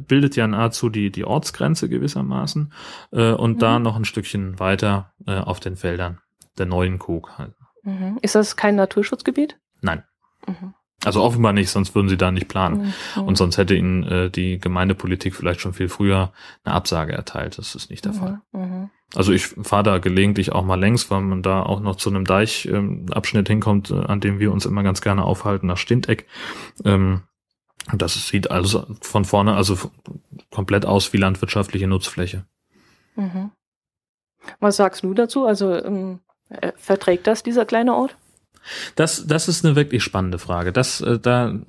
bildet 0.08 0.36
ja 0.36 0.48
nahezu 0.48 0.90
die, 0.90 1.12
die 1.12 1.24
Ortsgrenze 1.24 1.88
gewissermaßen 1.88 2.74
äh, 3.12 3.32
und 3.32 3.54
mhm. 3.54 3.60
da 3.60 3.80
noch 3.80 3.96
ein 3.96 4.06
Stückchen 4.06 4.60
weiter 4.60 5.14
äh, 5.28 5.38
auf 5.38 5.60
den 5.60 5.76
Feldern 5.76 6.20
der 6.58 6.66
neuen 6.66 7.00
Kog 7.00 7.38
halt. 7.38 7.54
Mhm. 7.84 8.18
Ist 8.22 8.36
das 8.36 8.56
kein 8.56 8.76
Naturschutzgebiet? 8.76 9.60
Nein. 9.82 10.04
Mhm. 10.48 10.74
Also 11.06 11.22
offenbar 11.22 11.52
nicht, 11.52 11.70
sonst 11.70 11.96
würden 11.96 12.08
sie 12.08 12.18
da 12.18 12.32
nicht 12.32 12.48
planen. 12.48 12.94
Mhm. 13.16 13.24
Und 13.24 13.38
sonst 13.38 13.58
hätte 13.58 13.76
ihnen 13.76 14.04
äh, 14.04 14.30
die 14.30 14.58
Gemeindepolitik 14.60 15.36
vielleicht 15.36 15.60
schon 15.60 15.74
viel 15.74 15.90
früher 15.90 16.32
eine 16.64 16.74
Absage 16.74 17.14
erteilt. 17.14 17.58
Das 17.58 17.76
ist 17.76 17.90
nicht 17.90 18.06
der 18.06 18.14
mhm. 18.14 18.18
Fall. 18.18 18.42
Mhm. 18.54 18.90
Also 19.16 19.32
ich 19.32 19.48
fahre 19.48 19.84
da 19.84 19.98
gelegentlich 20.00 20.54
auch 20.54 20.64
mal 20.64 20.80
längs, 20.80 21.12
weil 21.12 21.22
man 21.22 21.44
da 21.44 21.62
auch 21.62 21.82
noch 21.82 21.98
zu 21.98 22.10
einem 22.10 22.26
Deichabschnitt 22.26 23.50
ähm, 23.50 23.54
hinkommt, 23.54 23.92
äh, 23.92 23.96
an 23.96 24.22
dem 24.22 24.40
wir 24.40 24.52
uns 24.52 24.66
immer 24.66 24.84
ganz 24.84 25.02
gerne 25.02 25.24
aufhalten, 25.24 25.68
nach 25.68 25.78
Stinteck. 25.78 26.26
Ähm, 26.86 27.24
das 27.92 28.28
sieht 28.28 28.50
also 28.50 28.86
von 29.02 29.26
vorne 29.26 29.56
also 29.56 29.78
komplett 30.52 30.86
aus 30.86 31.12
wie 31.12 31.18
landwirtschaftliche 31.18 31.88
Nutzfläche. 31.88 32.46
Mhm. 33.16 33.52
Was 34.60 34.78
sagst 34.78 35.04
du 35.04 35.14
dazu? 35.14 35.46
Also 35.46 35.74
ähm, 35.74 36.20
äh, 36.32 36.33
verträgt 36.76 37.28
das 37.28 37.44
dieser 37.44 37.66
kleine 37.66 37.96
Ort? 37.96 38.16
Das, 38.96 39.28
das 39.28 39.48
ist 39.48 39.66
eine 39.66 39.76
wirklich 39.76 40.04
spannende 40.04 40.40
Frage. 40.40 40.72
Das, 40.72 41.02
äh, 41.02 41.20
da, 41.20 41.60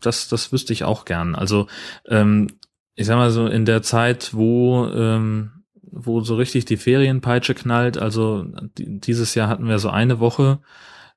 das, 0.00 0.28
das 0.28 0.52
wüsste 0.52 0.72
ich 0.72 0.84
auch 0.84 1.04
gern. 1.04 1.34
Also, 1.34 1.66
ähm, 2.06 2.48
ich 2.94 3.06
sag 3.06 3.16
mal 3.16 3.30
so, 3.30 3.46
in 3.46 3.64
der 3.64 3.82
Zeit, 3.82 4.34
wo, 4.34 4.86
ähm, 4.86 5.64
wo 5.82 6.20
so 6.20 6.36
richtig 6.36 6.66
die 6.66 6.76
Ferienpeitsche 6.76 7.54
knallt, 7.54 7.98
also 7.98 8.46
dieses 8.78 9.34
Jahr 9.34 9.48
hatten 9.48 9.68
wir 9.68 9.78
so 9.78 9.90
eine 9.90 10.20
Woche, 10.20 10.60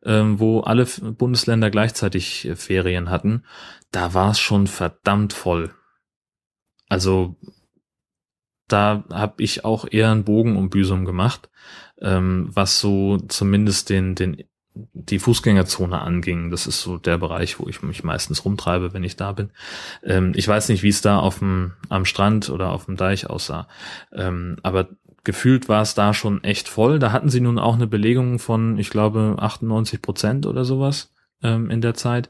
ähm, 0.03 0.39
wo 0.39 0.61
alle 0.61 0.85
Bundesländer 0.85 1.69
gleichzeitig 1.69 2.45
äh, 2.47 2.55
Ferien 2.55 3.09
hatten, 3.09 3.43
da 3.91 4.13
war 4.13 4.31
es 4.31 4.39
schon 4.39 4.67
verdammt 4.67 5.33
voll. 5.33 5.71
Also 6.89 7.35
da 8.67 9.03
habe 9.11 9.43
ich 9.43 9.65
auch 9.65 9.85
eher 9.89 10.11
einen 10.11 10.23
Bogen 10.23 10.57
um 10.57 10.69
Büsum 10.69 11.05
gemacht 11.05 11.49
ähm, 12.01 12.49
was 12.51 12.79
so 12.79 13.17
zumindest 13.17 13.89
den, 13.89 14.15
den, 14.15 14.43
die 14.73 15.19
Fußgängerzone 15.19 16.01
anging. 16.01 16.49
Das 16.49 16.67
ist 16.67 16.81
so 16.81 16.97
der 16.97 17.17
Bereich, 17.17 17.59
wo 17.59 17.67
ich 17.67 17.81
mich 17.81 18.03
meistens 18.03 18.45
rumtreibe, 18.45 18.93
wenn 18.93 19.03
ich 19.03 19.15
da 19.15 19.31
bin. 19.31 19.51
Ähm, 20.03 20.33
ich 20.35 20.47
weiß 20.47 20.69
nicht, 20.69 20.83
wie 20.83 20.89
es 20.89 21.01
da 21.01 21.19
auf 21.19 21.39
dem, 21.39 21.73
am 21.89 22.05
Strand 22.05 22.49
oder 22.49 22.71
auf 22.71 22.85
dem 22.85 22.97
Deich 22.97 23.29
aussah. 23.29 23.67
Ähm, 24.11 24.57
aber 24.63 24.89
gefühlt 25.23 25.69
war 25.69 25.81
es 25.81 25.93
da 25.93 26.13
schon 26.13 26.43
echt 26.43 26.67
voll. 26.67 26.99
Da 26.99 27.11
hatten 27.11 27.29
sie 27.29 27.41
nun 27.41 27.59
auch 27.59 27.75
eine 27.75 27.87
Belegung 27.87 28.39
von, 28.39 28.77
ich 28.77 28.89
glaube, 28.89 29.35
98 29.39 30.01
Prozent 30.01 30.45
oder 30.45 30.65
sowas 30.65 31.13
ähm, 31.41 31.69
in 31.69 31.81
der 31.81 31.93
Zeit. 31.93 32.29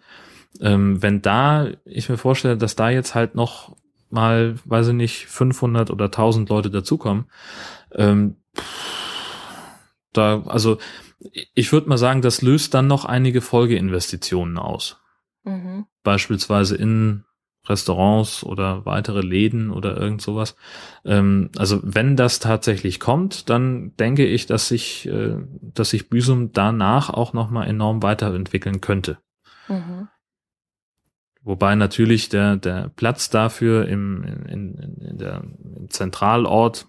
Ähm, 0.61 1.01
wenn 1.01 1.21
da, 1.21 1.67
ich 1.85 2.09
mir 2.09 2.17
vorstelle, 2.17 2.57
dass 2.57 2.75
da 2.75 2.89
jetzt 2.89 3.15
halt 3.15 3.35
noch 3.35 3.75
mal, 4.09 4.55
weiß 4.65 4.89
ich 4.89 4.93
nicht, 4.93 5.25
500 5.25 5.89
oder 5.89 6.05
1000 6.05 6.49
Leute 6.49 6.69
dazukommen, 6.69 7.25
ähm, 7.93 8.35
pff, 8.55 9.02
da, 10.13 10.43
also 10.43 10.77
ich 11.53 11.71
würde 11.71 11.89
mal 11.89 11.97
sagen, 11.97 12.21
das 12.21 12.41
löst 12.41 12.73
dann 12.73 12.87
noch 12.87 13.05
einige 13.05 13.41
Folgeinvestitionen 13.41 14.57
aus. 14.57 15.01
Mhm. 15.43 15.85
Beispielsweise 16.03 16.75
in 16.75 17.25
Restaurants 17.65 18.43
oder 18.43 18.85
weitere 18.85 19.21
Läden 19.21 19.71
oder 19.71 19.95
irgend 19.95 20.21
sowas. 20.21 20.55
Ähm, 21.05 21.49
also 21.57 21.79
wenn 21.83 22.17
das 22.17 22.39
tatsächlich 22.39 22.99
kommt, 22.99 23.49
dann 23.49 23.95
denke 23.95 24.25
ich, 24.25 24.45
dass 24.45 24.67
sich, 24.67 25.07
äh, 25.07 25.37
dass 25.61 25.91
sich 25.91 26.09
Büsum 26.09 26.51
danach 26.51 27.09
auch 27.09 27.31
nochmal 27.33 27.67
enorm 27.67 28.03
weiterentwickeln 28.03 28.81
könnte. 28.81 29.17
Mhm. 29.69 30.09
Wobei 31.41 31.75
natürlich 31.75 32.29
der, 32.29 32.57
der 32.57 32.89
Platz 32.95 33.29
dafür 33.29 33.87
im, 33.87 34.23
in, 34.23 34.45
in, 34.45 34.97
in 35.01 35.17
der, 35.17 35.43
im 35.77 35.89
Zentralort 35.89 36.87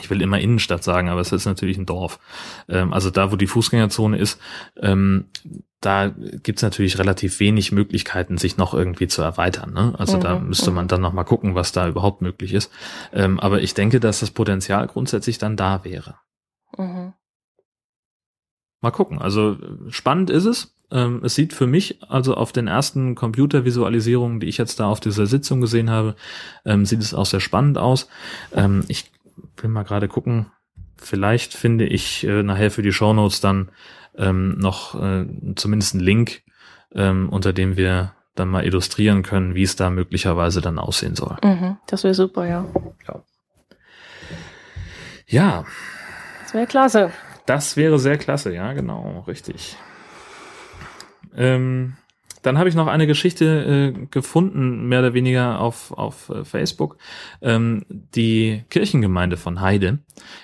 ich 0.00 0.10
will 0.10 0.22
immer 0.22 0.40
Innenstadt 0.40 0.84
sagen, 0.84 1.08
aber 1.08 1.20
es 1.20 1.32
ist 1.32 1.46
natürlich 1.46 1.78
ein 1.78 1.86
Dorf. 1.86 2.18
Ähm, 2.68 2.92
also 2.92 3.10
da, 3.10 3.32
wo 3.32 3.36
die 3.36 3.46
Fußgängerzone 3.46 4.18
ist, 4.18 4.40
ähm, 4.80 5.26
da 5.80 6.08
gibt's 6.08 6.62
natürlich 6.62 6.98
relativ 6.98 7.38
wenig 7.38 7.70
Möglichkeiten, 7.70 8.36
sich 8.36 8.56
noch 8.56 8.74
irgendwie 8.74 9.06
zu 9.06 9.22
erweitern. 9.22 9.72
Ne? 9.72 9.94
Also 9.96 10.16
mhm, 10.16 10.22
da 10.22 10.38
müsste 10.38 10.70
man 10.70 10.88
dann 10.88 11.00
noch 11.00 11.12
mal 11.12 11.24
gucken, 11.24 11.54
was 11.54 11.72
da 11.72 11.88
überhaupt 11.88 12.20
möglich 12.20 12.52
ist. 12.52 12.72
Ähm, 13.12 13.38
aber 13.38 13.62
ich 13.62 13.74
denke, 13.74 14.00
dass 14.00 14.20
das 14.20 14.32
Potenzial 14.32 14.86
grundsätzlich 14.88 15.38
dann 15.38 15.56
da 15.56 15.84
wäre. 15.84 16.16
Mhm. 16.76 17.12
Mal 18.80 18.90
gucken. 18.90 19.20
Also 19.20 19.56
spannend 19.88 20.30
ist 20.30 20.46
es. 20.46 20.74
Ähm, 20.90 21.20
es 21.22 21.34
sieht 21.34 21.52
für 21.52 21.66
mich, 21.66 22.02
also 22.08 22.34
auf 22.34 22.52
den 22.52 22.66
ersten 22.66 23.14
Computervisualisierungen, 23.14 24.40
die 24.40 24.46
ich 24.46 24.58
jetzt 24.58 24.80
da 24.80 24.86
auf 24.86 25.00
dieser 25.00 25.26
Sitzung 25.26 25.60
gesehen 25.60 25.90
habe, 25.90 26.16
ähm, 26.64 26.86
sieht 26.86 27.00
es 27.00 27.12
auch 27.12 27.26
sehr 27.26 27.40
spannend 27.40 27.76
aus. 27.76 28.08
Ähm, 28.54 28.84
ich 28.88 29.10
will 29.62 29.70
mal 29.70 29.84
gerade 29.84 30.08
gucken. 30.08 30.46
Vielleicht 30.96 31.54
finde 31.54 31.86
ich 31.86 32.26
äh, 32.26 32.42
nachher 32.42 32.70
für 32.70 32.82
die 32.82 32.92
Shownotes 32.92 33.40
dann 33.40 33.70
ähm, 34.16 34.58
noch 34.58 35.00
äh, 35.00 35.26
zumindest 35.54 35.94
einen 35.94 36.02
Link, 36.02 36.42
ähm, 36.94 37.28
unter 37.28 37.52
dem 37.52 37.76
wir 37.76 38.14
dann 38.34 38.48
mal 38.48 38.64
illustrieren 38.64 39.22
können, 39.22 39.54
wie 39.54 39.62
es 39.62 39.76
da 39.76 39.90
möglicherweise 39.90 40.60
dann 40.60 40.78
aussehen 40.78 41.14
soll. 41.16 41.36
Mhm, 41.42 41.76
das 41.86 42.04
wäre 42.04 42.14
super, 42.14 42.46
ja. 42.46 42.66
Ja. 43.06 43.22
Ja. 45.26 45.64
Das 46.42 46.54
wäre 46.54 46.66
klasse. 46.66 47.12
Das 47.46 47.76
wäre 47.76 47.98
sehr 47.98 48.18
klasse, 48.18 48.54
ja, 48.54 48.72
genau, 48.72 49.24
richtig. 49.26 49.76
Ähm, 51.36 51.96
dann 52.42 52.58
habe 52.58 52.68
ich 52.68 52.74
noch 52.74 52.86
eine 52.86 53.06
Geschichte 53.06 53.94
äh, 53.96 54.06
gefunden, 54.10 54.88
mehr 54.88 55.00
oder 55.00 55.14
weniger 55.14 55.60
auf, 55.60 55.92
auf 55.92 56.28
äh, 56.28 56.44
Facebook. 56.44 56.96
Ähm, 57.42 57.84
die 57.88 58.64
Kirchengemeinde 58.70 59.36
von 59.36 59.60
Heide 59.60 59.98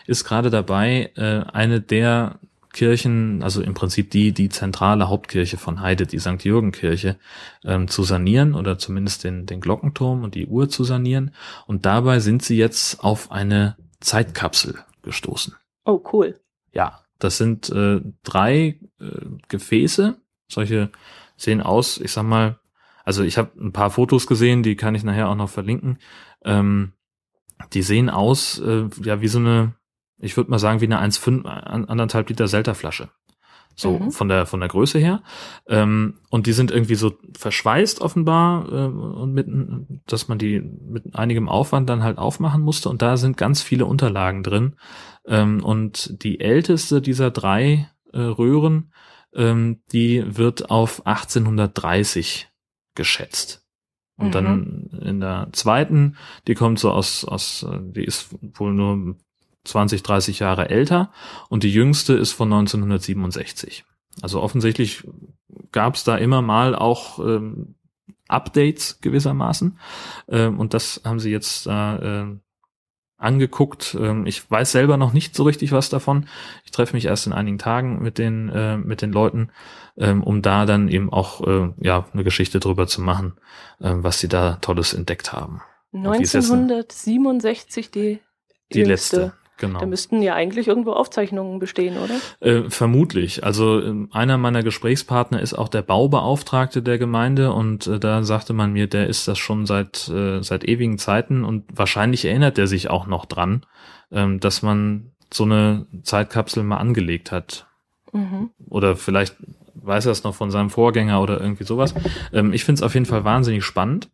ist 0.07 0.25
gerade 0.25 0.51
dabei, 0.51 1.13
äh, 1.17 1.45
eine 1.53 1.81
der 1.81 2.39
Hauptkirchen, 2.75 3.43
also 3.45 3.63
im 3.63 3.75
Prinzip 3.75 4.11
die, 4.11 4.33
die 4.33 4.49
zentrale 4.49 5.09
Hauptkirche 5.09 5.57
von 5.57 5.81
Heide, 5.81 6.07
die 6.07 6.19
St. 6.19 6.43
Jürgen-Kirche, 6.43 7.17
ähm, 7.65 7.87
zu 7.87 8.03
sanieren 8.03 8.55
oder 8.55 8.79
zumindest 8.79 9.23
den, 9.23 9.47
den 9.47 9.61
Glockenturm 9.61 10.25
und 10.25 10.35
die 10.35 10.47
Uhr 10.47 10.69
zu 10.69 10.83
sanieren. 10.83 11.33
Und 11.67 11.87
dabei 11.87 12.19
sind 12.19 12.43
sie 12.43 12.57
jetzt 12.57 13.05
auf 13.05 13.31
eine 13.31 13.77
Zeitkapsel 14.01 14.81
gestoßen. 15.03 15.55
Oh, 15.85 16.03
cool. 16.13 16.41
Ja, 16.73 17.01
das 17.21 17.39
sind 17.39 17.71
äh, 17.71 18.01
drei 18.25 18.81
äh, 18.99 19.11
Gefäße. 19.49 20.17
Solche 20.49 20.91
sehen 21.45 21.61
aus, 21.61 21.99
ich 21.99 22.13
sag 22.13 22.25
mal, 22.25 22.59
also 23.05 23.23
ich 23.23 23.39
habe 23.39 23.51
ein 23.61 23.73
paar 23.73 23.91
Fotos 23.91 24.27
gesehen, 24.27 24.63
die 24.63 24.77
kann 24.77 24.95
ich 24.95 25.05
nachher 25.05 25.29
auch 25.29 25.37
noch 25.37 25.51
verlinken. 25.51 25.99
Ähm, 26.45 26.93
die 27.73 27.83
sehen 27.83 28.11
aus, 28.11 28.59
äh, 28.59 28.89
ja, 29.03 29.21
wie 29.21 29.29
so 29.29 29.39
eine, 29.39 29.75
ich 30.19 30.37
würde 30.37 30.51
mal 30.51 30.59
sagen, 30.59 30.81
wie 30.81 30.87
eine 30.87 31.01
1,5, 31.01 31.45
anderthalb 31.45 32.29
Liter 32.29 32.49
Selterflasche. 32.49 33.11
So 33.77 33.99
mhm. 33.99 34.11
von 34.13 34.29
der 34.29 34.47
von 34.47 34.61
der 34.61 34.69
Größe 34.69 35.01
her. 35.01 35.23
Ähm, 35.67 36.15
und 36.31 36.47
die 36.47 36.53
sind 36.53 36.71
irgendwie 36.71 36.95
so 36.95 37.13
verschweißt 37.37 38.01
offenbar 38.01 38.69
äh, 38.71 38.87
und 38.87 39.33
mit, 39.33 39.49
dass 40.07 40.29
man 40.29 40.39
die 40.39 40.61
mit 40.61 41.17
einigem 41.17 41.49
Aufwand 41.49 41.89
dann 41.89 42.05
halt 42.05 42.19
aufmachen 42.19 42.63
musste. 42.63 42.89
Und 42.89 43.03
da 43.03 43.17
sind 43.17 43.37
ganz 43.37 43.63
viele 43.63 43.87
Unterlagen 43.87 44.45
drin. 44.45 44.77
Ähm, 45.27 45.63
und 45.65 46.23
die 46.23 46.39
älteste 46.39 47.03
dieser 47.03 47.33
drei 47.33 47.91
äh, 48.13 48.21
Röhren, 48.21 48.93
ähm, 49.35 49.81
die 49.93 50.25
wird 50.37 50.71
auf 50.71 51.07
1830 51.07 52.49
geschätzt. 52.95 53.65
Und 54.17 54.29
mhm. 54.29 54.33
dann 54.33 54.91
in 55.03 55.21
der 55.21 55.49
zweiten, 55.53 56.17
die 56.47 56.55
kommt 56.55 56.79
so 56.79 56.91
aus, 56.91 57.25
aus, 57.25 57.67
die 57.81 58.05
ist 58.05 58.29
wohl 58.59 58.73
nur 58.73 59.17
20, 59.65 60.03
30 60.03 60.39
Jahre 60.39 60.69
älter 60.69 61.11
und 61.49 61.63
die 61.63 61.73
jüngste 61.73 62.15
ist 62.15 62.33
von 62.33 62.53
1967. 62.53 63.85
Also 64.23 64.41
offensichtlich 64.41 65.05
gab 65.73 65.97
es 65.97 66.05
da 66.05 66.17
immer 66.17 66.43
mal 66.43 66.77
auch 66.77 67.19
ähm, 67.19 67.75
Updates 68.29 69.01
gewissermaßen 69.01 69.79
ähm, 70.29 70.61
und 70.61 70.75
das 70.75 71.01
haben 71.05 71.19
sie 71.19 71.31
jetzt 71.31 71.67
da 71.67 71.99
äh, 71.99 72.37
angeguckt. 73.25 73.97
Ähm, 73.99 74.27
ich 74.27 74.51
weiß 74.51 74.73
selber 74.73 74.97
noch 74.97 75.13
nicht 75.13 75.35
so 75.35 75.43
richtig 75.43 75.73
was 75.73 75.89
davon. 75.89 76.27
Ich 76.65 76.71
treffe 76.71 76.95
mich 76.95 77.07
erst 77.07 77.27
in 77.27 77.33
einigen 77.33 77.59
Tagen 77.59 78.03
mit 78.03 78.19
den 78.19 78.49
äh, 78.51 78.77
mit 78.77 79.03
den 79.03 79.13
Leuten, 79.13 79.51
ähm, 79.97 80.23
um 80.23 80.43
da 80.43 80.67
dann 80.67 80.89
eben 80.89 81.13
auch 81.13 81.47
äh, 81.47 81.71
ja 81.81 82.07
eine 82.13 82.25
Geschichte 82.25 82.61
drüber 82.61 82.87
zu 82.87 83.01
machen, 83.01 83.35
äh, 83.81 83.93
was 83.95 84.21
sie 84.21 84.29
da 84.29 84.59
Tolles 84.61 84.95
entdeckt 84.95 85.33
haben. 85.33 85.63
1967 85.93 87.91
die 87.91 88.21
die 88.73 88.85
letzte. 88.85 89.33
Genau. 89.57 89.79
Da 89.79 89.87
müssten 89.87 90.21
ja 90.21 90.35
eigentlich 90.35 90.67
irgendwo 90.67 90.93
Aufzeichnungen 90.93 91.61
bestehen, 91.61 91.97
oder? 91.99 92.15
Äh, 92.41 92.69
vermutlich. 92.71 93.45
Also 93.45 93.81
äh, 93.81 94.07
einer 94.11 94.37
meiner 94.37 94.63
Gesprächspartner 94.63 95.41
ist 95.41 95.55
auch 95.55 95.69
der 95.69 95.83
Baubeauftragte 95.83 96.83
der 96.83 96.99
Gemeinde 96.99 97.53
und 97.53 97.87
äh, 97.87 98.01
da 98.01 98.25
sagte 98.25 98.53
man 98.53 98.73
mir, 98.73 98.89
der 98.89 99.07
ist 99.07 99.29
das 99.29 99.39
schon 99.39 99.67
seit 99.67 100.09
äh, 100.09 100.43
seit 100.43 100.65
ewigen 100.65 100.99
Zeiten 100.99 101.45
und 101.45 101.65
wahrscheinlich 101.73 102.25
erinnert 102.25 102.59
er 102.59 102.67
sich 102.67 102.91
auch 102.91 103.07
noch 103.07 103.27
dran, 103.27 103.65
ähm, 104.11 104.41
dass 104.41 104.63
man 104.63 105.13
so 105.33 105.45
eine 105.45 105.87
Zeitkapsel 106.03 106.65
mal 106.65 106.79
angelegt 106.79 107.31
hat. 107.31 107.67
Mhm. 108.13 108.51
Oder 108.69 108.97
vielleicht 108.97 109.37
weiß 109.75 110.07
er 110.07 110.13
es 110.13 110.25
noch 110.25 110.35
von 110.35 110.51
seinem 110.51 110.71
Vorgänger 110.71 111.21
oder 111.21 111.41
irgendwie 111.41 111.65
sowas. 111.65 111.95
Ähm, 112.33 112.53
ich 112.53 112.65
finde 112.65 112.81
es 112.81 112.83
auf 112.83 112.95
jeden 112.95 113.07
Fall 113.07 113.25
wahnsinnig 113.25 113.65
spannend 113.65 114.11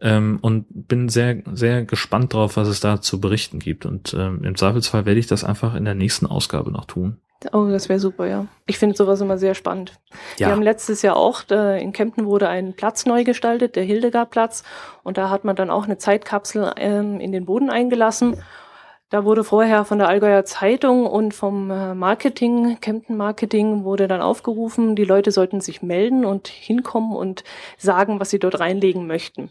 ähm, 0.00 0.38
und 0.42 0.66
bin 0.68 1.08
sehr, 1.08 1.42
sehr 1.52 1.84
gespannt 1.84 2.34
drauf, 2.34 2.56
was 2.56 2.68
es 2.68 2.80
da 2.80 3.00
zu 3.00 3.20
berichten 3.20 3.58
gibt. 3.58 3.86
Und 3.86 4.14
ähm, 4.14 4.42
im 4.44 4.56
Zweifelsfall 4.56 5.06
werde 5.06 5.20
ich 5.20 5.26
das 5.26 5.44
einfach 5.44 5.74
in 5.74 5.84
der 5.84 5.94
nächsten 5.94 6.26
Ausgabe 6.26 6.70
noch 6.70 6.84
tun. 6.84 7.18
Oh, 7.52 7.66
das 7.68 7.88
wäre 7.88 7.98
super, 7.98 8.26
ja. 8.26 8.46
Ich 8.66 8.78
finde 8.78 8.96
sowas 8.96 9.20
immer 9.20 9.36
sehr 9.36 9.54
spannend. 9.54 9.98
Ja. 10.38 10.46
Wir 10.46 10.52
haben 10.52 10.62
letztes 10.62 11.02
Jahr 11.02 11.16
auch, 11.16 11.42
da 11.42 11.74
in 11.74 11.92
Kempten 11.92 12.26
wurde 12.26 12.48
ein 12.48 12.74
Platz 12.74 13.04
neu 13.04 13.24
gestaltet, 13.24 13.74
der 13.74 13.82
Hildegard-Platz. 13.82 14.62
Und 15.02 15.18
da 15.18 15.28
hat 15.30 15.44
man 15.44 15.56
dann 15.56 15.70
auch 15.70 15.84
eine 15.84 15.98
Zeitkapsel 15.98 16.72
ähm, 16.76 17.18
in 17.18 17.32
den 17.32 17.46
Boden 17.46 17.70
eingelassen. 17.70 18.36
Da 19.12 19.26
wurde 19.26 19.44
vorher 19.44 19.84
von 19.84 19.98
der 19.98 20.08
Allgäuer 20.08 20.46
Zeitung 20.46 21.04
und 21.04 21.34
vom 21.34 21.70
äh, 21.70 21.94
Marketing, 21.94 22.78
Kempten 22.80 23.14
Marketing, 23.18 23.84
wurde 23.84 24.08
dann 24.08 24.22
aufgerufen, 24.22 24.96
die 24.96 25.04
Leute 25.04 25.32
sollten 25.32 25.60
sich 25.60 25.82
melden 25.82 26.24
und 26.24 26.48
hinkommen 26.48 27.14
und 27.14 27.44
sagen, 27.76 28.20
was 28.20 28.30
sie 28.30 28.38
dort 28.38 28.58
reinlegen 28.58 29.06
möchten. 29.06 29.50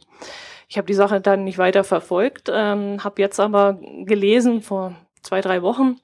Ich 0.68 0.80
habe 0.80 0.88
die 0.88 0.96
Sache 0.96 1.22
dann 1.22 1.44
nicht 1.44 1.60
weiter 1.60 1.84
verfolgt, 1.84 2.50
ähm, 2.52 3.04
habe 3.04 3.22
jetzt 3.22 3.40
aber 3.40 3.78
gelesen 4.04 4.64
vor 4.64 4.96
zwei, 5.22 5.42
drei 5.42 5.62
Wochen, 5.62 6.00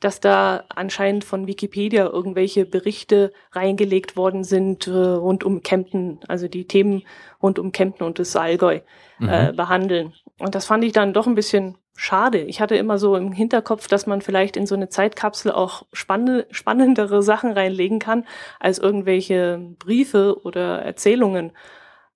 dass 0.00 0.20
da 0.20 0.64
anscheinend 0.74 1.24
von 1.24 1.46
Wikipedia 1.46 2.06
irgendwelche 2.06 2.64
Berichte 2.64 3.34
reingelegt 3.50 4.16
worden 4.16 4.42
sind 4.42 4.86
äh, 4.86 4.90
rund 4.90 5.44
um 5.44 5.62
Kempten, 5.62 6.20
also 6.28 6.48
die 6.48 6.66
Themen 6.66 7.02
rund 7.42 7.58
um 7.58 7.72
Kempten 7.72 8.06
und 8.06 8.18
das 8.18 8.34
Allgäu 8.36 8.80
äh, 9.20 9.52
mhm. 9.52 9.56
behandeln. 9.56 10.14
Und 10.38 10.54
das 10.54 10.64
fand 10.64 10.82
ich 10.82 10.92
dann 10.92 11.12
doch 11.12 11.26
ein 11.26 11.34
bisschen 11.34 11.76
schade. 11.94 12.38
Ich 12.38 12.60
hatte 12.60 12.76
immer 12.76 12.98
so 12.98 13.16
im 13.16 13.32
Hinterkopf, 13.32 13.86
dass 13.86 14.06
man 14.06 14.22
vielleicht 14.22 14.56
in 14.56 14.66
so 14.66 14.74
eine 14.74 14.88
Zeitkapsel 14.88 15.52
auch 15.52 15.84
spannende, 15.92 16.46
spannendere 16.50 17.22
Sachen 17.22 17.52
reinlegen 17.52 17.98
kann 17.98 18.24
als 18.60 18.78
irgendwelche 18.78 19.60
Briefe 19.78 20.40
oder 20.42 20.82
Erzählungen. 20.82 21.52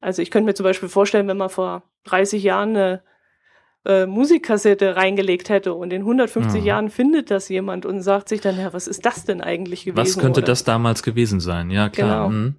Also 0.01 0.23
ich 0.23 0.31
könnte 0.31 0.47
mir 0.47 0.55
zum 0.55 0.65
Beispiel 0.65 0.89
vorstellen, 0.89 1.29
wenn 1.29 1.37
man 1.37 1.51
vor 1.51 1.83
30 2.05 2.43
Jahren 2.43 2.71
eine 2.71 3.03
äh, 3.85 4.07
Musikkassette 4.07 4.97
reingelegt 4.97 5.49
hätte 5.49 5.75
und 5.75 5.93
in 5.93 6.03
150 6.03 6.61
mhm. 6.61 6.67
Jahren 6.67 6.91
findet 6.91 7.31
das 7.31 7.49
jemand 7.49 7.87
und 7.87 8.03
sagt 8.03 8.29
sich 8.29 8.41
dann, 8.41 8.59
ja, 8.59 8.73
was 8.73 8.89
ist 8.89 9.07
das 9.07 9.25
denn 9.25 9.41
eigentlich 9.41 9.85
gewesen? 9.85 9.99
Was 9.99 10.19
könnte 10.19 10.41
oder? 10.41 10.47
das 10.47 10.65
damals 10.65 11.03
gewesen 11.03 11.41
sein? 11.41 11.71
Ja, 11.71 11.89
klar. 11.89 12.29
Genau. 12.29 12.29
Mhm. 12.31 12.55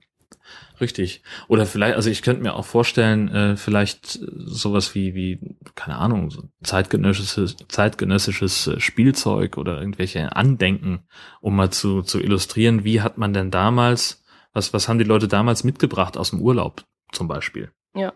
Richtig. 0.80 1.23
Oder 1.47 1.65
vielleicht, 1.65 1.95
also 1.95 2.09
ich 2.09 2.21
könnte 2.21 2.43
mir 2.43 2.53
auch 2.53 2.65
vorstellen, 2.65 3.30
äh, 3.30 3.57
vielleicht 3.57 4.19
sowas 4.36 4.93
wie, 4.93 5.15
wie, 5.15 5.39
keine 5.75 5.97
Ahnung, 5.97 6.30
so 6.30 6.43
zeitgenössisches, 6.63 7.57
zeitgenössisches 7.67 8.67
äh, 8.67 8.80
Spielzeug 8.80 9.57
oder 9.57 9.80
irgendwelche 9.80 10.36
Andenken, 10.36 10.99
um 11.41 11.55
mal 11.55 11.71
zu, 11.71 12.03
zu 12.03 12.19
illustrieren, 12.19 12.84
wie 12.84 13.01
hat 13.01 13.17
man 13.17 13.34
denn 13.34 13.49
damals, 13.49 14.23
was, 14.53 14.73
was 14.73 14.88
haben 14.88 14.99
die 14.99 15.03
Leute 15.03 15.28
damals 15.28 15.63
mitgebracht 15.63 16.17
aus 16.17 16.30
dem 16.30 16.41
Urlaub 16.41 16.84
zum 17.11 17.28
Beispiel? 17.28 17.71
Ja. 17.95 18.13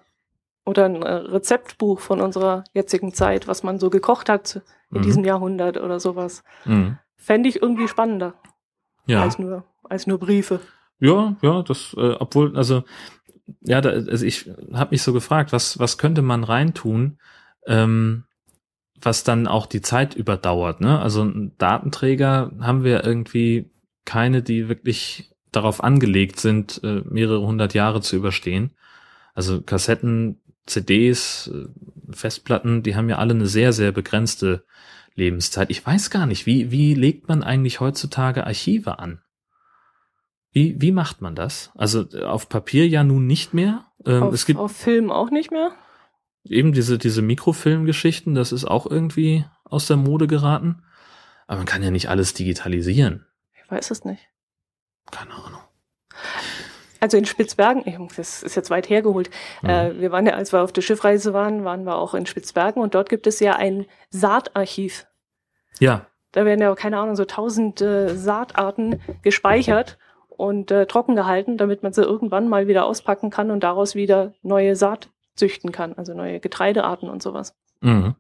Oder 0.64 0.86
ein 0.86 1.02
äh, 1.02 1.12
Rezeptbuch 1.12 2.00
von 2.00 2.22
unserer 2.22 2.64
jetzigen 2.74 3.14
Zeit, 3.14 3.48
was 3.48 3.64
man 3.64 3.80
so 3.80 3.90
gekocht 3.90 4.30
hat 4.30 4.62
in 4.92 5.00
mhm. 5.00 5.02
diesem 5.02 5.24
Jahrhundert 5.24 5.78
oder 5.78 6.00
sowas. 6.00 6.44
Mhm. 6.66 7.00
Fände 7.16 7.50
ich 7.50 7.62
irgendwie 7.62 7.88
spannender. 7.88 8.36
Ja. 9.08 9.24
Als 9.24 9.40
nur, 9.40 9.64
als 9.84 10.06
nur 10.06 10.20
Briefe. 10.20 10.60
Ja, 11.02 11.36
ja, 11.42 11.64
das, 11.64 11.96
äh, 11.98 12.12
obwohl, 12.20 12.56
also, 12.56 12.84
ja, 13.62 13.82
da, 13.82 13.90
also 13.90 14.26
ich 14.26 14.50
habe 14.72 14.92
mich 14.92 15.02
so 15.02 15.14
gefragt, 15.14 15.52
was, 15.52 15.80
was 15.80 15.98
könnte 15.98 16.22
man 16.22 16.44
reintun, 16.44 17.18
ähm, 17.68 18.26
was 19.02 19.24
dann 19.24 19.48
auch 19.48 19.66
die 19.66 19.82
Zeit 19.82 20.14
überdauert, 20.16 20.80
ne? 20.80 21.00
Also 21.00 21.30
Datenträger 21.58 22.52
haben 22.60 22.84
wir 22.84 23.04
irgendwie 23.04 23.72
keine, 24.06 24.44
die 24.44 24.70
wirklich 24.70 25.32
darauf 25.52 25.84
angelegt 25.84 26.40
sind, 26.40 26.82
äh, 26.84 27.02
mehrere 27.06 27.46
hundert 27.46 27.74
Jahre 27.74 28.02
zu 28.02 28.16
überstehen. 28.16 28.72
Also 29.34 29.62
Kassetten, 29.62 30.40
CDs, 30.68 31.48
äh, 31.54 31.68
Festplatten, 32.14 32.84
die 32.84 32.96
haben 32.96 33.10
ja 33.10 33.18
alle 33.18 33.34
eine 33.34 33.48
sehr, 33.48 33.74
sehr 33.74 33.92
begrenzte 33.92 34.64
Lebenszeit. 35.16 35.72
Ich 35.72 35.86
weiß 35.86 36.12
gar 36.12 36.28
nicht, 36.28 36.46
wie, 36.46 36.72
wie 36.72 36.94
legt 36.94 37.28
man 37.28 37.44
eigentlich 37.44 37.80
heutzutage 37.80 38.46
Archive 38.46 39.00
an? 39.00 39.22
Wie, 40.52 40.76
wie 40.82 40.92
macht 40.92 41.22
man 41.22 41.34
das? 41.34 41.72
Also 41.76 42.06
auf 42.26 42.50
Papier 42.50 42.88
ja 42.88 43.04
nun 43.04 43.26
nicht 43.26 43.54
mehr. 43.54 43.86
Ähm, 44.06 44.24
auf, 44.24 44.34
es 44.34 44.46
gibt 44.46 44.60
auf 44.60 44.76
Film 44.76 45.12
auch 45.12 45.32
nicht 45.32 45.52
mehr. 45.52 45.72
Eben 46.44 46.74
diese, 46.74 46.98
diese 46.98 47.22
Mikrofilmgeschichten, 47.22 48.36
das 48.36 48.52
ist 48.52 48.66
auch 48.66 48.86
irgendwie 48.86 49.46
aus 49.64 49.88
der 49.88 49.98
Mode 49.98 50.28
geraten. 50.28 50.84
Aber 51.48 51.58
man 51.58 51.66
kann 51.66 51.84
ja 51.84 51.92
nicht 51.92 52.10
alles 52.10 52.34
digitalisieren. 52.34 53.26
Ich 53.54 53.72
weiß 53.72 53.92
es 53.92 54.04
nicht. 54.04 54.28
Keine 55.10 55.34
Ahnung. 55.34 55.62
Also 57.00 57.18
in 57.18 57.26
Spitzbergen, 57.26 58.10
das 58.16 58.44
ist 58.44 58.56
jetzt 58.56 58.70
weit 58.70 58.90
hergeholt. 58.90 59.30
Mhm. 59.62 59.70
Äh, 59.70 60.00
wir 60.02 60.12
waren 60.12 60.26
ja, 60.26 60.34
als 60.34 60.52
wir 60.52 60.62
auf 60.62 60.72
der 60.72 60.82
Schiffreise 60.82 61.34
waren, 61.34 61.64
waren 61.64 61.84
wir 61.84 61.96
auch 61.96 62.14
in 62.14 62.26
Spitzbergen 62.26 62.82
und 62.82 62.94
dort 62.94 63.10
gibt 63.10 63.26
es 63.26 63.40
ja 63.40 63.56
ein 63.56 63.86
Saatarchiv. 64.10 65.08
Ja. 65.80 66.08
Da 66.32 66.46
werden 66.46 66.62
ja, 66.62 66.74
keine 66.76 67.00
Ahnung, 67.00 67.16
so 67.16 67.26
tausend 67.26 67.82
äh, 67.82 68.16
Saatarten 68.16 69.02
gespeichert 69.24 69.98
und 70.42 70.72
äh, 70.72 70.88
trocken 70.88 71.16
gehalten, 71.16 71.58
damit 71.58 71.84
man 71.84 71.94
sie 71.94 72.02
irgendwann 72.02 72.50
mal 72.50 72.68
wieder 72.68 72.86
auspacken 72.86 73.30
kann 73.30 73.52
und 73.52 73.60
daraus 73.60 73.94
wieder 73.94 74.34
neue 74.42 74.76
Saat 74.76 75.12
züchten 75.36 75.72
kann, 75.72 75.94
also 75.94 76.16
neue 76.16 76.40
Getreidearten 76.40 77.12
und 77.12 77.22
sowas. 77.22 77.56
Mhm. 77.82 78.16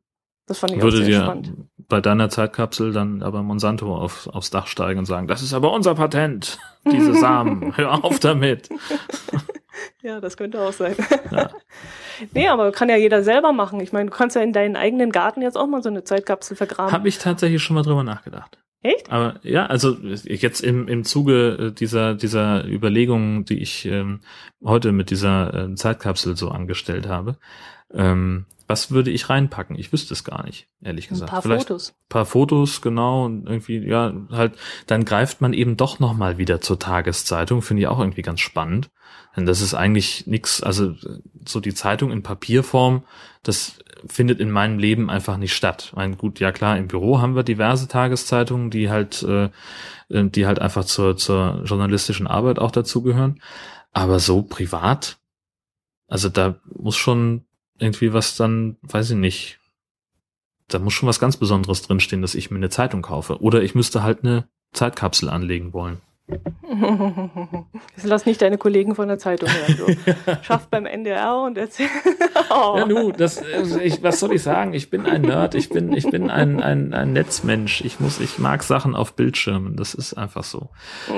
Das 0.45 0.59
fand 0.59 0.73
ich 0.73 0.81
Würde 0.83 0.97
auch 0.97 1.01
sehr 1.01 1.07
dir 1.07 1.23
spannend. 1.23 1.53
Bei 1.77 1.99
deiner 1.99 2.29
Zeitkapsel 2.29 2.93
dann 2.93 3.23
aber 3.23 3.41
Monsanto 3.41 3.95
auf, 3.95 4.27
aufs 4.27 4.51
Dach 4.51 4.67
steigen 4.67 4.99
und 4.99 5.05
sagen, 5.05 5.25
das 5.25 5.41
ist 5.41 5.55
aber 5.55 5.73
unser 5.73 5.95
Patent, 5.95 6.59
diese 6.85 7.15
Samen, 7.15 7.75
hör 7.75 8.05
auf 8.05 8.19
damit. 8.19 8.69
ja, 10.03 10.21
das 10.21 10.37
könnte 10.37 10.61
auch 10.61 10.73
sein. 10.73 10.95
Ja. 11.31 11.49
nee, 12.35 12.47
aber 12.47 12.71
kann 12.71 12.89
ja 12.89 12.97
jeder 12.97 13.23
selber 13.23 13.51
machen. 13.51 13.79
Ich 13.79 13.93
meine, 13.93 14.11
du 14.11 14.15
kannst 14.15 14.35
ja 14.35 14.43
in 14.43 14.53
deinen 14.53 14.75
eigenen 14.75 15.11
Garten 15.11 15.41
jetzt 15.41 15.57
auch 15.57 15.67
mal 15.67 15.81
so 15.81 15.89
eine 15.89 16.03
Zeitkapsel 16.03 16.55
vergraben. 16.55 16.91
Habe 16.91 17.07
ich 17.07 17.17
tatsächlich 17.17 17.63
schon 17.63 17.73
mal 17.73 17.81
drüber 17.81 18.03
nachgedacht. 18.03 18.59
Echt? 18.83 19.11
Aber 19.11 19.39
ja, 19.43 19.67
also 19.67 19.95
jetzt 20.01 20.61
im, 20.61 20.87
im 20.87 21.03
Zuge 21.03 21.71
dieser, 21.71 22.15
dieser 22.15 22.65
Überlegungen, 22.67 23.45
die 23.45 23.59
ich 23.59 23.85
ähm, 23.85 24.21
heute 24.63 24.91
mit 24.91 25.11
dieser 25.11 25.53
äh, 25.53 25.75
Zeitkapsel 25.75 26.35
so 26.35 26.49
angestellt 26.49 27.07
habe, 27.07 27.37
ähm, 27.93 28.45
was 28.71 28.89
würde 28.89 29.11
ich 29.11 29.29
reinpacken? 29.29 29.77
Ich 29.77 29.91
wüsste 29.91 30.13
es 30.13 30.23
gar 30.23 30.45
nicht, 30.45 30.69
ehrlich 30.81 31.09
gesagt. 31.09 31.29
Ein 31.29 31.33
paar 31.33 31.41
Vielleicht 31.41 31.67
Fotos. 31.67 31.93
paar 32.07 32.25
Fotos, 32.25 32.81
genau, 32.81 33.25
und 33.25 33.45
irgendwie, 33.45 33.85
ja, 33.85 34.13
halt, 34.31 34.53
dann 34.87 35.03
greift 35.03 35.41
man 35.41 35.51
eben 35.51 35.75
doch 35.75 35.99
nochmal 35.99 36.37
wieder 36.37 36.61
zur 36.61 36.79
Tageszeitung, 36.79 37.61
finde 37.61 37.81
ich 37.81 37.87
auch 37.87 37.99
irgendwie 37.99 38.21
ganz 38.21 38.39
spannend. 38.39 38.89
Denn 39.35 39.45
das 39.45 39.59
ist 39.59 39.73
eigentlich 39.73 40.25
nix, 40.25 40.63
also 40.63 40.95
so 41.45 41.59
die 41.59 41.73
Zeitung 41.73 42.11
in 42.11 42.23
Papierform, 42.23 43.03
das 43.43 43.79
findet 44.07 44.39
in 44.39 44.51
meinem 44.51 44.79
Leben 44.79 45.09
einfach 45.09 45.35
nicht 45.35 45.53
statt. 45.53 45.87
Ich 45.87 45.93
meine, 45.93 46.15
gut, 46.15 46.39
ja 46.39 46.53
klar, 46.53 46.77
im 46.77 46.87
Büro 46.87 47.19
haben 47.19 47.35
wir 47.35 47.43
diverse 47.43 47.89
Tageszeitungen, 47.89 48.69
die 48.69 48.89
halt, 48.89 49.21
äh, 49.23 49.49
die 50.09 50.45
halt 50.47 50.59
einfach 50.59 50.85
zur, 50.85 51.17
zur 51.17 51.63
journalistischen 51.65 52.25
Arbeit 52.25 52.57
auch 52.57 52.71
dazugehören. 52.71 53.41
Aber 53.91 54.19
so 54.19 54.43
privat, 54.43 55.17
also 56.07 56.29
da 56.29 56.55
muss 56.73 56.95
schon 56.95 57.45
irgendwie 57.81 58.13
was 58.13 58.35
dann, 58.35 58.77
weiß 58.83 59.11
ich 59.11 59.17
nicht, 59.17 59.59
da 60.67 60.79
muss 60.79 60.93
schon 60.93 61.09
was 61.09 61.19
ganz 61.19 61.37
Besonderes 61.37 61.81
drinstehen, 61.81 62.21
dass 62.21 62.35
ich 62.35 62.51
mir 62.51 62.57
eine 62.57 62.69
Zeitung 62.69 63.01
kaufe. 63.01 63.41
Oder 63.41 63.61
ich 63.63 63.75
müsste 63.75 64.03
halt 64.03 64.23
eine 64.23 64.47
Zeitkapsel 64.71 65.29
anlegen 65.29 65.73
wollen. 65.73 65.99
Das 67.95 68.05
lass 68.05 68.25
nicht 68.25 68.41
deine 68.41 68.57
Kollegen 68.57 68.95
von 68.95 69.07
der 69.07 69.19
Zeitung 69.19 69.49
hören. 69.49 69.77
Du 70.25 70.37
schaff 70.41 70.67
beim 70.67 70.85
NDR 70.85 71.37
und 71.41 71.57
erzähl. 71.57 71.87
Oh. 72.53 72.75
Ja, 72.77 72.85
nu, 72.85 73.11
das, 73.13 73.41
also 73.41 73.79
ich, 73.79 74.03
was 74.03 74.19
soll 74.19 74.33
ich 74.33 74.43
sagen? 74.43 74.73
Ich 74.73 74.89
bin 74.89 75.05
ein 75.05 75.21
Nerd, 75.21 75.55
ich 75.55 75.69
bin, 75.69 75.93
ich 75.93 76.09
bin 76.09 76.29
ein, 76.29 76.61
ein, 76.61 76.93
ein 76.93 77.13
Netzmensch. 77.13 77.79
Ich 77.85 78.01
muss, 78.01 78.19
ich 78.19 78.39
mag 78.39 78.63
Sachen 78.63 78.93
auf 78.93 79.13
Bildschirmen. 79.13 79.77
Das 79.77 79.93
ist 79.93 80.15
einfach 80.15 80.43
so. 80.43 80.67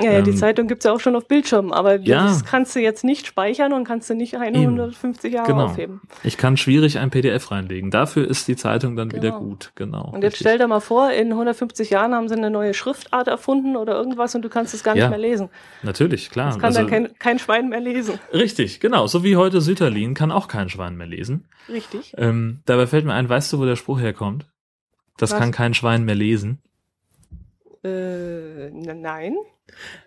Ja, 0.00 0.12
ja 0.12 0.22
die 0.22 0.30
Ähm, 0.30 0.36
Zeitung 0.36 0.68
gibt's 0.68 0.84
ja 0.84 0.92
auch 0.92 1.00
schon 1.00 1.16
auf 1.16 1.26
Bildschirmen, 1.26 1.72
aber 1.72 1.96
Ja. 2.00 2.24
das 2.26 2.44
kannst 2.44 2.76
du 2.76 2.80
jetzt 2.80 3.02
nicht 3.02 3.26
speichern 3.26 3.72
und 3.72 3.82
kannst 3.84 4.08
du 4.10 4.14
nicht 4.14 4.36
150 4.36 5.32
Jahre 5.34 5.46
Genau. 5.48 5.64
aufheben. 5.64 6.02
Ich 6.22 6.36
kann 6.36 6.56
schwierig 6.56 6.98
ein 6.98 7.10
PDF 7.10 7.50
reinlegen. 7.50 7.90
Dafür 7.90 8.28
ist 8.28 8.46
die 8.46 8.54
Zeitung 8.56 8.94
dann 8.94 9.10
wieder 9.10 9.30
Genau. 9.30 9.40
gut. 9.40 9.72
Genau. 9.74 10.04
Und 10.12 10.22
jetzt 10.22 10.34
richtig. 10.34 10.46
stell 10.46 10.58
dir 10.58 10.68
mal 10.68 10.80
vor, 10.80 11.10
in 11.10 11.32
150 11.32 11.90
Jahren 11.90 12.14
haben 12.14 12.28
sie 12.28 12.36
eine 12.36 12.50
neue 12.50 12.74
Schriftart 12.74 13.26
erfunden 13.26 13.76
oder 13.76 13.94
irgendwas 13.96 14.34
und 14.36 14.42
du 14.42 14.48
kannst 14.48 14.72
es 14.72 14.84
gar 14.84 14.94
nicht 14.94 15.03
Ja. 15.04 15.10
mehr 15.10 15.18
lesen. 15.18 15.48
Natürlich, 15.82 16.30
klar. 16.30 16.46
Das 16.48 16.56
kann 16.56 16.64
Also, 16.66 16.80
dann 16.80 16.88
kein, 16.90 17.18
kein 17.18 17.38
Schwein 17.38 17.68
mehr 17.68 17.80
lesen. 17.80 18.18
richtig, 18.32 18.80
genau. 18.80 19.06
So 19.06 19.22
wie 19.24 19.36
heute 19.36 19.60
Sütterlin 19.60 20.14
kann 20.14 20.30
auch 20.32 20.48
kein 20.48 20.68
Schwein 20.68 20.96
mehr 20.96 21.06
lesen. 21.06 21.46
Richtig. 21.68 22.12
Ähm, 22.16 22.60
dabei 22.66 22.86
fällt 22.86 23.04
mir 23.04 23.14
ein, 23.14 23.28
weißt 23.28 23.52
du, 23.52 23.58
wo 23.58 23.64
der 23.64 23.76
Spruch 23.76 24.00
herkommt? 24.00 24.46
Das 25.16 25.30
Was? 25.32 25.38
kann 25.38 25.52
kein 25.52 25.74
Schwein 25.74 26.04
mehr 26.04 26.14
lesen. 26.16 26.60
Äh, 27.84 28.70
nein. 28.70 29.36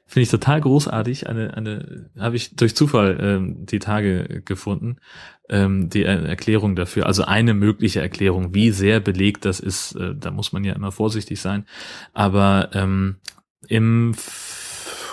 Finde 0.05 0.23
ich 0.23 0.29
total 0.29 0.61
großartig. 0.61 1.27
Eine, 1.27 1.55
eine 1.55 2.09
habe 2.17 2.35
ich 2.35 2.55
durch 2.55 2.75
Zufall 2.75 3.17
ähm, 3.21 3.65
die 3.65 3.79
Tage 3.79 4.41
gefunden. 4.45 4.97
Ähm, 5.49 5.89
die 5.89 6.03
Er- 6.03 6.23
Erklärung 6.25 6.75
dafür, 6.75 7.05
also 7.05 7.23
eine 7.23 7.53
mögliche 7.53 8.01
Erklärung, 8.01 8.53
wie 8.53 8.71
sehr 8.71 8.99
belegt 8.99 9.45
das 9.45 9.59
ist, 9.59 9.93
äh, 9.95 10.13
da 10.15 10.31
muss 10.31 10.51
man 10.53 10.63
ja 10.63 10.73
immer 10.73 10.91
vorsichtig 10.91 11.39
sein. 11.41 11.65
Aber 12.13 12.69
ähm, 12.73 13.17
im 13.67 14.13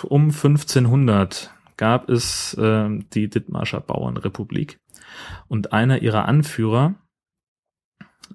um 0.03 0.25
1500 0.25 1.51
gab 1.77 2.09
es 2.09 2.55
ähm, 2.59 3.05
die 3.13 3.29
Dithmarscher 3.29 3.81
Bauernrepublik 3.81 4.79
und 5.47 5.73
einer 5.73 6.01
ihrer 6.01 6.25
Anführer 6.25 6.95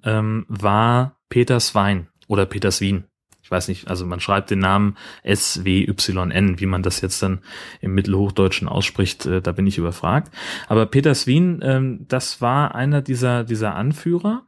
ähm, 0.05 0.47
war 0.49 1.19
Peter 1.29 1.61
Svein 1.61 2.09
oder 2.29 2.47
Peter 2.47 2.71
Swin. 2.71 3.05
Ich 3.43 3.51
weiß 3.51 3.67
nicht, 3.67 3.89
also 3.89 4.07
man 4.07 4.21
schreibt 4.21 4.51
den 4.51 4.61
Namen 4.61 4.97
S-W-Y-N, 5.25 6.61
wie 6.61 6.67
man 6.67 6.85
das 6.85 7.01
jetzt 7.01 7.21
dann 7.21 7.41
im 7.81 7.95
Mittelhochdeutschen 7.95 8.69
ausspricht, 8.69 9.27
äh, 9.27 9.43
da 9.43 9.51
bin 9.51 9.67
ich 9.67 9.79
überfragt. 9.79 10.33
Aber 10.69 10.87
Peter 10.87 11.15
Swin, 11.17 11.61
ähm, 11.63 12.07
das 12.07 12.41
war 12.41 12.77
einer 12.77 13.03
dieser, 13.03 13.43
dieser 13.43 13.75
Anführer. 13.75 14.47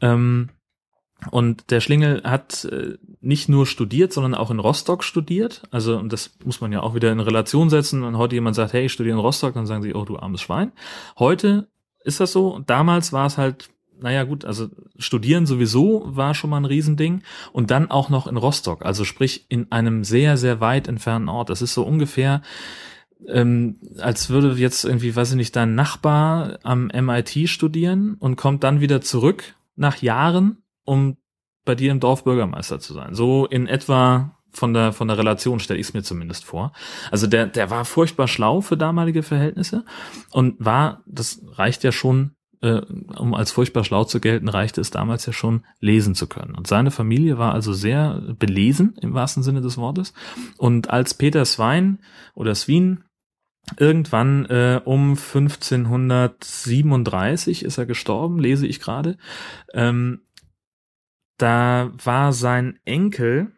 Ähm, 0.00 0.48
und 1.30 1.70
der 1.70 1.80
Schlingel 1.80 2.22
hat 2.24 2.64
äh, 2.64 2.96
nicht 3.20 3.48
nur 3.48 3.66
studiert, 3.66 4.12
sondern 4.12 4.34
auch 4.34 4.50
in 4.50 4.58
Rostock 4.58 5.04
studiert. 5.04 5.62
Also, 5.70 5.98
und 5.98 6.12
das 6.12 6.36
muss 6.44 6.60
man 6.60 6.72
ja 6.72 6.80
auch 6.80 6.94
wieder 6.94 7.12
in 7.12 7.20
Relation 7.20 7.70
setzen. 7.70 8.02
Wenn 8.02 8.16
heute 8.16 8.34
jemand 8.34 8.56
sagt, 8.56 8.72
hey, 8.72 8.86
ich 8.86 8.92
studiere 8.92 9.16
in 9.16 9.20
Rostock, 9.20 9.54
dann 9.54 9.66
sagen 9.66 9.82
sie, 9.82 9.94
oh, 9.94 10.04
du 10.04 10.18
armes 10.18 10.40
Schwein. 10.40 10.72
Heute 11.18 11.68
ist 12.04 12.20
das 12.20 12.32
so. 12.32 12.60
Damals 12.66 13.12
war 13.12 13.26
es 13.26 13.36
halt, 13.36 13.68
naja 14.00 14.24
gut, 14.24 14.44
also 14.44 14.68
studieren 14.98 15.44
sowieso 15.44 16.04
war 16.06 16.34
schon 16.34 16.50
mal 16.50 16.56
ein 16.56 16.64
Riesending. 16.64 17.22
Und 17.52 17.70
dann 17.70 17.90
auch 17.90 18.08
noch 18.08 18.26
in 18.26 18.36
Rostock. 18.36 18.84
Also 18.84 19.04
sprich 19.04 19.46
in 19.48 19.70
einem 19.70 20.04
sehr, 20.04 20.36
sehr 20.36 20.60
weit 20.60 20.88
entfernten 20.88 21.28
Ort. 21.28 21.50
Das 21.50 21.60
ist 21.60 21.74
so 21.74 21.82
ungefähr, 21.82 22.42
ähm, 23.28 23.76
als 23.98 24.30
würde 24.30 24.54
jetzt 24.54 24.84
irgendwie, 24.84 25.14
weiß 25.14 25.30
ich 25.30 25.36
nicht, 25.36 25.54
dein 25.54 25.74
Nachbar 25.74 26.58
am 26.62 26.86
MIT 26.86 27.48
studieren 27.48 28.14
und 28.18 28.36
kommt 28.36 28.64
dann 28.64 28.80
wieder 28.80 29.02
zurück 29.02 29.54
nach 29.76 30.02
Jahren, 30.02 30.59
um 30.84 31.16
bei 31.64 31.74
dir 31.74 31.92
im 31.92 32.00
Dorf 32.00 32.24
Bürgermeister 32.24 32.80
zu 32.80 32.94
sein. 32.94 33.14
So 33.14 33.46
in 33.46 33.66
etwa 33.66 34.36
von 34.52 34.74
der 34.74 34.92
von 34.92 35.08
der 35.08 35.18
Relation 35.18 35.60
stelle 35.60 35.78
ich 35.78 35.88
es 35.88 35.94
mir 35.94 36.02
zumindest 36.02 36.44
vor. 36.44 36.72
Also 37.10 37.26
der 37.26 37.46
der 37.46 37.70
war 37.70 37.84
furchtbar 37.84 38.28
schlau 38.28 38.60
für 38.60 38.76
damalige 38.76 39.22
Verhältnisse 39.22 39.84
und 40.30 40.56
war, 40.58 41.02
das 41.06 41.42
reicht 41.52 41.84
ja 41.84 41.92
schon, 41.92 42.34
äh, 42.62 42.80
um 43.16 43.34
als 43.34 43.52
furchtbar 43.52 43.84
schlau 43.84 44.04
zu 44.04 44.20
gelten, 44.20 44.48
reichte 44.48 44.80
es 44.80 44.90
damals 44.90 45.26
ja 45.26 45.32
schon 45.32 45.64
lesen 45.78 46.14
zu 46.14 46.26
können. 46.26 46.54
Und 46.54 46.66
seine 46.66 46.90
Familie 46.90 47.38
war 47.38 47.54
also 47.54 47.72
sehr 47.72 48.34
belesen 48.38 48.96
im 49.00 49.14
wahrsten 49.14 49.42
Sinne 49.42 49.60
des 49.60 49.78
Wortes. 49.78 50.12
Und 50.58 50.90
als 50.90 51.14
Peter 51.14 51.44
Svein 51.44 52.00
oder 52.34 52.54
Swin 52.54 53.04
irgendwann 53.78 54.46
äh, 54.46 54.80
um 54.84 55.10
1537 55.10 57.64
ist 57.64 57.78
er 57.78 57.86
gestorben, 57.86 58.40
lese 58.40 58.66
ich 58.66 58.80
gerade. 58.80 59.16
Ähm, 59.74 60.22
da 61.40 61.90
war 62.02 62.32
sein 62.32 62.78
Enkel 62.84 63.52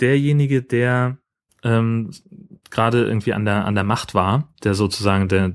derjenige, 0.00 0.62
der 0.62 1.18
ähm, 1.62 2.10
gerade 2.70 3.04
irgendwie 3.04 3.32
an 3.32 3.44
der 3.44 3.64
an 3.64 3.74
der 3.74 3.84
Macht 3.84 4.14
war, 4.14 4.52
der 4.62 4.74
sozusagen 4.74 5.28
der 5.28 5.54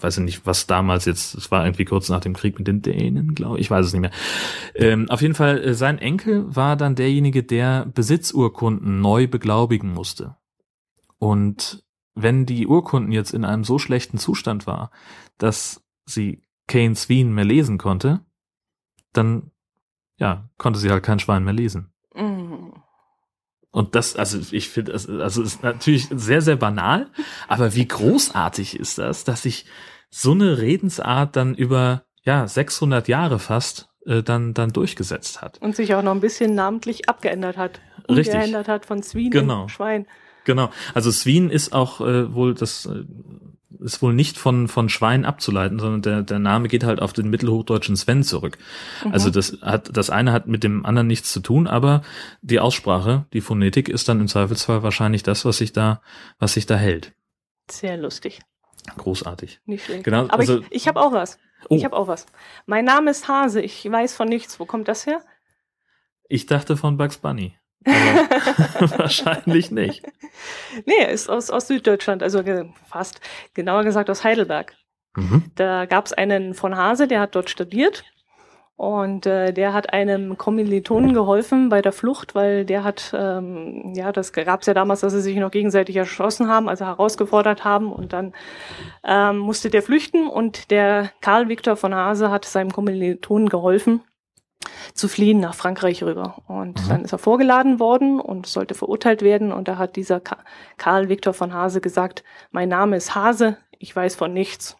weiß 0.00 0.18
ich 0.18 0.24
nicht, 0.24 0.46
was 0.46 0.66
damals 0.66 1.04
jetzt, 1.04 1.34
es 1.34 1.50
war 1.50 1.64
irgendwie 1.64 1.84
kurz 1.84 2.08
nach 2.08 2.20
dem 2.20 2.34
Krieg 2.34 2.58
mit 2.58 2.66
den 2.66 2.82
Dänen, 2.82 3.34
glaube 3.34 3.58
ich, 3.58 3.62
ich 3.62 3.70
weiß 3.70 3.86
es 3.86 3.92
nicht 3.92 4.02
mehr. 4.02 4.10
Ähm, 4.74 5.08
auf 5.10 5.22
jeden 5.22 5.34
Fall, 5.34 5.62
äh, 5.62 5.74
sein 5.74 5.98
Enkel 5.98 6.44
war 6.54 6.76
dann 6.76 6.94
derjenige, 6.94 7.42
der 7.42 7.86
Besitzurkunden 7.86 9.00
neu 9.00 9.26
beglaubigen 9.26 9.92
musste. 9.92 10.36
Und 11.18 11.84
wenn 12.14 12.46
die 12.46 12.66
Urkunden 12.66 13.12
jetzt 13.12 13.32
in 13.32 13.44
einem 13.44 13.64
so 13.64 13.78
schlechten 13.78 14.18
Zustand 14.18 14.66
war, 14.66 14.90
dass 15.38 15.82
sie 16.04 16.42
Keynes 16.68 17.08
Wien 17.08 17.34
mehr 17.34 17.44
lesen 17.44 17.78
konnte, 17.78 18.20
dann 19.12 19.50
ja, 20.16 20.48
konnte 20.58 20.78
sie 20.78 20.90
halt 20.90 21.02
kein 21.02 21.18
Schwein 21.18 21.44
mehr 21.44 21.54
lesen. 21.54 21.92
Mhm. 22.14 22.72
Und 23.70 23.96
das, 23.96 24.14
also 24.14 24.38
ich 24.52 24.68
finde, 24.68 24.92
also 24.92 25.42
ist 25.42 25.64
natürlich 25.64 26.08
sehr, 26.14 26.40
sehr 26.42 26.54
banal, 26.56 27.10
aber 27.48 27.74
wie 27.74 27.88
großartig 27.88 28.78
ist 28.78 28.98
das, 28.98 29.24
dass 29.24 29.42
sich 29.42 29.66
so 30.10 30.30
eine 30.30 30.58
Redensart 30.58 31.34
dann 31.34 31.56
über 31.56 32.04
ja 32.22 32.46
600 32.46 33.08
Jahre 33.08 33.40
fast 33.40 33.88
äh, 34.06 34.22
dann 34.22 34.54
dann 34.54 34.70
durchgesetzt 34.70 35.42
hat. 35.42 35.58
Und 35.60 35.74
sich 35.74 35.94
auch 35.96 36.02
noch 36.02 36.12
ein 36.12 36.20
bisschen 36.20 36.54
namentlich 36.54 37.08
abgeändert 37.08 37.56
hat. 37.56 37.80
Richtig. 38.08 38.34
Umgeändert 38.34 38.68
hat 38.68 38.86
von 38.86 39.02
Zwien 39.02 39.32
Genau. 39.32 39.64
in 39.64 39.68
Schwein. 39.68 40.06
Genau. 40.44 40.70
Also 40.94 41.10
Swin 41.10 41.50
ist 41.50 41.72
auch 41.72 42.00
äh, 42.00 42.32
wohl 42.32 42.54
das 42.54 42.86
äh, 42.86 43.04
ist 43.84 44.02
wohl 44.02 44.12
nicht 44.14 44.36
von 44.38 44.66
von 44.66 44.88
Schwein 44.88 45.24
abzuleiten, 45.24 45.78
sondern 45.78 46.02
der 46.02 46.22
der 46.22 46.38
Name 46.38 46.68
geht 46.68 46.82
halt 46.82 47.00
auf 47.00 47.12
den 47.12 47.30
mittelhochdeutschen 47.30 47.96
Sven 47.96 48.22
zurück. 48.24 48.58
Also 49.12 49.30
das 49.30 49.58
hat 49.62 49.96
das 49.96 50.10
eine 50.10 50.32
hat 50.32 50.48
mit 50.48 50.64
dem 50.64 50.84
anderen 50.84 51.06
nichts 51.06 51.32
zu 51.32 51.40
tun, 51.40 51.66
aber 51.66 52.02
die 52.42 52.58
Aussprache, 52.60 53.26
die 53.32 53.40
Phonetik 53.40 53.88
ist 53.88 54.08
dann 54.08 54.20
im 54.20 54.28
Zweifelsfall 54.28 54.82
wahrscheinlich 54.82 55.22
das, 55.22 55.44
was 55.44 55.58
sich 55.58 55.72
da 55.72 56.00
was 56.38 56.54
sich 56.54 56.66
da 56.66 56.76
hält. 56.76 57.12
Sehr 57.70 57.96
lustig. 57.96 58.40
Großartig. 58.96 59.60
Nicht 59.64 59.84
schlecht. 59.84 60.04
Genau, 60.04 60.24
Aber 60.24 60.38
also- 60.38 60.60
ich, 60.60 60.66
ich 60.70 60.88
habe 60.88 61.00
auch 61.00 61.12
was. 61.12 61.38
Oh. 61.68 61.76
Ich 61.76 61.84
habe 61.84 61.96
auch 61.96 62.08
was. 62.08 62.26
Mein 62.66 62.84
Name 62.84 63.10
ist 63.10 63.28
Hase. 63.28 63.62
Ich 63.62 63.90
weiß 63.90 64.14
von 64.14 64.28
nichts. 64.28 64.60
Wo 64.60 64.66
kommt 64.66 64.88
das 64.88 65.06
her? 65.06 65.22
Ich 66.28 66.46
dachte 66.46 66.76
von 66.76 66.96
Bugs 66.96 67.18
Bunny. 67.18 67.56
Aber 67.84 68.98
wahrscheinlich 68.98 69.70
nicht. 69.70 70.04
Nee, 70.86 70.98
er 70.98 71.10
ist 71.10 71.28
aus, 71.28 71.50
aus 71.50 71.68
Süddeutschland, 71.68 72.22
also 72.22 72.42
ge 72.42 72.66
fast 72.86 73.20
genauer 73.54 73.84
gesagt 73.84 74.10
aus 74.10 74.24
Heidelberg. 74.24 74.74
Mhm. 75.16 75.44
Da 75.54 75.86
gab 75.86 76.06
es 76.06 76.12
einen 76.12 76.54
von 76.54 76.76
Hase, 76.76 77.06
der 77.06 77.20
hat 77.20 77.34
dort 77.34 77.50
studiert 77.50 78.04
und 78.76 79.26
äh, 79.26 79.52
der 79.52 79.72
hat 79.72 79.92
einem 79.92 80.36
Kommilitonen 80.36 81.14
geholfen 81.14 81.68
bei 81.68 81.80
der 81.80 81.92
Flucht, 81.92 82.34
weil 82.34 82.64
der 82.64 82.82
hat, 82.82 83.14
ähm, 83.16 83.92
ja, 83.94 84.10
das 84.10 84.32
gab 84.32 84.62
es 84.62 84.66
ja 84.66 84.74
damals, 84.74 85.00
dass 85.00 85.12
sie 85.12 85.20
sich 85.20 85.36
noch 85.36 85.52
gegenseitig 85.52 85.94
erschossen 85.94 86.48
haben, 86.48 86.68
also 86.68 86.84
herausgefordert 86.84 87.64
haben 87.64 87.92
und 87.92 88.12
dann 88.12 88.32
ähm, 89.04 89.38
musste 89.38 89.70
der 89.70 89.82
flüchten 89.82 90.26
und 90.26 90.72
der 90.72 91.10
Karl 91.20 91.48
Viktor 91.48 91.76
von 91.76 91.94
Hase 91.94 92.30
hat 92.30 92.44
seinem 92.44 92.72
Kommilitonen 92.72 93.48
geholfen 93.48 94.00
zu 94.94 95.08
fliehen 95.08 95.40
nach 95.40 95.54
Frankreich 95.54 96.02
rüber. 96.02 96.42
Und 96.46 96.84
Mhm. 96.84 96.88
dann 96.88 97.04
ist 97.04 97.12
er 97.12 97.18
vorgeladen 97.18 97.80
worden 97.80 98.20
und 98.20 98.46
sollte 98.46 98.74
verurteilt 98.74 99.22
werden. 99.22 99.52
Und 99.52 99.68
da 99.68 99.78
hat 99.78 99.96
dieser 99.96 100.20
Ka 100.20 100.38
Karl 100.76 101.08
Viktor 101.08 101.32
von 101.34 101.52
Hase 101.52 101.80
gesagt, 101.80 102.24
mein 102.50 102.68
Name 102.68 102.96
ist 102.96 103.14
Hase, 103.14 103.56
ich 103.78 103.94
weiß 103.94 104.14
von 104.16 104.32
nichts. 104.32 104.76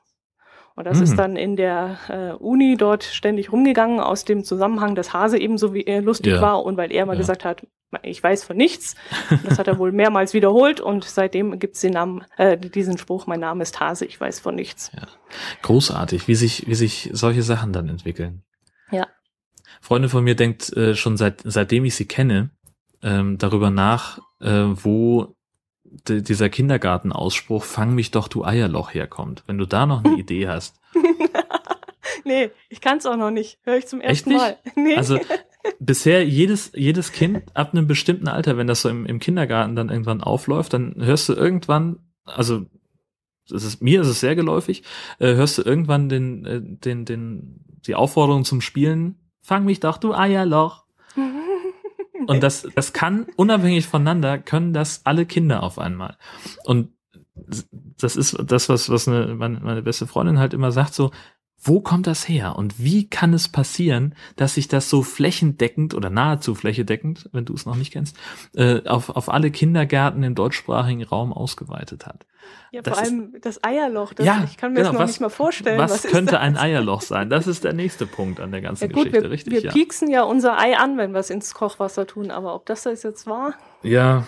Und 0.77 0.87
das 0.87 0.99
Mhm. 0.99 1.05
ist 1.05 1.17
dann 1.19 1.37
in 1.37 1.55
der 1.57 1.99
äh, 2.09 2.33
Uni 2.33 2.77
dort 2.77 3.05
ständig 3.05 3.53
rumgegangen, 3.53 4.01
aus 4.01 4.25
dem 4.25 4.43
Zusammenhang, 4.43 4.95
dass 4.97 5.13
Hase 5.13 5.39
ebenso 5.39 5.73
wie 5.73 5.83
er 5.85 6.03
lustig 6.03 6.33
Ja. 6.35 6.41
war 6.43 6.65
und 6.65 6.77
weil 6.77 6.91
er 6.91 7.07
mal 7.07 7.13
Ja. 7.13 7.19
gesagt 7.19 7.45
hat, 7.45 7.65
ich 8.03 8.21
weiß 8.21 8.43
von 8.43 8.57
nichts. 8.57 8.97
Und 9.31 9.45
das 9.47 9.61
hat 9.61 9.69
er 9.69 9.79
wohl 9.79 9.93
mehrmals 9.93 10.35
wiederholt 10.35 10.81
und 10.81 11.05
seitdem 11.05 11.61
gibt 11.61 11.77
es 11.77 11.81
den 11.83 11.93
Namen, 11.93 12.25
äh, 12.39 12.59
diesen 12.59 12.99
Spruch, 12.99 13.29
mein 13.29 13.39
Name 13.39 13.63
ist 13.63 13.79
Hase, 13.79 14.05
ich 14.05 14.21
weiß 14.21 14.41
von 14.41 14.57
nichts. 14.57 14.91
Großartig, 15.63 16.27
wie 16.27 16.35
sich, 16.35 16.67
wie 16.67 16.75
sich 16.75 17.11
solche 17.13 17.43
Sachen 17.43 17.73
dann 17.73 17.89
entwickeln. 17.89 18.43
Freundin 19.85 20.09
von 20.09 20.25
mir 20.25 20.35
denkt 20.35 20.73
äh, 20.77 20.95
schon 20.95 21.19
seit, 21.19 21.43
seitdem 21.45 21.85
ich 21.85 21.95
sie 21.95 22.07
kenne, 22.07 22.49
ähm, 23.03 23.37
darüber 23.37 23.69
nach, 23.71 24.19
äh, 24.41 24.65
wo 24.65 25.37
di- 25.85 26.23
dieser 26.23 26.49
Kindergartenausspruch, 26.49 27.63
fang 27.65 27.95
mich 27.95 28.11
doch, 28.11 28.29
du 28.29 28.45
Eierloch 28.47 28.95
herkommt. 28.95 29.45
Wenn 29.47 29.59
du 29.59 29.67
da 29.67 29.85
noch 29.85 30.03
eine 30.03 30.17
Idee 30.19 30.49
hast. 30.49 30.81
Nee, 32.27 32.51
ich 32.71 32.81
kann 32.81 32.97
es 32.99 33.05
auch 33.07 33.17
noch 33.19 33.31
nicht. 33.31 33.59
Höre 33.65 33.77
ich 33.77 33.87
zum 33.87 34.01
ersten? 34.01 34.33
Mal. 34.33 34.57
Nee. 34.77 34.97
Also 34.97 35.19
bisher 35.79 36.25
jedes, 36.27 36.73
jedes 36.75 37.13
Kind 37.13 37.43
ab 37.55 37.73
einem 37.75 37.87
bestimmten 37.87 38.29
Alter, 38.29 38.57
wenn 38.57 38.67
das 38.67 38.81
so 38.81 38.89
im, 38.89 39.05
im 39.05 39.19
Kindergarten 39.19 39.77
dann 39.77 39.91
irgendwann 39.91 40.23
aufläuft, 40.23 40.73
dann 40.73 40.95
hörst 40.97 41.29
du 41.29 41.35
irgendwann, 41.35 41.99
also 42.25 42.65
es 43.53 43.63
ist, 43.65 43.83
mir 43.83 44.01
ist 44.01 44.07
es 44.07 44.21
sehr 44.21 44.37
geläufig, 44.37 44.85
äh, 45.19 45.35
hörst 45.35 45.59
du 45.59 45.63
irgendwann 45.63 46.09
den, 46.09 46.47
äh, 46.47 46.61
den, 46.63 47.05
den, 47.05 47.61
die 47.87 47.95
Aufforderung 47.95 48.45
zum 48.47 48.63
Spielen, 48.63 49.17
fang 49.45 49.65
mich 49.65 49.79
doch, 49.79 49.99
du 49.99 50.15
Eierloch. 50.15 50.85
Und 52.27 52.43
das, 52.43 52.67
das 52.75 52.93
kann, 52.93 53.27
unabhängig 53.37 53.87
voneinander, 53.87 54.39
können 54.39 54.73
das 54.73 55.03
alle 55.05 55.27
Kinder 55.27 55.63
auf 55.63 55.79
einmal. 55.79 56.17
Und 56.65 56.89
das 57.99 58.17
ist 58.17 58.37
das, 58.43 58.69
was, 58.69 58.89
was 58.89 59.07
eine, 59.07 59.35
meine, 59.35 59.61
meine 59.61 59.83
beste 59.83 60.07
Freundin 60.07 60.39
halt 60.39 60.55
immer 60.55 60.73
sagt, 60.73 60.95
so, 60.95 61.11
wo 61.67 61.81
kommt 61.81 62.07
das 62.07 62.29
her? 62.29 62.57
Und 62.57 62.79
wie 62.83 63.09
kann 63.09 63.33
es 63.33 63.49
passieren, 63.49 64.15
dass 64.37 64.55
sich 64.55 64.69
das 64.69 64.91
so 64.91 65.03
flächendeckend 65.03 65.95
oder 65.95 66.11
nahezu 66.11 66.55
flächendeckend, 66.55 67.29
wenn 67.33 67.45
du 67.47 67.55
es 67.55 67.65
noch 67.67 67.77
nicht 67.77 67.93
kennst, 67.93 68.17
äh, 68.55 68.87
auf, 68.87 69.09
auf 69.11 69.29
alle 69.31 69.51
Kindergärten 69.51 70.23
im 70.23 70.35
deutschsprachigen 70.35 71.03
Raum 71.03 71.33
ausgeweitet 71.33 72.07
hat? 72.07 72.27
ja, 72.73 72.83
das 72.83 72.95
vor 72.99 73.03
ist- 73.03 73.11
allem 73.11 73.35
das 73.41 73.65
Eierloch. 73.65 74.13
Das, 74.13 74.27
Ja, 74.27 74.45
ich 74.45 74.57
kann 74.59 74.73
mir 74.73 74.81
genau, 74.81 74.91
das 74.91 74.93
noch 74.95 75.01
was- 75.05 75.11
nicht 75.13 75.21
mal 75.21 75.29
vorstellen. 75.31 75.79
Was, 75.79 76.05
ist 76.05 76.11
könnte 76.13 76.41
ein 76.41 76.57
Eierloch 76.59 77.01
sein? 77.01 77.31
Das 77.31 77.47
ist 77.47 77.65
der 77.65 77.73
nächste 77.73 78.07
Punkt 78.07 78.39
an 78.41 78.51
der 78.51 78.61
ganzen 78.61 78.85
Ja 78.85 78.89
gut, 78.93 79.05
Geschichte, 79.05 79.23
wir, 79.23 79.31
richtig? 79.31 79.53
wir 79.55 79.63
ja. 79.63 79.73
pieksen 79.73 80.11
ja 80.11 80.23
unser 80.25 80.59
Ei 80.59 80.77
an, 80.77 80.99
wenn 80.99 81.13
wir 81.13 81.21
es 81.21 81.31
ins 81.31 81.55
Kochwasser 81.55 82.07
tun, 82.07 82.31
aber 82.31 82.55
ob 82.55 82.67
das 82.67 82.83
das 82.83 83.03
jetzt 83.03 83.27
war, 83.27 83.55
ja, 83.83 84.27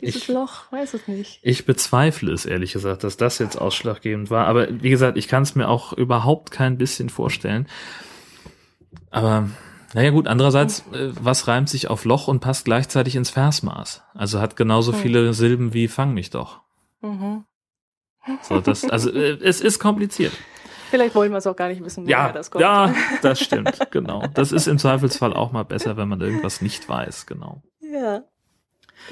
dieses 0.00 0.22
ich, 0.22 0.28
Loch, 0.28 0.70
weiß 0.72 0.94
es 0.94 1.08
nicht. 1.08 1.40
Ich 1.42 1.66
bezweifle 1.66 2.32
es 2.32 2.46
ehrlich 2.46 2.72
gesagt, 2.72 3.04
dass 3.04 3.16
das 3.16 3.38
jetzt 3.38 3.56
ausschlaggebend 3.56 4.30
war. 4.30 4.46
Aber 4.46 4.68
wie 4.82 4.90
gesagt, 4.90 5.16
ich 5.18 5.28
kann 5.28 5.42
es 5.42 5.54
mir 5.54 5.68
auch 5.68 5.92
überhaupt 5.92 6.50
kein 6.50 6.78
bisschen 6.78 7.08
vorstellen. 7.08 7.66
Aber 9.10 9.48
naja 9.94 10.10
gut, 10.10 10.26
andererseits, 10.28 10.80
äh, 10.92 11.10
was 11.20 11.48
reimt 11.48 11.68
sich 11.68 11.88
auf 11.88 12.04
Loch 12.04 12.28
und 12.28 12.40
passt 12.40 12.64
gleichzeitig 12.64 13.16
ins 13.16 13.30
Versmaß? 13.30 14.02
Also 14.14 14.40
hat 14.40 14.56
genauso 14.56 14.92
Hm. 14.92 14.98
viele 14.98 15.34
Silben 15.34 15.72
wie 15.72 15.88
Fang 15.88 16.12
mich 16.14 16.30
doch. 16.30 16.60
Mhm. 17.00 17.44
So, 18.42 18.60
das, 18.60 18.84
also 18.84 19.10
äh, 19.10 19.38
es 19.42 19.60
ist 19.62 19.78
kompliziert. 19.78 20.32
Vielleicht 20.90 21.14
wollen 21.14 21.30
wir 21.32 21.38
es 21.38 21.46
auch 21.46 21.56
gar 21.56 21.68
nicht 21.68 21.82
wissen, 21.84 22.04
woher 22.04 22.10
Ja, 22.10 22.32
das 22.32 22.50
kommt. 22.50 22.62
ja, 22.62 22.94
das 23.22 23.40
stimmt, 23.40 23.78
genau. 23.90 24.26
Das 24.34 24.52
ist 24.52 24.66
im 24.66 24.78
Zweifelsfall 24.78 25.32
auch 25.34 25.52
mal 25.52 25.62
besser, 25.64 25.96
wenn 25.96 26.08
man 26.08 26.20
irgendwas 26.20 26.60
nicht 26.60 26.88
weiß, 26.88 27.26
genau. 27.26 27.62
Ja. 27.80 28.22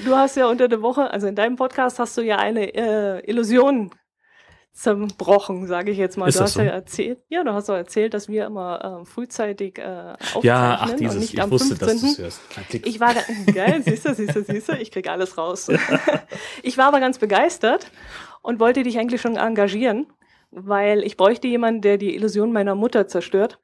Du 0.04 0.14
hast 0.14 0.36
ja 0.36 0.46
unter 0.46 0.68
der 0.68 0.82
Woche, 0.82 1.10
also 1.10 1.26
in 1.26 1.34
deinem 1.34 1.56
Podcast 1.56 1.98
hast 1.98 2.16
du 2.16 2.22
ja 2.22 2.36
eine 2.38 2.74
äh, 2.74 3.30
Illusion 3.30 3.90
zerbrochen, 4.76 5.66
sage 5.66 5.90
ich 5.90 5.96
jetzt 5.96 6.18
mal. 6.18 6.28
Ist 6.28 6.38
du 6.38 6.42
hast 6.42 6.54
so? 6.54 6.60
ja 6.60 6.70
erzählt, 6.70 7.20
ja, 7.28 7.42
du 7.42 7.52
hast 7.54 7.68
doch 7.70 7.74
erzählt, 7.74 8.12
dass 8.12 8.28
wir 8.28 8.44
immer 8.44 9.00
äh, 9.02 9.04
frühzeitig 9.06 9.78
äh, 9.78 9.82
aufzeichnen 10.12 10.42
Ja, 10.42 10.78
ach 10.80 10.90
und 10.90 11.00
dieses, 11.00 11.16
nicht 11.16 11.34
ich 11.34 11.42
am 11.42 11.50
wusste, 11.50 11.76
dass 11.76 11.88
15. 11.88 12.00
du 12.00 12.12
es 12.12 12.18
hörst. 12.18 12.40
Klick. 12.68 12.86
Ich 12.86 13.00
war 13.00 13.14
da, 13.14 13.20
geil, 13.52 13.82
siehst 13.82 14.04
du, 14.04 14.14
siehst 14.14 14.36
du, 14.36 14.44
siehst 14.44 14.68
du, 14.68 14.72
ich 14.74 14.90
krieg 14.90 15.08
alles 15.08 15.38
raus. 15.38 15.68
Ich 16.62 16.76
war 16.76 16.86
aber 16.86 17.00
ganz 17.00 17.18
begeistert 17.18 17.90
und 18.42 18.60
wollte 18.60 18.82
dich 18.82 18.98
eigentlich 18.98 19.20
schon 19.20 19.36
engagieren, 19.36 20.06
weil 20.50 21.02
ich 21.04 21.16
bräuchte 21.16 21.48
jemanden, 21.48 21.80
der 21.80 21.96
die 21.96 22.14
Illusion 22.14 22.52
meiner 22.52 22.74
Mutter 22.74 23.08
zerstört. 23.08 23.58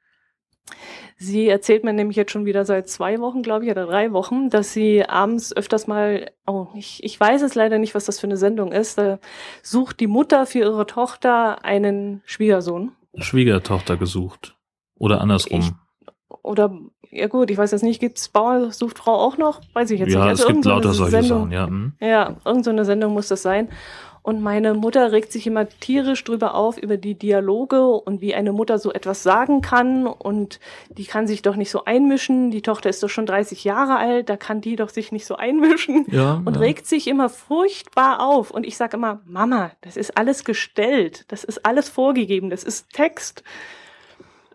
Sie 1.17 1.47
erzählt 1.47 1.83
mir 1.83 1.93
nämlich 1.93 2.17
jetzt 2.17 2.31
schon 2.31 2.45
wieder 2.45 2.65
seit 2.65 2.89
zwei 2.89 3.19
Wochen, 3.19 3.43
glaube 3.43 3.65
ich, 3.65 3.71
oder 3.71 3.85
drei 3.85 4.11
Wochen, 4.11 4.49
dass 4.49 4.73
sie 4.73 5.05
abends 5.05 5.55
öfters 5.55 5.87
mal, 5.87 6.31
oh, 6.47 6.67
ich, 6.75 7.03
ich 7.03 7.19
weiß 7.19 7.41
es 7.43 7.55
leider 7.55 7.77
nicht, 7.77 7.95
was 7.95 8.05
das 8.05 8.19
für 8.19 8.27
eine 8.27 8.37
Sendung 8.37 8.71
ist, 8.71 8.97
da 8.97 9.19
sucht 9.61 9.99
die 9.99 10.07
Mutter 10.07 10.45
für 10.45 10.59
ihre 10.59 10.85
Tochter 10.85 11.63
einen 11.63 12.21
Schwiegersohn. 12.25 12.91
Schwiegertochter 13.15 13.97
gesucht. 13.97 14.55
Oder 14.97 15.21
andersrum. 15.21 15.75
Oder, 16.41 16.77
ja 17.09 17.27
gut, 17.27 17.51
ich 17.51 17.57
weiß 17.57 17.71
jetzt 17.71 17.83
nicht, 17.83 17.99
gibt's 17.99 18.29
Bauer 18.29 18.71
sucht 18.71 18.97
Frau 18.97 19.13
auch 19.15 19.37
noch? 19.37 19.61
Weiß 19.73 19.91
ich 19.91 19.99
jetzt 19.99 20.11
ja, 20.13 20.25
nicht. 20.25 20.33
es 20.33 20.39
gibt 20.47 20.49
irgend 20.49 20.63
so 20.65 20.69
eine 20.71 20.79
lauter 20.81 20.93
solche 20.93 21.11
Sendung- 21.11 21.39
Sachen, 21.39 21.51
ja. 21.51 21.67
hm. 21.67 21.93
Ja, 21.99 22.35
irgend 22.43 22.65
so 22.65 22.71
eine 22.71 22.85
Sendung 22.85 23.13
muss 23.13 23.27
das 23.27 23.41
sein. 23.41 23.69
Und 24.23 24.41
meine 24.41 24.73
Mutter 24.73 25.11
regt 25.11 25.33
sich 25.33 25.45
immer 25.47 25.67
tierisch 25.67 26.23
drüber 26.23 26.55
auf, 26.55 26.77
über 26.77 26.95
die 26.95 27.13
Dialoge 27.13 27.85
und 27.85 28.21
wie 28.21 28.33
eine 28.33 28.53
Mutter 28.53 28.79
so 28.79 28.93
etwas 28.93 29.21
sagen 29.21 29.61
kann. 29.61 30.07
Und 30.07 30.61
die 30.89 31.03
kann 31.03 31.27
sich 31.27 31.41
doch 31.41 31.57
nicht 31.57 31.69
so 31.69 31.83
einmischen. 31.83 32.49
Die 32.49 32.61
Tochter 32.61 32.89
ist 32.89 33.03
doch 33.03 33.09
schon 33.09 33.25
30 33.25 33.65
Jahre 33.65 33.97
alt, 33.97 34.29
da 34.29 34.37
kann 34.37 34.61
die 34.61 34.77
doch 34.77 34.87
sich 34.87 35.11
nicht 35.11 35.25
so 35.25 35.35
einmischen. 35.35 36.05
Ja, 36.09 36.41
Und 36.45 36.55
ja. 36.55 36.61
regt 36.61 36.87
sich 36.87 37.07
immer 37.07 37.27
furchtbar 37.27 38.21
auf. 38.21 38.49
Und 38.49 38.65
ich 38.65 38.77
sage 38.77 38.95
immer, 38.95 39.19
Mama, 39.25 39.71
das 39.81 39.97
ist 39.97 40.17
alles 40.17 40.45
gestellt. 40.45 41.25
Das 41.27 41.43
ist 41.43 41.65
alles 41.65 41.89
vorgegeben. 41.89 42.49
Das 42.49 42.63
ist 42.63 42.93
Text. 42.93 43.43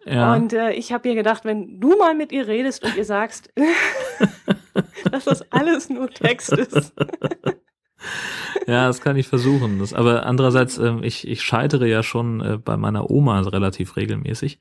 ja. 0.06 0.34
Und 0.34 0.54
äh, 0.54 0.72
ich 0.72 0.94
habe 0.94 1.10
ihr 1.10 1.14
gedacht, 1.14 1.44
wenn 1.44 1.78
du 1.78 1.94
mal 1.98 2.14
mit 2.14 2.32
ihr 2.32 2.46
redest 2.46 2.84
und 2.84 2.96
ihr 2.96 3.04
sagst, 3.04 3.52
dass 5.12 5.24
das 5.24 5.52
alles 5.52 5.90
nur 5.90 6.08
Text 6.08 6.52
ist. 6.52 6.94
Ja, 8.66 8.86
das 8.86 9.00
kann 9.00 9.16
ich 9.16 9.28
versuchen. 9.28 9.78
Das, 9.78 9.94
aber 9.94 10.26
andererseits, 10.26 10.76
ähm, 10.76 11.02
ich, 11.02 11.26
ich 11.26 11.40
scheitere 11.40 11.86
ja 11.86 12.02
schon 12.02 12.40
äh, 12.42 12.58
bei 12.62 12.76
meiner 12.76 13.10
Oma 13.10 13.40
relativ 13.40 13.96
regelmäßig. 13.96 14.58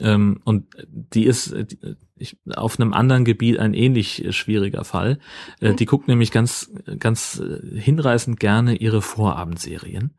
Ähm, 0.00 0.40
und 0.44 0.68
die 0.88 1.26
ist 1.26 1.52
äh, 1.52 1.66
die, 1.66 1.78
ich, 2.16 2.38
auf 2.54 2.80
einem 2.80 2.94
anderen 2.94 3.26
Gebiet 3.26 3.58
ein 3.58 3.74
ähnlich 3.74 4.24
äh, 4.24 4.32
schwieriger 4.32 4.84
Fall. 4.84 5.18
Äh, 5.60 5.72
Mhm. 5.72 5.76
Die 5.76 5.86
guckt 5.86 6.08
nämlich 6.08 6.30
ganz, 6.30 6.72
ganz 6.98 7.40
äh, 7.40 7.78
hinreißend 7.78 8.40
gerne 8.40 8.76
ihre 8.76 9.02
Vorabendserien. 9.02 10.14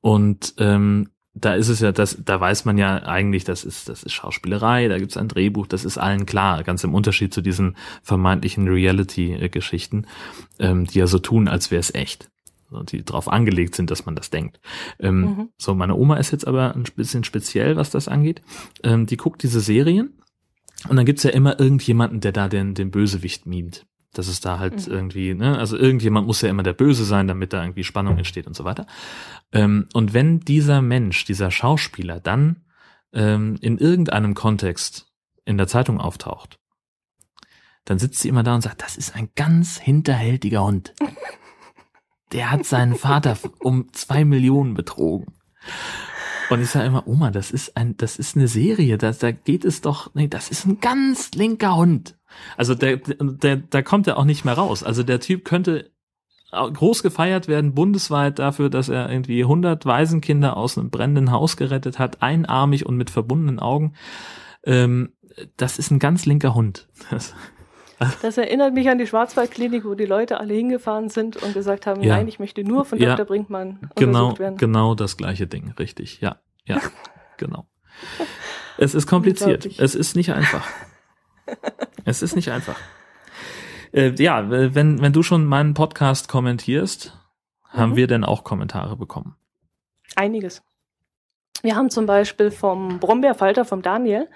Und 0.00 0.54
ähm, 0.58 1.08
da 1.44 1.54
ist 1.54 1.68
es 1.68 1.80
ja, 1.80 1.92
das, 1.92 2.18
da 2.24 2.40
weiß 2.40 2.64
man 2.64 2.78
ja 2.78 3.02
eigentlich, 3.02 3.44
das 3.44 3.64
ist, 3.64 3.88
das 3.88 4.02
ist 4.02 4.12
Schauspielerei, 4.12 4.88
da 4.88 4.98
gibt's 4.98 5.16
ein 5.16 5.28
Drehbuch, 5.28 5.66
das 5.66 5.84
ist 5.84 5.98
allen 5.98 6.26
klar, 6.26 6.64
ganz 6.64 6.84
im 6.84 6.94
Unterschied 6.94 7.34
zu 7.34 7.42
diesen 7.42 7.76
vermeintlichen 8.02 8.68
Reality-Geschichten, 8.68 10.06
ähm, 10.58 10.86
die 10.86 10.98
ja 10.98 11.06
so 11.06 11.18
tun, 11.18 11.48
als 11.48 11.70
wäre 11.70 11.80
es 11.80 11.94
echt. 11.94 12.30
Die 12.90 13.04
darauf 13.04 13.28
angelegt 13.28 13.76
sind, 13.76 13.92
dass 13.92 14.04
man 14.04 14.16
das 14.16 14.30
denkt. 14.30 14.58
Ähm, 14.98 15.20
Mhm. 15.20 15.48
So, 15.58 15.74
meine 15.74 15.94
Oma 15.94 16.16
ist 16.16 16.32
jetzt 16.32 16.46
aber 16.46 16.74
ein 16.74 16.84
bisschen 16.96 17.22
speziell, 17.22 17.76
was 17.76 17.90
das 17.90 18.08
angeht. 18.08 18.42
Ähm, 18.82 19.06
die 19.06 19.16
guckt 19.16 19.42
diese 19.44 19.60
Serien 19.60 20.14
und 20.88 20.96
dann 20.96 21.06
gibt's 21.06 21.22
ja 21.22 21.30
immer 21.30 21.60
irgendjemanden, 21.60 22.20
der 22.20 22.32
da 22.32 22.48
den, 22.48 22.74
den 22.74 22.90
Bösewicht 22.90 23.46
mimt. 23.46 23.86
Das 24.14 24.28
ist 24.28 24.44
da 24.44 24.58
halt 24.58 24.86
Mhm. 24.86 24.92
irgendwie, 24.92 25.34
ne, 25.34 25.58
also 25.58 25.76
irgendjemand 25.76 26.26
muss 26.26 26.40
ja 26.40 26.48
immer 26.48 26.62
der 26.62 26.72
Böse 26.72 27.04
sein, 27.04 27.28
damit 27.28 27.52
da 27.52 27.62
irgendwie 27.62 27.84
Spannung 27.84 28.16
entsteht 28.18 28.46
und 28.46 28.54
so 28.56 28.64
weiter. 28.64 28.86
Ähm, 29.52 29.88
und 29.92 30.14
wenn 30.14 30.40
dieser 30.40 30.82
Mensch, 30.82 31.24
dieser 31.24 31.50
Schauspieler 31.50 32.20
dann 32.20 32.64
ähm, 33.12 33.56
in 33.60 33.78
irgendeinem 33.78 34.34
Kontext 34.34 35.12
in 35.44 35.58
der 35.58 35.66
Zeitung 35.66 36.00
auftaucht, 36.00 36.58
dann 37.84 37.98
sitzt 37.98 38.20
sie 38.20 38.28
immer 38.28 38.42
da 38.42 38.54
und 38.54 38.62
sagt, 38.62 38.82
das 38.82 38.96
ist 38.96 39.14
ein 39.14 39.28
ganz 39.36 39.78
hinterhältiger 39.78 40.64
Hund. 40.64 40.94
Der 42.32 42.50
hat 42.50 42.64
seinen 42.64 42.96
Vater 42.96 43.36
um 43.60 43.92
zwei 43.92 44.24
Millionen 44.24 44.74
betrogen. 44.74 45.34
Und 46.50 46.60
ich 46.60 46.70
sage 46.70 46.86
immer, 46.86 47.06
Oma, 47.06 47.30
das 47.30 47.50
ist 47.50 47.76
ein, 47.76 47.96
das 47.96 48.18
ist 48.18 48.36
eine 48.36 48.48
Serie, 48.48 48.98
da, 48.98 49.12
da 49.12 49.30
geht 49.30 49.64
es 49.64 49.80
doch, 49.80 50.14
nee, 50.14 50.28
das 50.28 50.50
ist 50.50 50.66
ein 50.66 50.80
ganz 50.80 51.32
linker 51.32 51.76
Hund. 51.76 52.18
Also 52.56 52.74
der, 52.74 52.96
der, 52.98 53.56
da 53.56 53.82
kommt 53.82 54.06
er 54.06 54.16
auch 54.18 54.24
nicht 54.24 54.44
mehr 54.44 54.54
raus. 54.54 54.82
Also 54.82 55.02
der 55.02 55.20
Typ 55.20 55.44
könnte 55.44 55.90
groß 56.52 57.02
gefeiert 57.02 57.48
werden 57.48 57.74
bundesweit 57.74 58.38
dafür, 58.38 58.70
dass 58.70 58.88
er 58.88 59.10
irgendwie 59.10 59.42
100 59.42 59.86
Waisenkinder 59.86 60.56
aus 60.56 60.78
einem 60.78 60.88
brennenden 60.90 61.32
Haus 61.32 61.56
gerettet 61.56 61.98
hat, 61.98 62.22
einarmig 62.22 62.86
und 62.86 62.96
mit 62.96 63.10
verbundenen 63.10 63.58
Augen. 63.58 63.94
Ähm, 64.64 65.12
das 65.56 65.80
ist 65.80 65.90
ein 65.90 65.98
ganz 65.98 66.26
linker 66.26 66.54
Hund. 66.54 66.88
Das, 67.10 67.34
Das 68.22 68.38
erinnert 68.38 68.74
mich 68.74 68.88
an 68.88 68.98
die 68.98 69.06
Schwarzwaldklinik, 69.06 69.84
wo 69.84 69.94
die 69.94 70.04
Leute 70.04 70.38
alle 70.38 70.54
hingefahren 70.54 71.08
sind 71.08 71.36
und 71.42 71.54
gesagt 71.54 71.86
haben, 71.86 72.02
Ja. 72.02 72.16
nein, 72.16 72.28
ich 72.28 72.38
möchte 72.38 72.62
nur 72.62 72.84
von 72.84 72.98
Ja. 72.98 73.16
Dr. 73.16 73.26
Brinkmann 73.26 73.90
genau, 73.96 74.38
werden. 74.38 74.56
genau 74.56 74.94
das 74.94 75.16
gleiche 75.16 75.46
Ding, 75.46 75.72
richtig. 75.78 76.20
Ja, 76.20 76.36
ja, 76.66 76.80
genau. 77.36 77.66
Es 78.78 78.94
ist 78.94 79.06
kompliziert. 79.06 79.66
Es 79.78 79.94
ist 79.94 80.16
nicht 80.16 80.32
einfach. 80.32 80.66
es 82.04 82.22
ist 82.22 82.36
nicht 82.36 82.50
einfach. 82.50 82.76
Äh, 83.92 84.12
ja, 84.18 84.50
wenn, 84.50 85.00
wenn 85.00 85.12
du 85.12 85.22
schon 85.22 85.44
meinen 85.44 85.74
Podcast 85.74 86.28
kommentierst, 86.28 87.16
mhm. 87.72 87.78
haben 87.78 87.96
wir 87.96 88.06
denn 88.06 88.24
auch 88.24 88.44
Kommentare 88.44 88.96
bekommen? 88.96 89.36
Einiges. 90.16 90.62
Wir 91.62 91.76
haben 91.76 91.88
zum 91.88 92.04
Beispiel 92.04 92.50
vom 92.50 92.98
Brombeerfalter, 92.98 93.64
vom 93.64 93.80
Daniel, 93.80 94.28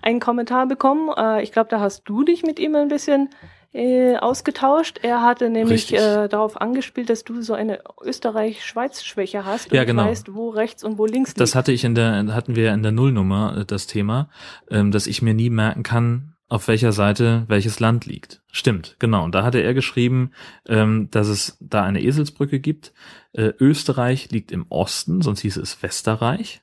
einen 0.00 0.18
Kommentar 0.18 0.66
bekommen. 0.66 1.10
Äh, 1.14 1.42
ich 1.42 1.52
glaube, 1.52 1.68
da 1.68 1.80
hast 1.80 2.04
du 2.04 2.24
dich 2.24 2.42
mit 2.42 2.58
ihm 2.58 2.74
ein 2.74 2.88
bisschen 2.88 3.28
äh, 3.72 4.16
ausgetauscht. 4.16 4.98
Er 5.02 5.22
hatte 5.22 5.50
nämlich 5.50 5.92
äh, 5.92 6.28
darauf 6.28 6.60
angespielt, 6.60 7.10
dass 7.10 7.22
du 7.22 7.42
so 7.42 7.54
eine 7.54 7.80
Österreich-Schweiz-Schwäche 8.02 9.44
hast 9.44 9.70
und 9.70 9.76
ja, 9.76 9.84
genau. 9.84 10.06
weißt, 10.06 10.34
wo 10.34 10.48
rechts 10.48 10.82
und 10.82 10.98
wo 10.98 11.06
links 11.06 11.30
liegt. 11.30 11.40
Das 11.40 11.54
hatte 11.54 11.70
ich 11.70 11.84
in 11.84 11.94
der, 11.94 12.34
hatten 12.34 12.56
wir 12.56 12.72
in 12.72 12.82
der 12.82 12.92
Nullnummer 12.92 13.58
äh, 13.58 13.64
das 13.64 13.86
Thema, 13.86 14.28
ähm, 14.70 14.90
dass 14.90 15.06
ich 15.06 15.22
mir 15.22 15.34
nie 15.34 15.50
merken 15.50 15.82
kann, 15.82 16.34
auf 16.50 16.66
welcher 16.68 16.92
Seite 16.92 17.44
welches 17.46 17.80
Land 17.80 18.06
liegt. 18.06 18.42
Stimmt, 18.50 18.96
genau. 18.98 19.24
Und 19.24 19.34
da 19.34 19.44
hatte 19.44 19.60
er 19.60 19.72
geschrieben, 19.72 20.32
ähm, 20.66 21.08
dass 21.10 21.28
es 21.28 21.56
da 21.60 21.84
eine 21.84 22.02
Eselsbrücke 22.02 22.58
gibt. 22.58 22.92
Äh, 23.32 23.52
Österreich 23.60 24.30
liegt 24.32 24.50
im 24.50 24.66
Osten, 24.68 25.22
sonst 25.22 25.40
hieß 25.40 25.56
es 25.56 25.80
Westerreich. 25.82 26.60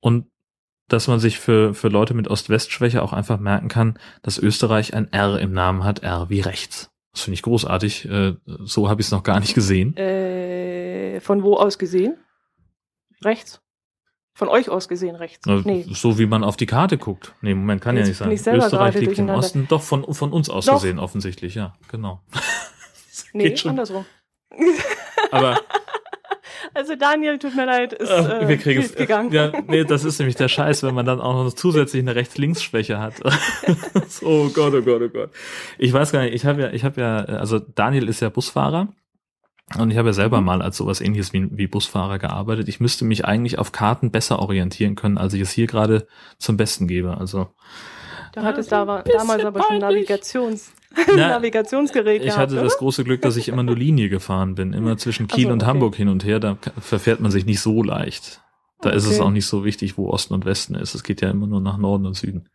Und 0.00 0.26
dass 0.88 1.06
man 1.06 1.20
sich 1.20 1.38
für, 1.38 1.72
für 1.72 1.88
Leute 1.88 2.14
mit 2.14 2.28
Ost-West-Schwäche 2.28 3.02
auch 3.02 3.12
einfach 3.12 3.38
merken 3.38 3.68
kann, 3.68 3.98
dass 4.22 4.38
Österreich 4.38 4.92
ein 4.92 5.12
R 5.12 5.38
im 5.38 5.52
Namen 5.52 5.84
hat, 5.84 6.00
R 6.00 6.28
wie 6.28 6.40
rechts. 6.40 6.90
Das 7.12 7.22
finde 7.22 7.34
ich 7.34 7.42
großartig. 7.42 8.08
Äh, 8.10 8.34
so 8.44 8.88
habe 8.88 9.00
ich 9.00 9.06
es 9.06 9.12
noch 9.12 9.22
gar 9.22 9.38
nicht 9.38 9.54
gesehen. 9.54 9.96
Äh, 9.96 11.20
von 11.20 11.44
wo 11.44 11.54
aus 11.54 11.78
gesehen? 11.78 12.16
Rechts? 13.24 13.62
Von 14.36 14.48
euch 14.48 14.68
aus 14.68 14.86
gesehen 14.86 15.16
rechts. 15.16 15.46
Nee. 15.46 15.86
So 15.90 16.18
wie 16.18 16.26
man 16.26 16.44
auf 16.44 16.58
die 16.58 16.66
Karte 16.66 16.98
guckt. 16.98 17.32
Nee, 17.40 17.54
Moment, 17.54 17.80
kann 17.80 17.96
Jetzt 17.96 18.20
ja 18.20 18.26
nicht 18.26 18.42
sein. 18.42 18.56
Österreich 18.56 18.94
liegt 18.96 19.18
im 19.18 19.30
Osten. 19.30 19.66
Doch, 19.66 19.80
von, 19.80 20.12
von 20.12 20.30
uns 20.30 20.50
aus 20.50 20.66
Doch. 20.66 20.74
gesehen 20.74 20.98
offensichtlich, 20.98 21.54
ja, 21.54 21.74
genau. 21.90 22.20
nee, 23.32 23.54
andersrum. 23.64 24.04
Aber 25.30 25.58
also 26.74 26.96
Daniel, 26.96 27.38
tut 27.38 27.56
mir 27.56 27.64
leid, 27.64 27.94
ist 27.94 28.10
äh, 28.10 28.46
wir 28.46 28.58
kriegen 28.58 28.82
es 28.82 28.94
gegangen. 28.94 29.32
Ja, 29.32 29.52
nee, 29.68 29.84
das 29.84 30.04
ist 30.04 30.18
nämlich 30.18 30.36
der 30.36 30.48
Scheiß, 30.48 30.82
wenn 30.82 30.94
man 30.94 31.06
dann 31.06 31.22
auch 31.22 31.32
noch 31.32 31.50
zusätzlich 31.54 32.02
eine 32.02 32.14
Rechts-Links-Schwäche 32.14 32.98
hat. 32.98 33.14
oh 34.20 34.50
Gott, 34.50 34.74
oh 34.74 34.82
Gott, 34.82 35.00
oh 35.00 35.08
Gott. 35.08 35.30
Ich 35.78 35.94
weiß 35.94 36.12
gar 36.12 36.24
nicht, 36.24 36.34
ich 36.34 36.44
habe 36.44 36.60
ja, 36.60 36.70
ich 36.72 36.84
habe 36.84 37.00
ja, 37.00 37.16
also 37.16 37.58
Daniel 37.58 38.06
ist 38.06 38.20
ja 38.20 38.28
Busfahrer 38.28 38.88
und 39.74 39.90
ich 39.90 39.98
habe 39.98 40.10
ja 40.10 40.12
selber 40.12 40.40
mhm. 40.40 40.46
mal 40.46 40.62
als 40.62 40.76
sowas 40.76 41.00
ähnliches 41.00 41.32
wie, 41.32 41.48
wie 41.50 41.66
Busfahrer 41.66 42.18
gearbeitet. 42.18 42.68
Ich 42.68 42.78
müsste 42.78 43.04
mich 43.04 43.24
eigentlich 43.24 43.58
auf 43.58 43.72
Karten 43.72 44.10
besser 44.10 44.38
orientieren 44.38 44.94
können, 44.94 45.18
als 45.18 45.34
ich 45.34 45.40
es 45.40 45.50
hier 45.50 45.66
gerade 45.66 46.06
zum 46.38 46.56
Besten 46.56 46.86
gebe. 46.86 47.16
Also 47.18 47.48
Du 48.32 48.42
hattest 48.42 48.70
da 48.70 48.86
war, 48.86 49.02
damals 49.02 49.44
aber 49.44 49.62
schon 49.62 49.78
Navigations 49.78 50.70
Na, 51.08 51.28
Navigationsgerät 51.28 52.22
Ich 52.22 52.36
hatte 52.36 52.56
das 52.56 52.78
große 52.78 53.02
Glück, 53.04 53.22
dass 53.22 53.36
ich 53.36 53.48
immer 53.48 53.62
nur 53.62 53.76
Linie 53.76 54.08
gefahren 54.08 54.54
bin, 54.54 54.72
immer 54.72 54.96
zwischen 54.98 55.26
Kiel 55.26 55.46
so, 55.46 55.52
und 55.52 55.66
Hamburg 55.66 55.96
hin 55.96 56.08
und 56.08 56.24
her. 56.24 56.38
Da 56.38 56.56
verfährt 56.78 57.20
man 57.20 57.30
sich 57.30 57.44
nicht 57.44 57.60
so 57.60 57.82
leicht. 57.82 58.40
Da 58.80 58.90
okay. 58.90 58.98
ist 58.98 59.06
es 59.06 59.20
auch 59.20 59.30
nicht 59.30 59.46
so 59.46 59.64
wichtig, 59.64 59.98
wo 59.98 60.08
Osten 60.10 60.34
und 60.34 60.44
Westen 60.44 60.74
ist. 60.74 60.94
Es 60.94 61.02
geht 61.02 61.22
ja 61.22 61.30
immer 61.30 61.46
nur 61.46 61.60
nach 61.60 61.76
Norden 61.76 62.06
und 62.06 62.14
Süden. 62.14 62.48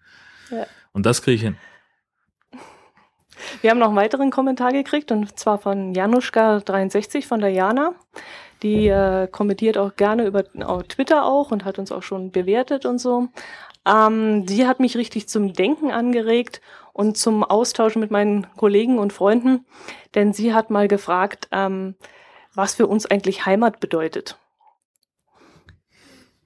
Ja. 0.50 0.66
Und 0.94 1.06
das 1.06 1.22
kriege 1.22 1.36
ich 1.36 1.42
hin. 1.42 1.58
Wir 3.62 3.70
haben 3.70 3.80
noch 3.80 3.88
einen 3.88 3.96
weiteren 3.96 4.32
Kommentar 4.32 4.72
gekriegt 4.72 5.12
und 5.12 5.38
zwar 5.38 5.58
von 5.58 5.94
Januszka63 5.94 7.28
von 7.28 7.42
der 7.42 7.50
Jana. 7.50 7.94
Die 8.64 8.88
äh, 8.88 9.28
kommentiert 9.28 9.78
auch 9.78 9.96
gerne 9.96 10.26
über 10.26 10.44
Twitter 10.88 11.26
auch 11.26 11.52
und 11.52 11.66
hat 11.66 11.80
uns 11.80 11.92
auch 11.92 12.04
schon 12.04 12.32
bewertet 12.32 12.86
und 12.86 13.00
so. 13.00 13.30
Ähm, 13.86 14.46
die 14.46 14.68
hat 14.68 14.80
mich 14.80 14.98
richtig 14.98 15.28
zum 15.28 15.54
Denken 15.54 15.92
angeregt 15.92 16.62
und 16.94 17.18
zum 17.18 17.44
Austauschen 17.44 18.00
mit 18.00 18.12
meinen 18.12 18.48
Kollegen 18.58 19.00
und 19.00 19.14
Freunden, 19.14 19.66
denn 20.14 20.34
sie 20.34 20.54
hat 20.54 20.70
mal 20.70 20.88
gefragt, 20.88 21.48
ähm, 21.52 21.96
was 22.54 22.76
für 22.76 22.86
uns 22.86 23.06
eigentlich 23.06 23.46
Heimat 23.46 23.80
bedeutet. 23.80 24.38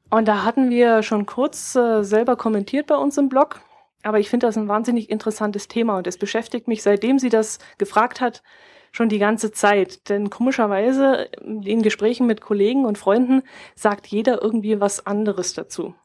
Und 0.10 0.28
da 0.28 0.44
hatten 0.44 0.70
wir 0.70 1.04
schon 1.04 1.26
kurz 1.26 1.76
äh, 1.76 2.04
selber 2.04 2.38
kommentiert 2.38 2.88
bei 2.88 2.96
uns 2.96 3.18
im 3.18 3.28
Blog 3.28 3.60
aber 4.06 4.20
ich 4.20 4.30
finde 4.30 4.48
das 4.48 4.58
ein 4.58 4.68
wahnsinnig 4.68 5.10
interessantes 5.10 5.68
Thema 5.68 5.98
und 5.98 6.08
es 6.08 6.18
beschäftigt 6.18 6.68
mich, 6.68 6.84
seitdem 6.84 7.18
sie 7.20 7.30
das 7.30 7.60
gefragt 7.78 8.22
hat, 8.22 8.44
schon 8.92 9.10
die 9.10 9.20
ganze 9.20 9.52
Zeit. 9.52 10.10
Denn 10.10 10.30
komischerweise 10.30 11.30
in 11.44 11.82
Gesprächen 11.82 12.28
mit 12.28 12.40
Kollegen 12.40 12.86
und 12.86 12.98
Freunden 12.98 13.44
sagt 13.76 14.08
jeder 14.08 14.42
irgendwie 14.42 14.80
was 14.80 15.06
anderes 15.06 15.54
dazu. 15.54 15.96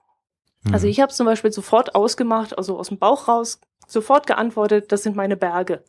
Mhm. 0.63 0.75
Also 0.75 0.87
ich 0.87 1.01
habe 1.01 1.13
zum 1.13 1.27
Beispiel 1.27 1.53
sofort 1.53 1.95
ausgemacht, 1.95 2.57
also 2.57 2.79
aus 2.79 2.89
dem 2.89 2.99
Bauch 2.99 3.29
raus, 3.29 3.61
sofort 3.87 4.27
geantwortet, 4.27 4.93
das 4.93 5.03
sind 5.03 5.15
meine 5.15 5.37
Berge. 5.37 5.85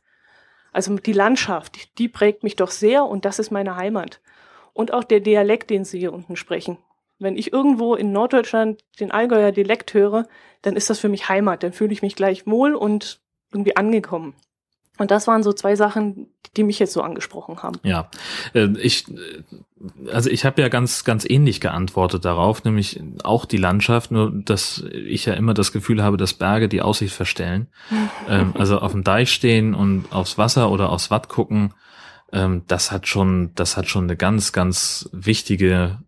Also 0.73 0.95
die 0.95 1.13
Landschaft, 1.13 1.97
die 1.97 2.09
prägt 2.09 2.43
mich 2.43 2.55
doch 2.55 2.71
sehr 2.71 3.05
und 3.05 3.25
das 3.25 3.39
ist 3.39 3.51
meine 3.51 3.75
Heimat. 3.77 4.21
Und 4.73 4.93
auch 4.93 5.03
der 5.03 5.19
Dialekt, 5.19 5.69
den 5.69 5.83
Sie 5.83 5.99
hier 5.99 6.13
unten 6.13 6.35
sprechen. 6.35 6.77
Wenn 7.21 7.37
ich 7.37 7.53
irgendwo 7.53 7.95
in 7.95 8.11
Norddeutschland 8.11 8.81
den 8.99 9.11
Allgäuer 9.11 9.51
Dialekt 9.51 9.93
höre, 9.93 10.27
dann 10.63 10.75
ist 10.75 10.89
das 10.89 10.99
für 10.99 11.09
mich 11.09 11.29
Heimat. 11.29 11.63
Dann 11.63 11.71
fühle 11.71 11.93
ich 11.93 12.01
mich 12.01 12.15
gleich 12.15 12.47
wohl 12.47 12.73
und 12.73 13.21
irgendwie 13.51 13.75
angekommen. 13.75 14.33
Und 14.97 15.11
das 15.11 15.27
waren 15.27 15.41
so 15.41 15.53
zwei 15.53 15.75
Sachen, 15.75 16.27
die 16.57 16.63
mich 16.63 16.79
jetzt 16.79 16.93
so 16.93 17.01
angesprochen 17.01 17.63
haben. 17.63 17.79
Ja, 17.83 18.09
äh, 18.53 18.67
ich, 18.79 19.07
äh, 19.09 20.11
also 20.11 20.29
ich 20.29 20.45
habe 20.45 20.61
ja 20.61 20.69
ganz, 20.69 21.03
ganz 21.03 21.27
ähnlich 21.27 21.61
geantwortet 21.61 22.25
darauf, 22.25 22.63
nämlich 22.63 23.01
auch 23.23 23.45
die 23.45 23.57
Landschaft, 23.57 24.11
nur 24.11 24.31
dass 24.31 24.83
ich 24.91 25.25
ja 25.25 25.33
immer 25.33 25.53
das 25.53 25.71
Gefühl 25.71 26.03
habe, 26.03 26.17
dass 26.17 26.33
Berge 26.33 26.69
die 26.69 26.81
Aussicht 26.81 27.15
verstellen. 27.15 27.67
ähm, 28.29 28.53
also 28.57 28.79
auf 28.79 28.91
dem 28.91 29.03
Deich 29.03 29.31
stehen 29.31 29.73
und 29.73 30.05
aufs 30.11 30.37
Wasser 30.37 30.71
oder 30.71 30.89
aufs 30.89 31.09
Watt 31.09 31.29
gucken, 31.29 31.73
ähm, 32.31 32.63
das 32.67 32.91
hat 32.91 33.07
schon, 33.07 33.51
das 33.55 33.77
hat 33.77 33.87
schon 33.87 34.03
eine 34.03 34.17
ganz, 34.17 34.53
ganz 34.53 35.09
wichtige 35.11 35.99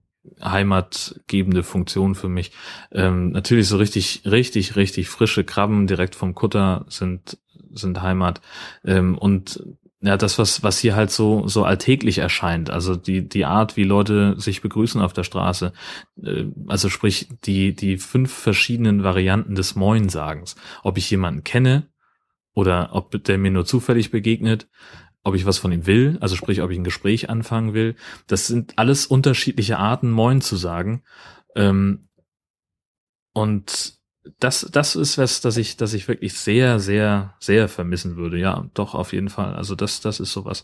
heimatgebende 0.41 1.63
Funktion 1.63 2.15
für 2.15 2.29
mich. 2.29 2.51
Ähm, 2.91 3.31
natürlich 3.31 3.67
so 3.67 3.77
richtig, 3.77 4.23
richtig, 4.25 4.75
richtig 4.75 5.09
frische 5.09 5.43
Krabben 5.43 5.87
direkt 5.87 6.15
vom 6.15 6.33
Kutter 6.33 6.85
sind, 6.87 7.37
sind 7.71 8.01
Heimat. 8.01 8.41
Ähm, 8.85 9.17
und 9.17 9.63
ja, 10.01 10.17
das, 10.17 10.37
was, 10.37 10.63
was 10.63 10.79
hier 10.79 10.97
halt 10.97 11.11
so, 11.11 11.47
so 11.47 11.63
alltäglich 11.63 12.17
erscheint, 12.17 12.69
also 12.69 12.97
die, 12.97 13.27
die 13.27 13.45
Art, 13.45 13.77
wie 13.77 13.85
Leute 13.85 14.35
sich 14.37 14.61
begrüßen 14.61 15.01
auf 15.01 15.13
der 15.13 15.23
Straße, 15.23 15.71
äh, 16.21 16.45
also 16.67 16.89
sprich, 16.89 17.29
die, 17.45 17.73
die 17.73 17.97
fünf 17.97 18.33
verschiedenen 18.33 19.03
Varianten 19.03 19.55
des 19.55 19.75
Moinsagens. 19.75 20.57
Ob 20.83 20.97
ich 20.97 21.09
jemanden 21.09 21.45
kenne 21.45 21.87
oder 22.53 22.89
ob 22.91 23.23
der 23.23 23.37
mir 23.37 23.51
nur 23.51 23.65
zufällig 23.65 24.11
begegnet, 24.11 24.67
ob 25.23 25.35
ich 25.35 25.45
was 25.45 25.57
von 25.57 25.71
ihm 25.71 25.85
will, 25.85 26.17
also 26.19 26.35
sprich, 26.35 26.61
ob 26.61 26.71
ich 26.71 26.77
ein 26.77 26.83
Gespräch 26.83 27.29
anfangen 27.29 27.73
will. 27.73 27.95
Das 28.27 28.47
sind 28.47 28.77
alles 28.77 29.05
unterschiedliche 29.05 29.77
Arten, 29.77 30.11
Moin 30.11 30.41
zu 30.41 30.57
sagen. 30.57 31.03
Ähm, 31.55 32.09
und 33.33 33.93
das, 34.39 34.69
das 34.71 34.95
ist 34.95 35.17
was, 35.17 35.41
dass 35.41 35.57
ich, 35.57 35.75
dass 35.75 35.93
ich 35.93 36.07
wirklich 36.07 36.33
sehr, 36.33 36.79
sehr, 36.79 37.33
sehr 37.39 37.67
vermissen 37.67 38.15
würde. 38.15 38.37
Ja, 38.37 38.65
doch, 38.73 38.95
auf 38.95 39.11
jeden 39.11 39.29
Fall. 39.29 39.53
Also 39.55 39.75
das, 39.75 40.01
das 40.01 40.19
ist 40.19 40.31
sowas. 40.31 40.63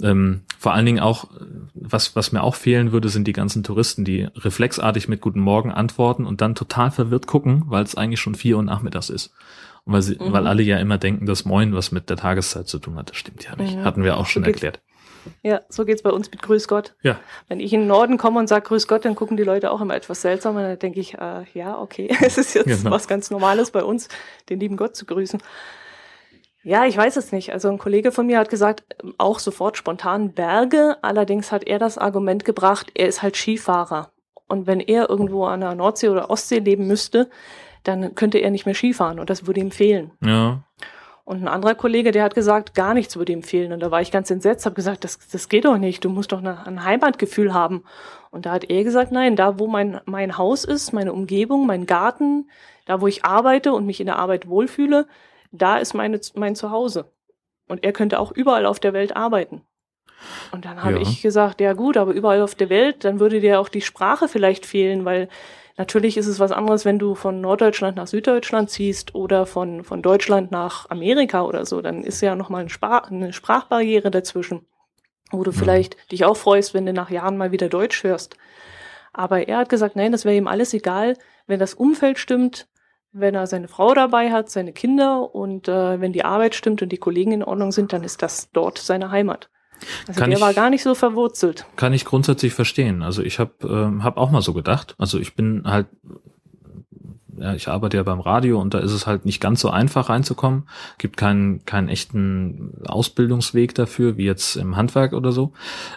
Ähm, 0.00 0.42
vor 0.58 0.74
allen 0.74 0.86
Dingen 0.86 1.00
auch, 1.00 1.28
was, 1.74 2.14
was 2.14 2.30
mir 2.32 2.42
auch 2.42 2.54
fehlen 2.54 2.92
würde, 2.92 3.08
sind 3.08 3.26
die 3.26 3.32
ganzen 3.32 3.62
Touristen, 3.62 4.04
die 4.04 4.28
reflexartig 4.36 5.08
mit 5.08 5.20
Guten 5.20 5.40
Morgen 5.40 5.72
antworten 5.72 6.24
und 6.24 6.40
dann 6.40 6.54
total 6.54 6.90
verwirrt 6.90 7.26
gucken, 7.26 7.64
weil 7.66 7.84
es 7.84 7.96
eigentlich 7.96 8.20
schon 8.20 8.34
vier 8.34 8.56
Uhr 8.56 8.62
nachmittags 8.62 9.10
ist 9.10 9.32
weil, 9.92 10.02
sie, 10.02 10.16
mhm. 10.16 10.32
weil 10.32 10.46
alle 10.46 10.62
ja 10.62 10.78
immer 10.78 10.98
denken, 10.98 11.26
dass 11.26 11.44
Moin 11.44 11.74
was 11.74 11.92
mit 11.92 12.10
der 12.10 12.16
Tageszeit 12.16 12.68
zu 12.68 12.78
tun 12.78 12.96
hat. 12.96 13.10
Das 13.10 13.16
stimmt 13.16 13.44
ja 13.44 13.56
nicht. 13.56 13.76
Ja. 13.76 13.84
Hatten 13.84 14.04
wir 14.04 14.16
auch 14.16 14.26
schon 14.26 14.44
so 14.44 14.50
erklärt. 14.50 14.80
Ja, 15.42 15.60
so 15.68 15.84
geht's 15.84 16.02
bei 16.02 16.10
uns 16.10 16.30
mit 16.30 16.42
Grüß 16.42 16.68
Gott. 16.68 16.94
Ja. 17.02 17.18
Wenn 17.48 17.60
ich 17.60 17.72
in 17.72 17.80
den 17.80 17.88
Norden 17.88 18.16
komme 18.16 18.38
und 18.38 18.48
sage 18.48 18.66
Grüß 18.66 18.88
Gott, 18.88 19.04
dann 19.04 19.14
gucken 19.14 19.36
die 19.36 19.42
Leute 19.42 19.70
auch 19.70 19.80
immer 19.80 19.94
etwas 19.94 20.22
seltsam 20.22 20.56
und 20.56 20.62
dann 20.62 20.78
denke 20.78 21.00
ich, 21.00 21.14
äh, 21.14 21.44
ja, 21.54 21.78
okay, 21.78 22.08
es 22.22 22.38
ist 22.38 22.54
jetzt 22.54 22.66
genau. 22.66 22.90
was 22.90 23.08
ganz 23.08 23.30
Normales 23.30 23.70
bei 23.70 23.84
uns, 23.84 24.08
den 24.48 24.60
lieben 24.60 24.76
Gott 24.76 24.96
zu 24.96 25.04
grüßen. 25.06 25.42
Ja, 26.62 26.84
ich 26.84 26.96
weiß 26.96 27.16
es 27.16 27.32
nicht. 27.32 27.52
Also 27.52 27.70
ein 27.70 27.78
Kollege 27.78 28.12
von 28.12 28.26
mir 28.26 28.38
hat 28.38 28.50
gesagt, 28.50 28.84
auch 29.16 29.38
sofort 29.38 29.78
spontan 29.78 30.32
Berge. 30.32 30.96
Allerdings 31.00 31.52
hat 31.52 31.64
er 31.64 31.78
das 31.78 31.96
Argument 31.96 32.44
gebracht, 32.44 32.90
er 32.94 33.08
ist 33.08 33.22
halt 33.22 33.36
Skifahrer. 33.36 34.12
Und 34.46 34.66
wenn 34.66 34.80
er 34.80 35.08
irgendwo 35.08 35.46
an 35.46 35.60
der 35.60 35.74
Nordsee 35.74 36.08
oder 36.08 36.28
Ostsee 36.28 36.58
leben 36.58 36.86
müsste, 36.86 37.30
dann 37.84 38.14
könnte 38.14 38.38
er 38.38 38.50
nicht 38.50 38.66
mehr 38.66 38.74
Skifahren 38.74 39.18
und 39.18 39.30
das 39.30 39.46
würde 39.46 39.60
ihm 39.60 39.70
fehlen. 39.70 40.12
Ja. 40.22 40.62
Und 41.24 41.42
ein 41.42 41.48
anderer 41.48 41.76
Kollege, 41.76 42.10
der 42.10 42.24
hat 42.24 42.34
gesagt, 42.34 42.74
gar 42.74 42.92
nichts 42.92 43.16
würde 43.16 43.32
ihm 43.32 43.44
fehlen. 43.44 43.72
Und 43.72 43.80
da 43.80 43.92
war 43.92 44.00
ich 44.00 44.10
ganz 44.10 44.30
entsetzt, 44.32 44.66
habe 44.66 44.74
gesagt, 44.74 45.04
das, 45.04 45.18
das 45.30 45.48
geht 45.48 45.64
doch 45.64 45.78
nicht, 45.78 46.04
du 46.04 46.08
musst 46.10 46.32
doch 46.32 46.42
ein 46.42 46.84
Heimatgefühl 46.84 47.54
haben. 47.54 47.84
Und 48.30 48.46
da 48.46 48.52
hat 48.52 48.68
er 48.68 48.82
gesagt, 48.82 49.12
nein, 49.12 49.36
da 49.36 49.58
wo 49.58 49.68
mein, 49.68 50.00
mein 50.06 50.38
Haus 50.38 50.64
ist, 50.64 50.92
meine 50.92 51.12
Umgebung, 51.12 51.66
mein 51.66 51.86
Garten, 51.86 52.50
da 52.86 53.00
wo 53.00 53.06
ich 53.06 53.24
arbeite 53.24 53.72
und 53.72 53.86
mich 53.86 54.00
in 54.00 54.06
der 54.06 54.18
Arbeit 54.18 54.48
wohlfühle, 54.48 55.06
da 55.52 55.76
ist 55.78 55.94
meine, 55.94 56.20
mein 56.34 56.56
Zuhause. 56.56 57.12
Und 57.68 57.84
er 57.84 57.92
könnte 57.92 58.18
auch 58.18 58.32
überall 58.32 58.66
auf 58.66 58.80
der 58.80 58.92
Welt 58.92 59.14
arbeiten. 59.14 59.62
Und 60.50 60.64
dann 60.64 60.82
habe 60.82 60.96
ja. 60.96 61.02
ich 61.02 61.22
gesagt, 61.22 61.60
ja 61.60 61.72
gut, 61.74 61.96
aber 61.96 62.12
überall 62.12 62.42
auf 62.42 62.54
der 62.56 62.68
Welt, 62.68 63.04
dann 63.04 63.20
würde 63.20 63.40
dir 63.40 63.60
auch 63.60 63.68
die 63.68 63.80
Sprache 63.80 64.26
vielleicht 64.26 64.66
fehlen, 64.66 65.04
weil 65.04 65.28
natürlich 65.80 66.18
ist 66.18 66.26
es 66.26 66.38
was 66.38 66.52
anderes, 66.52 66.84
wenn 66.84 66.98
du 66.98 67.14
von 67.14 67.40
Norddeutschland 67.40 67.96
nach 67.96 68.06
Süddeutschland 68.06 68.68
ziehst 68.68 69.14
oder 69.14 69.46
von, 69.46 69.82
von 69.82 70.02
Deutschland 70.02 70.50
nach 70.50 70.90
Amerika 70.90 71.40
oder 71.42 71.64
so. 71.64 71.80
Dann 71.80 72.04
ist 72.04 72.20
ja 72.20 72.36
nochmal 72.36 72.60
eine, 72.60 72.68
Sprach, 72.68 73.10
eine 73.10 73.32
Sprachbarriere 73.32 74.10
dazwischen, 74.10 74.66
wo 75.30 75.42
du 75.42 75.52
mhm. 75.52 75.56
vielleicht 75.56 76.12
dich 76.12 76.26
auch 76.26 76.36
freust, 76.36 76.74
wenn 76.74 76.84
du 76.84 76.92
nach 76.92 77.08
Jahren 77.10 77.38
mal 77.38 77.50
wieder 77.50 77.70
Deutsch 77.70 78.04
hörst. 78.04 78.36
Aber 79.14 79.48
er 79.48 79.56
hat 79.56 79.70
gesagt, 79.70 79.96
nein, 79.96 80.12
das 80.12 80.26
wäre 80.26 80.36
ihm 80.36 80.48
alles 80.48 80.74
egal, 80.74 81.16
wenn 81.46 81.58
das 81.58 81.72
Umfeld 81.72 82.18
stimmt, 82.18 82.68
wenn 83.12 83.34
er 83.34 83.46
seine 83.46 83.66
Frau 83.66 83.94
dabei 83.94 84.30
hat, 84.30 84.50
seine 84.50 84.74
Kinder 84.74 85.34
und 85.34 85.66
äh, 85.66 85.98
wenn 85.98 86.12
die 86.12 86.24
Arbeit 86.26 86.54
stimmt 86.54 86.82
und 86.82 86.90
die 86.90 86.98
Kollegen 86.98 87.32
in 87.32 87.42
Ordnung 87.42 87.72
sind, 87.72 87.94
dann 87.94 88.04
ist 88.04 88.22
das 88.22 88.50
dort 88.52 88.76
seine 88.76 89.10
Heimat. 89.10 89.48
Also 90.06 90.18
kann 90.18 90.30
der 90.30 90.38
ich, 90.38 90.44
war 90.44 90.54
gar 90.54 90.70
nicht 90.70 90.82
so 90.82 90.94
verwurzelt. 90.94 91.66
Kann 91.76 91.92
ich 91.92 92.04
grundsätzlich 92.04 92.54
verstehen. 92.54 93.02
Also 93.02 93.22
ich 93.22 93.38
habe 93.38 93.52
ähm, 93.62 94.04
hab 94.04 94.16
auch 94.16 94.30
mal 94.30 94.42
so 94.42 94.52
gedacht. 94.52 94.94
Also 94.98 95.18
ich 95.18 95.34
bin 95.34 95.62
halt, 95.64 95.86
ja, 97.36 97.54
ich 97.54 97.68
arbeite 97.68 97.96
ja 97.96 98.02
beim 98.02 98.20
Radio 98.20 98.60
und 98.60 98.74
da 98.74 98.78
ist 98.78 98.92
es 98.92 99.06
halt 99.06 99.24
nicht 99.24 99.40
ganz 99.40 99.60
so 99.60 99.70
einfach 99.70 100.08
reinzukommen. 100.08 100.68
Gibt 100.98 101.16
keinen 101.16 101.64
keinen 101.64 101.88
echten 101.88 102.82
Ausbildungsweg 102.86 103.74
dafür, 103.74 104.16
wie 104.16 104.24
jetzt 104.24 104.56
im 104.56 104.76
Handwerk 104.76 105.12
oder 105.12 105.32
so. 105.32 105.52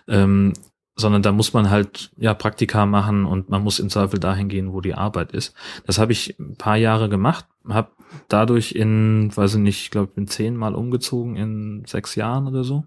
Ähm, 0.07 0.53
sondern 0.95 1.23
da 1.23 1.31
muss 1.31 1.53
man 1.53 1.69
halt 1.69 2.11
ja 2.17 2.33
Praktika 2.33 2.85
machen 2.85 3.25
und 3.25 3.49
man 3.49 3.63
muss 3.63 3.79
im 3.79 3.89
Zweifel 3.89 4.19
dahin 4.19 4.47
gehen, 4.47 4.73
wo 4.73 4.81
die 4.81 4.93
Arbeit 4.93 5.31
ist. 5.31 5.55
Das 5.87 5.97
habe 5.97 6.11
ich 6.11 6.37
ein 6.39 6.55
paar 6.55 6.77
Jahre 6.77 7.09
gemacht, 7.09 7.47
habe 7.67 7.89
dadurch 8.27 8.73
in, 8.73 9.35
weiß 9.35 9.55
ich 9.55 9.59
nicht, 9.59 9.81
ich 9.81 9.91
glaube, 9.91 10.11
bin 10.13 10.27
zehnmal 10.27 10.75
umgezogen 10.75 11.35
in 11.35 11.83
sechs 11.87 12.15
Jahren 12.15 12.47
oder 12.47 12.63
so 12.63 12.85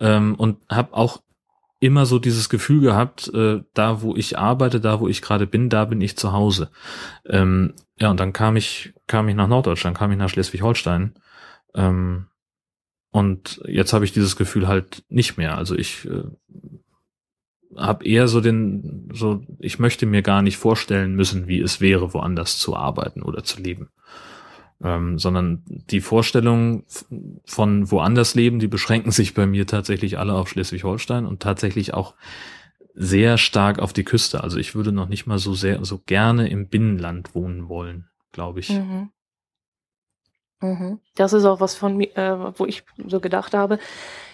ähm, 0.00 0.34
und 0.34 0.58
habe 0.68 0.94
auch 0.94 1.22
immer 1.80 2.06
so 2.06 2.18
dieses 2.18 2.48
Gefühl 2.48 2.80
gehabt, 2.80 3.28
äh, 3.34 3.62
da 3.74 4.00
wo 4.00 4.16
ich 4.16 4.38
arbeite, 4.38 4.80
da 4.80 5.00
wo 5.00 5.08
ich 5.08 5.20
gerade 5.20 5.46
bin, 5.46 5.68
da 5.68 5.84
bin 5.84 6.00
ich 6.00 6.16
zu 6.16 6.32
Hause. 6.32 6.70
Ähm, 7.26 7.74
ja, 7.98 8.10
und 8.10 8.18
dann 8.18 8.32
kam 8.32 8.56
ich, 8.56 8.94
kam 9.06 9.28
ich 9.28 9.34
nach 9.34 9.48
Norddeutschland, 9.48 9.96
kam 9.96 10.10
ich 10.10 10.18
nach 10.18 10.30
Schleswig-Holstein. 10.30 11.14
Ähm, 11.74 12.28
und 13.10 13.60
jetzt 13.66 13.92
habe 13.92 14.04
ich 14.04 14.12
dieses 14.12 14.36
Gefühl 14.36 14.66
halt 14.66 15.04
nicht 15.08 15.36
mehr. 15.36 15.58
Also 15.58 15.76
ich 15.76 16.06
äh, 16.06 16.24
habe 17.76 18.04
eher 18.04 18.28
so 18.28 18.40
den, 18.40 19.08
so, 19.12 19.42
ich 19.58 19.78
möchte 19.78 20.06
mir 20.06 20.22
gar 20.22 20.42
nicht 20.42 20.56
vorstellen 20.56 21.14
müssen, 21.14 21.46
wie 21.46 21.60
es 21.60 21.80
wäre, 21.80 22.14
woanders 22.14 22.58
zu 22.58 22.76
arbeiten 22.76 23.22
oder 23.22 23.44
zu 23.44 23.60
leben. 23.60 23.90
Ähm, 24.84 25.18
sondern 25.18 25.62
die 25.66 26.02
Vorstellungen 26.02 26.84
von 27.46 27.90
woanders 27.90 28.34
leben, 28.34 28.58
die 28.58 28.68
beschränken 28.68 29.12
sich 29.12 29.32
bei 29.32 29.46
mir 29.46 29.66
tatsächlich 29.66 30.18
alle 30.18 30.34
auf 30.34 30.50
Schleswig-Holstein 30.50 31.24
und 31.24 31.40
tatsächlich 31.40 31.94
auch 31.94 32.14
sehr 32.92 33.38
stark 33.38 33.78
auf 33.78 33.94
die 33.94 34.04
Küste. 34.04 34.44
Also 34.44 34.58
ich 34.58 34.74
würde 34.74 34.92
noch 34.92 35.08
nicht 35.08 35.26
mal 35.26 35.38
so 35.38 35.54
sehr, 35.54 35.84
so 35.84 36.00
gerne 36.04 36.48
im 36.48 36.68
Binnenland 36.68 37.34
wohnen 37.34 37.68
wollen, 37.68 38.10
glaube 38.30 38.60
ich. 38.60 38.70
Mhm. 38.70 39.10
Mhm. 40.60 41.00
Das 41.14 41.32
ist 41.32 41.44
auch 41.44 41.60
was 41.60 41.74
von 41.74 41.96
mir, 41.96 42.16
äh, 42.16 42.58
wo 42.58 42.66
ich 42.66 42.84
so 43.06 43.20
gedacht 43.20 43.54
habe. 43.54 43.78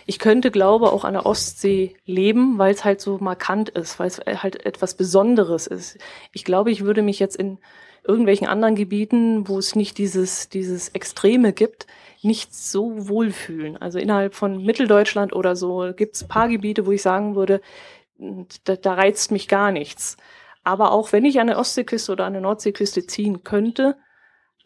Ich 0.06 0.18
könnte, 0.18 0.50
glaube, 0.50 0.92
auch 0.92 1.04
an 1.04 1.14
der 1.14 1.26
Ostsee 1.26 1.96
leben, 2.04 2.58
weil 2.58 2.72
es 2.72 2.84
halt 2.84 3.00
so 3.00 3.18
markant 3.18 3.68
ist, 3.68 3.98
weil 3.98 4.08
es 4.08 4.18
halt 4.18 4.66
etwas 4.66 4.96
Besonderes 4.96 5.66
ist. 5.66 5.98
Ich 6.32 6.44
glaube, 6.44 6.70
ich 6.70 6.84
würde 6.84 7.02
mich 7.02 7.18
jetzt 7.18 7.36
in 7.36 7.58
irgendwelchen 8.04 8.46
anderen 8.46 8.74
Gebieten, 8.74 9.48
wo 9.48 9.58
es 9.58 9.74
nicht 9.76 9.98
dieses, 9.98 10.48
dieses 10.48 10.88
Extreme 10.90 11.52
gibt, 11.52 11.86
nicht 12.22 12.54
so 12.54 13.08
wohlfühlen. 13.08 13.76
Also 13.76 13.98
innerhalb 13.98 14.34
von 14.34 14.62
Mitteldeutschland 14.64 15.32
oder 15.32 15.56
so 15.56 15.92
gibt 15.94 16.16
es 16.16 16.28
paar 16.28 16.48
Gebiete, 16.48 16.86
wo 16.86 16.92
ich 16.92 17.02
sagen 17.02 17.34
würde, 17.34 17.60
da, 18.64 18.76
da 18.76 18.94
reizt 18.94 19.32
mich 19.32 19.48
gar 19.48 19.72
nichts. 19.72 20.16
Aber 20.62 20.92
auch 20.92 21.12
wenn 21.12 21.24
ich 21.24 21.40
an 21.40 21.46
der 21.46 21.58
Ostseeküste 21.58 22.12
oder 22.12 22.26
an 22.26 22.34
der 22.34 22.42
Nordseeküste 22.42 23.06
ziehen 23.06 23.44
könnte, 23.44 23.96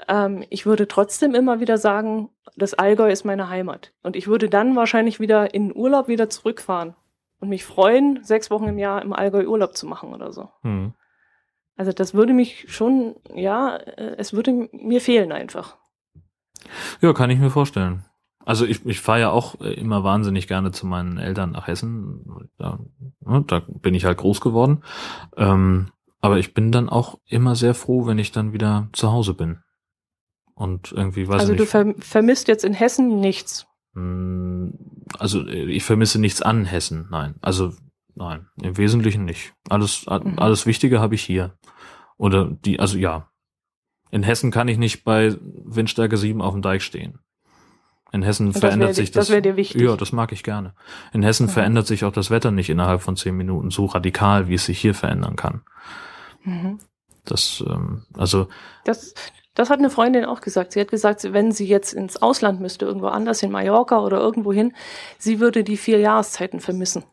ähm, 0.09 0.45
ich 0.51 0.66
würde 0.66 0.89
trotzdem 0.89 1.35
immer 1.35 1.61
wieder 1.61 1.78
sagen, 1.78 2.30
das 2.57 2.74
Allgäu 2.74 3.11
ist 3.11 3.24
meine 3.24 3.49
Heimat. 3.49 3.93
Und 4.03 4.16
ich 4.16 4.26
würde 4.26 4.49
dann 4.49 4.76
wahrscheinlich 4.76 5.20
wieder 5.20 5.55
in 5.55 5.74
Urlaub 5.74 6.09
wieder 6.09 6.28
zurückfahren 6.28 6.95
und 7.41 7.49
mich 7.49 7.64
freuen, 7.64 8.22
sechs 8.24 8.51
Wochen 8.51 8.68
im 8.68 8.78
Jahr 8.78 9.03
im 9.03 9.12
Allgäu 9.12 9.47
Urlaub 9.47 9.76
zu 9.76 9.87
machen 9.87 10.12
oder 10.12 10.32
so. 10.32 10.49
Hm. 10.62 10.95
Also 11.77 11.93
das 11.93 12.14
würde 12.14 12.33
mich 12.33 12.66
schon, 12.68 13.16
ja, 13.35 13.77
äh, 13.77 14.16
es 14.18 14.33
würde 14.33 14.68
mir 14.72 15.01
fehlen 15.01 15.33
einfach. 15.33 15.77
Ja, 17.01 17.12
kann 17.12 17.31
ich 17.31 17.39
mir 17.39 17.51
vorstellen. 17.51 18.05
Also 18.45 18.66
ich, 18.66 18.85
ich 18.85 19.01
fahre 19.01 19.20
ja 19.20 19.31
auch 19.31 19.61
äh, 19.61 19.72
immer 19.75 20.05
wahnsinnig 20.05 20.47
gerne 20.49 20.70
zu 20.70 20.87
meinen 20.87 21.18
Eltern 21.18 21.53
nach 21.53 21.66
Hessen. 21.66 22.49
Da, 22.59 22.79
ne, 23.20 23.45
da 23.47 23.62
bin 23.66 23.95
ich 23.95 24.05
halt 24.05 24.18
groß 24.18 24.41
geworden. 24.41 24.83
Ähm, 25.37 25.89
aber 26.20 26.39
ich 26.39 26.55
bin 26.55 26.70
dann 26.70 26.89
auch 26.89 27.18
immer 27.27 27.55
sehr 27.55 27.75
froh, 27.75 28.07
wenn 28.07 28.18
ich 28.18 28.33
dann 28.33 28.53
wieder 28.53 28.89
zu 28.93 29.12
Hause 29.12 29.35
bin. 29.35 29.59
Und 30.55 30.93
irgendwie 30.93 31.27
weiß 31.27 31.41
Also 31.41 31.53
ich 31.53 31.59
du 31.59 31.66
ver 31.66 31.95
vermisst 31.99 32.49
jetzt 32.49 32.64
in 32.64 32.75
Hessen 32.75 33.20
nichts. 33.20 33.66
Hm, 33.95 34.79
also 35.18 35.47
äh, 35.47 35.64
ich 35.70 35.85
vermisse 35.85 36.20
nichts 36.20 36.43
an 36.43 36.64
Hessen, 36.64 37.09
nein. 37.11 37.35
Also 37.41 37.72
nein, 38.15 38.49
im 38.62 38.77
Wesentlichen 38.77 39.25
nicht. 39.25 39.55
Alles, 39.69 40.07
mhm. 40.07 40.39
alles 40.39 40.67
Wichtige 40.67 41.01
habe 41.01 41.15
ich 41.15 41.23
hier. 41.23 41.57
Oder 42.17 42.51
die, 42.51 42.81
also 42.81 42.99
ja. 42.99 43.29
In 44.11 44.23
Hessen 44.23 44.51
kann 44.51 44.69
ich 44.69 44.79
nicht 44.79 45.05
bei 45.05 45.35
Windstärke 45.41 46.17
7 46.17 46.41
auf 46.41 46.53
dem 46.53 46.62
Deich 46.62 46.85
stehen. 46.85 47.19
In 48.12 48.23
Hessen 48.23 48.53
das 48.53 48.61
verändert 48.61 48.95
sich 48.95 49.11
das. 49.11 49.27
Das 49.27 49.31
wäre 49.31 49.43
dir 49.43 49.57
wichtig. 49.57 49.83
Ja, 49.83 49.97
das 49.97 50.12
mag 50.12 50.31
ich 50.31 50.45
gerne. 50.45 50.75
In 51.12 51.25
Hessen 51.25 51.47
mhm. 51.47 51.51
verändert 51.51 51.89
sich 51.89 52.05
auch 52.05 52.12
das 52.12 52.31
Wetter 52.31 52.53
nicht 52.53 52.71
innerhalb 52.71 53.03
von 53.03 53.17
zehn 53.17 53.37
Minuten 53.37 53.71
so 53.71 53.87
radikal, 53.87 54.47
wie 54.47 54.55
es 54.55 54.67
sich 54.67 54.79
hier 54.79 54.95
verändern 54.95 55.35
kann. 55.35 55.62
Mhm. 56.45 56.79
Das, 57.25 57.65
ähm, 57.67 58.05
also. 58.17 58.47
Das, 58.85 59.15
das 59.55 59.69
hat 59.69 59.81
eine 59.81 59.91
Freundin 59.91 60.25
auch 60.27 60.43
gesagt. 60.43 60.73
Sie 60.73 60.81
hat 60.81 60.93
gesagt, 60.93 61.33
wenn 61.33 61.51
sie 61.51 61.67
jetzt 61.67 61.93
ins 61.93 62.21
Ausland 62.21 62.61
müsste, 62.61 62.85
irgendwo 62.85 63.09
anders 63.09 63.43
in 63.43 63.51
Mallorca 63.51 63.99
oder 63.99 64.21
irgendwo 64.21 64.53
hin, 64.53 64.75
sie 65.19 65.41
würde 65.41 65.65
die 65.65 65.77
vier 65.77 65.99
Jahreszeiten 65.99 66.61
vermissen. 66.61 67.05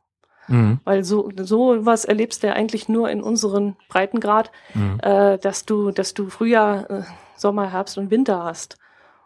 Mhm. 0.47 0.79
Weil 0.83 1.03
so, 1.03 1.31
so 1.37 1.85
was 1.85 2.05
erlebst 2.05 2.43
du 2.43 2.47
ja 2.47 2.53
eigentlich 2.53 2.89
nur 2.89 3.09
in 3.09 3.21
unseren 3.21 3.75
Breitengrad, 3.89 4.51
mhm. 4.73 4.99
äh, 5.01 5.37
dass 5.37 5.65
du, 5.65 5.91
dass 5.91 6.13
du 6.13 6.29
Frühjahr, 6.29 6.89
äh, 6.89 7.03
Sommer, 7.35 7.71
Herbst 7.71 7.97
und 7.97 8.11
Winter 8.11 8.43
hast. 8.43 8.77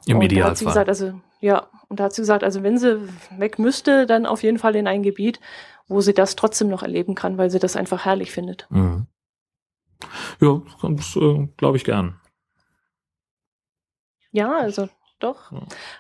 Im 0.06 0.18
und 0.18 0.24
Idealfall. 0.24 0.44
Da 0.44 0.50
hat 0.52 0.58
sie 0.58 0.66
gesagt, 0.66 0.90
also, 0.90 1.14
ja, 1.40 1.68
und 1.90 2.00
da 2.00 2.06
hat 2.06 2.14
sie 2.14 2.22
gesagt, 2.22 2.44
also 2.44 2.64
wenn 2.64 2.78
sie 2.78 3.08
weg 3.38 3.60
müsste, 3.60 4.06
dann 4.06 4.26
auf 4.26 4.44
jeden 4.44 4.60
Fall 4.60 4.76
in 4.76 4.88
ein 4.88 5.04
Gebiet, 5.04 5.40
wo 5.88 6.02
sie 6.02 6.14
das 6.14 6.36
trotzdem 6.36 6.70
noch 6.70 6.84
erleben 6.84 7.16
kann, 7.16 7.38
weil 7.38 7.50
sie 7.50 7.60
das 7.60 7.76
einfach 7.76 8.06
herrlich 8.06 8.32
findet. 8.32 8.68
Mhm. 8.70 9.08
Ja, 10.42 10.62
das 10.84 11.16
äh, 11.16 11.48
glaube 11.58 11.78
ich 11.78 11.84
gern. 11.84 12.20
Ja, 14.32 14.54
also 14.58 14.90
doch. 15.20 15.52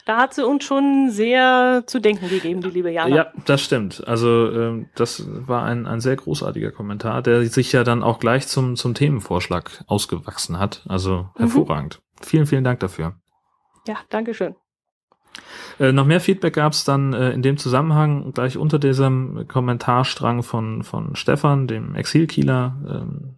Da 0.05 0.17
hat 0.17 0.33
sie 0.33 0.45
uns 0.45 0.63
schon 0.63 1.09
sehr 1.09 1.83
zu 1.85 1.99
denken 1.99 2.29
gegeben, 2.29 2.61
die 2.61 2.69
liebe 2.69 2.91
Jana. 2.91 3.15
Ja, 3.15 3.27
das 3.45 3.61
stimmt. 3.61 4.05
Also 4.07 4.51
ähm, 4.51 4.89
das 4.95 5.23
war 5.27 5.63
ein, 5.63 5.85
ein 5.87 6.01
sehr 6.01 6.15
großartiger 6.15 6.71
Kommentar, 6.71 7.21
der 7.21 7.45
sich 7.45 7.71
ja 7.71 7.83
dann 7.83 8.03
auch 8.03 8.19
gleich 8.19 8.47
zum, 8.47 8.75
zum 8.75 8.93
Themenvorschlag 8.93 9.83
ausgewachsen 9.87 10.59
hat. 10.59 10.83
Also 10.87 11.29
mhm. 11.35 11.39
hervorragend. 11.39 12.01
Mhm. 12.01 12.23
Vielen, 12.23 12.45
vielen 12.45 12.63
Dank 12.63 12.79
dafür. 12.79 13.15
Ja, 13.87 13.97
Dankeschön. 14.09 14.55
Äh, 15.79 15.91
noch 15.91 16.05
mehr 16.05 16.21
Feedback 16.21 16.53
gab 16.53 16.73
es 16.73 16.83
dann 16.83 17.13
äh, 17.13 17.31
in 17.31 17.41
dem 17.41 17.57
Zusammenhang 17.57 18.31
gleich 18.33 18.57
unter 18.57 18.79
diesem 18.79 19.47
Kommentarstrang 19.47 20.43
von, 20.43 20.83
von 20.83 21.15
Stefan, 21.15 21.67
dem 21.67 21.95
Exilkieler, 21.95 22.75
ähm, 22.87 23.35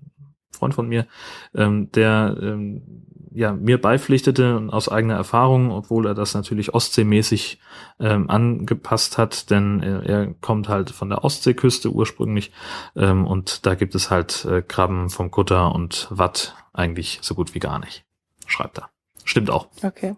Freund 0.52 0.74
von 0.74 0.88
mir, 0.88 1.08
ähm, 1.56 1.92
der 1.92 2.38
ähm, 2.42 3.06
ja, 3.38 3.54
mir 3.54 3.80
beipflichtete 3.80 4.58
und 4.58 4.72
aus 4.72 4.90
eigener 4.90 5.14
Erfahrung, 5.14 5.70
obwohl 5.72 6.08
er 6.08 6.16
das 6.16 6.34
natürlich 6.34 6.74
ostseemäßig 6.74 7.60
ähm, 8.00 8.32
angepasst 8.32 9.20
hat, 9.20 9.52
denn 9.52 9.80
er, 9.82 10.04
er 10.04 10.34
kommt 10.34 10.70
halt 10.70 10.90
von 10.90 11.10
der 11.10 11.24
Ostseeküste 11.24 11.92
ursprünglich 11.92 12.52
ähm, 12.96 13.28
und 13.28 13.68
da 13.68 13.76
gibt 13.76 13.94
es 13.94 14.10
halt 14.10 14.44
äh, 14.46 14.64
Krabben 14.64 15.12
vom 15.12 15.30
Kutter 15.30 15.74
und 15.76 16.08
Watt 16.10 16.56
eigentlich 16.74 17.20
so 17.22 17.36
gut 17.36 17.54
wie 17.54 17.60
gar 17.60 17.78
nicht, 17.78 18.06
schreibt 18.48 18.80
er. 18.80 18.90
Stimmt 19.24 19.52
auch. 19.52 19.68
Okay. 19.84 20.16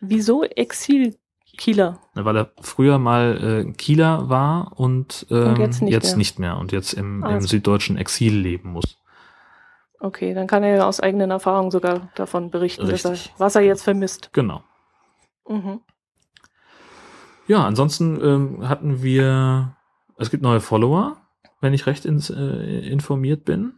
Wieso 0.00 0.44
Exil 0.44 1.16
Kieler. 1.56 2.00
Weil 2.12 2.36
er 2.36 2.52
früher 2.60 2.98
mal 2.98 3.64
äh, 3.66 3.72
Kieler 3.72 4.28
war 4.28 4.78
und, 4.78 5.26
ähm, 5.30 5.48
und 5.48 5.58
jetzt, 5.58 5.80
nicht, 5.80 5.92
jetzt 5.92 6.08
mehr. 6.10 6.16
nicht 6.18 6.38
mehr 6.38 6.58
und 6.58 6.72
jetzt 6.72 6.92
im, 6.92 7.24
ah, 7.24 7.34
im 7.36 7.40
süddeutschen 7.40 7.96
Exil 7.96 8.36
leben 8.36 8.72
muss. 8.72 8.98
Okay, 10.00 10.34
dann 10.34 10.46
kann 10.46 10.62
er 10.62 10.76
ja 10.76 10.86
aus 10.86 11.00
eigenen 11.00 11.30
Erfahrungen 11.30 11.70
sogar 11.70 12.10
davon 12.14 12.50
berichten, 12.50 12.88
er, 12.88 13.16
was 13.38 13.54
er 13.54 13.62
jetzt 13.62 13.82
vermisst. 13.82 14.30
Genau. 14.32 14.62
Mhm. 15.48 15.80
Ja, 17.46 17.64
ansonsten 17.64 18.20
ähm, 18.22 18.68
hatten 18.68 19.02
wir, 19.02 19.76
es 20.18 20.30
gibt 20.30 20.42
neue 20.42 20.60
Follower, 20.60 21.16
wenn 21.60 21.72
ich 21.72 21.86
recht 21.86 22.04
ins, 22.04 22.28
äh, 22.28 22.88
informiert 22.88 23.44
bin. 23.44 23.74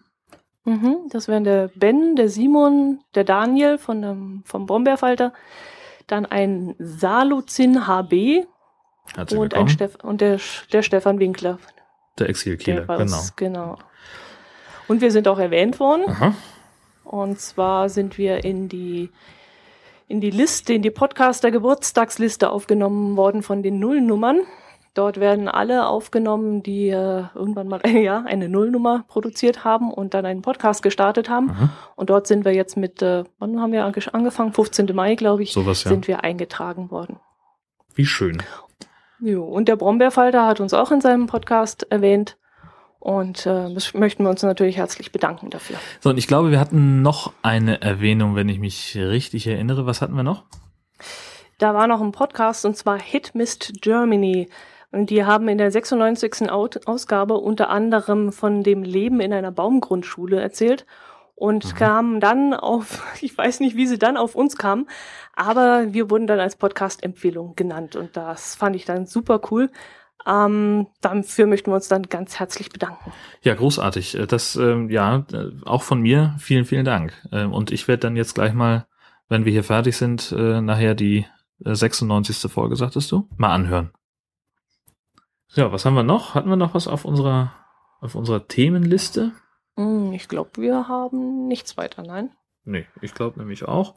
Mhm, 0.65 1.09
das 1.11 1.29
wären 1.29 1.45
der 1.45 1.69
Ben, 1.75 2.17
der 2.17 2.29
Simon, 2.29 3.01
der 3.15 3.25
Daniel 3.25 3.79
von 3.79 4.03
dem, 4.03 4.43
vom 4.45 4.67
Brombeerfalter, 4.67 5.33
dann 6.07 6.27
ein 6.27 6.75
Saluzin 6.79 7.87
HB, 7.87 8.47
und, 9.35 9.55
ein. 9.55 9.69
Steff 9.69 9.97
und 10.03 10.21
der, 10.21 10.39
der 10.73 10.83
Stefan 10.83 11.19
Winkler. 11.19 11.59
Der 12.19 12.29
bei 12.83 12.97
genau. 12.97 13.23
genau. 13.37 13.79
Und 14.89 15.01
wir 15.01 15.11
sind 15.11 15.29
auch 15.29 15.39
erwähnt 15.39 15.79
worden. 15.81 16.05
Aha. 16.09 16.35
Und 17.05 17.41
zwar 17.41 17.89
sind 17.89 18.19
wir 18.19 18.45
in 18.45 18.69
die, 18.69 19.11
in 20.09 20.21
die 20.21 20.31
Liste, 20.31 20.73
in 20.75 20.83
die 20.83 20.91
Podcaster 20.91 21.51
Geburtstagsliste 21.51 22.51
aufgenommen 22.51 23.17
worden 23.17 23.43
von 23.43 23.63
den 23.63 23.79
Nullnummern. 23.79 24.41
Dort 24.95 25.21
werden 25.21 25.49
alle 25.49 25.87
aufgenommen, 25.87 26.63
die 26.63 26.89
äh, 26.89 27.25
irgendwann 27.35 27.69
mal 27.69 27.81
ja, 27.87 28.25
eine 28.27 28.49
Nullnummer 28.49 29.05
produziert 29.09 29.65
haben 29.65 29.93
und 29.93 30.13
dann 30.15 30.27
einen 30.27 30.43
Podcast 30.43 30.83
gestartet 30.83 31.29
haben. 31.31 31.51
Aha. 31.51 31.69
Und 31.95 32.11
dort 32.11 32.27
sind 32.27 32.45
wir 32.45 32.53
jetzt 32.55 32.77
mit, 32.77 33.01
äh, 33.03 33.25
wann 33.39 33.61
haben 33.61 33.73
wir 33.73 33.85
ange- 33.87 34.13
angefangen? 34.13 34.53
15. 34.53 34.91
Mai, 34.95 35.15
glaube 35.15 35.43
ich, 35.45 35.53
Sowas, 35.53 35.85
ja. 35.85 35.91
sind 35.91 36.09
wir 36.09 36.25
eingetragen 36.25 36.91
worden. 36.91 37.21
Wie 37.95 38.07
schön. 38.07 38.43
Jo, 39.21 39.45
und 39.45 39.69
der 39.69 39.77
Brombeerfalter 39.77 40.47
hat 40.47 40.61
uns 40.61 40.75
auch 40.75 40.91
in 40.91 41.01
seinem 41.01 41.27
Podcast 41.27 41.87
erwähnt. 41.91 42.37
Und 43.01 43.47
äh, 43.47 43.73
das 43.73 43.95
möchten 43.95 44.25
wir 44.25 44.31
uns 44.31 44.43
natürlich 44.43 44.77
herzlich 44.77 45.13
bedanken 45.13 45.51
dafür. 45.51 45.77
So, 46.01 46.11
und 46.11 46.19
ich 46.19 46.27
glaube, 46.27 46.51
wir 46.51 46.59
hatten 46.59 47.01
noch 47.03 47.33
eine 47.43 47.81
Erwähnung, 47.81 48.35
wenn 48.35 48.49
ich 48.49 48.59
mich 48.59 48.97
richtig 48.97 49.47
erinnere. 49.47 49.87
Was 49.87 50.03
hatten 50.03 50.15
wir 50.15 50.25
noch? 50.25 50.45
Da 51.59 51.75
war 51.75 51.87
noch 51.87 52.01
ein 52.01 52.13
Podcast 52.13 52.65
und 52.65 52.77
zwar 52.77 52.99
Hit 53.01 53.35
Mist 53.35 53.73
Germany. 53.81 54.49
Und 54.91 55.11
die 55.11 55.25
haben 55.25 55.49
in 55.49 55.59
der 55.59 55.71
96. 55.71 56.51
Au- 56.51 56.69
Ausgabe 56.87 57.35
unter 57.35 57.69
anderem 57.69 58.33
von 58.33 58.63
dem 58.63 58.83
Leben 58.83 59.21
in 59.21 59.33
einer 59.33 59.51
Baumgrundschule 59.53 60.41
erzählt 60.41 60.87
und 61.35 61.67
Mhm. 61.67 61.77
kamen 61.77 62.21
dann 62.21 62.55
auf, 62.55 63.05
ich 63.21 63.37
weiß 63.37 63.61
nicht, 63.61 63.77
wie 63.77 63.87
sie 63.87 63.99
dann 63.99 64.17
auf 64.17 64.35
uns 64.35 64.57
kamen, 64.57 64.89
aber 65.37 65.93
wir 65.93 66.11
wurden 66.11 66.27
dann 66.27 66.41
als 66.41 66.57
Podcast-Empfehlung 66.57 67.55
genannt 67.55 67.97
und 67.97 68.17
das 68.17 68.55
fand 68.57 68.75
ich 68.77 68.85
dann 68.87 69.07
super 69.07 69.41
cool. 69.51 69.71
Ähm, 70.29 70.87
dafür 71.01 71.47
möchten 71.47 71.71
wir 71.71 71.77
uns 71.77 71.89
dann 71.89 72.03
ganz 72.03 72.39
herzlich 72.39 72.69
bedanken. 72.71 73.13
Ja, 73.43 73.55
großartig. 73.55 74.15
Äh, 74.17 74.27
Das, 74.27 74.57
ähm, 74.57 74.91
ja, 74.91 75.25
äh, 75.33 75.51
auch 75.65 75.83
von 75.83 76.01
mir 76.01 76.37
vielen, 76.39 76.67
vielen 76.67 76.85
Dank. 76.85 77.15
Ähm, 77.33 77.53
und 77.53 77.71
ich 77.71 77.89
werde 77.89 78.01
dann 78.01 78.17
jetzt 78.17 78.35
gleich 78.35 78.53
mal, 78.53 78.87
wenn 79.29 79.45
wir 79.47 79.53
hier 79.53 79.65
fertig 79.65 79.97
sind, 79.97 80.33
äh, 80.33 80.61
nachher 80.61 80.95
die 80.95 81.27
äh, 81.65 81.75
96. 81.75 82.51
Folge, 82.53 82.77
sagtest 82.77 83.11
du? 83.11 83.29
Mal 83.37 83.55
anhören. 83.55 83.91
Ja, 85.55 85.73
was 85.73 85.87
haben 85.87 85.95
wir 85.95 86.03
noch? 86.03 86.35
Hatten 86.35 86.51
wir 86.51 86.57
noch 86.57 86.75
was 86.75 86.89
auf 86.89 87.07
unserer, 87.07 87.53
auf 88.01 88.15
unserer 88.15 88.47
Themenliste? 88.47 89.33
Hm, 89.77 90.13
ich 90.13 90.29
glaube, 90.29 90.51
wir 90.61 90.89
haben 90.89 91.49
nichts 91.49 91.79
weiter, 91.79 92.03
nein? 92.03 92.31
Nee, 92.65 92.87
ich 93.01 93.15
glaube 93.15 93.39
nämlich 93.39 93.65
auch. 93.65 93.95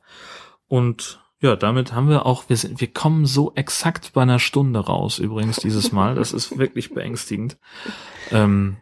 Und 0.67 1.21
ja, 1.41 1.55
damit 1.55 1.93
haben 1.93 2.07
wir 2.07 2.25
auch, 2.25 2.49
wir 2.49 2.57
sind, 2.57 2.79
wir 2.79 2.93
kommen 2.93 3.25
so 3.25 3.51
exakt 3.55 4.13
bei 4.13 4.21
einer 4.21 4.39
Stunde 4.39 4.79
raus, 4.79 5.17
übrigens 5.17 5.57
dieses 5.57 5.91
Mal. 5.91 6.15
Das 6.15 6.33
ist 6.33 6.57
wirklich 6.57 6.93
beängstigend. 6.93 7.57
Ähm, 8.29 8.77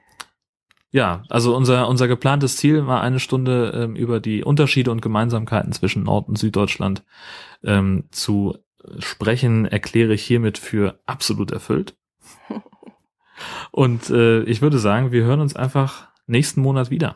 ja, 0.92 1.24
also 1.30 1.56
unser, 1.56 1.88
unser 1.88 2.08
geplantes 2.08 2.58
Ziel 2.58 2.86
war 2.86 3.02
eine 3.02 3.20
Stunde 3.20 3.72
ähm, 3.76 3.96
über 3.96 4.20
die 4.20 4.44
Unterschiede 4.44 4.92
und 4.92 5.02
Gemeinsamkeiten 5.02 5.72
zwischen 5.72 6.04
Nord- 6.04 6.28
und 6.28 6.38
Süddeutschland 6.38 7.04
ähm, 7.64 8.06
zu 8.12 8.58
sprechen, 8.98 9.66
erkläre 9.66 10.14
ich 10.14 10.24
hiermit 10.24 10.58
für 10.58 11.00
absolut 11.06 11.52
erfüllt. 11.52 11.96
Und 13.72 14.10
äh, 14.10 14.42
ich 14.44 14.62
würde 14.62 14.80
sagen, 14.80 15.12
wir 15.14 15.24
hören 15.24 15.40
uns 15.40 15.56
einfach 15.56 16.10
nächsten 16.28 16.62
Monat 16.62 16.90
wieder. 16.90 17.16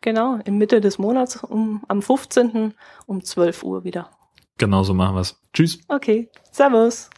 Genau, 0.00 0.40
in 0.44 0.58
Mitte 0.58 0.80
des 0.80 0.98
Monats 0.98 1.44
um, 1.44 1.84
am 1.86 2.02
15. 2.02 2.74
um 3.06 3.22
12 3.22 3.62
Uhr 3.62 3.84
wieder. 3.84 4.10
Genauso 4.58 4.94
machen 4.94 5.16
wir's. 5.16 5.40
Tschüss. 5.52 5.80
Okay, 5.88 6.28
Servus. 6.50 7.10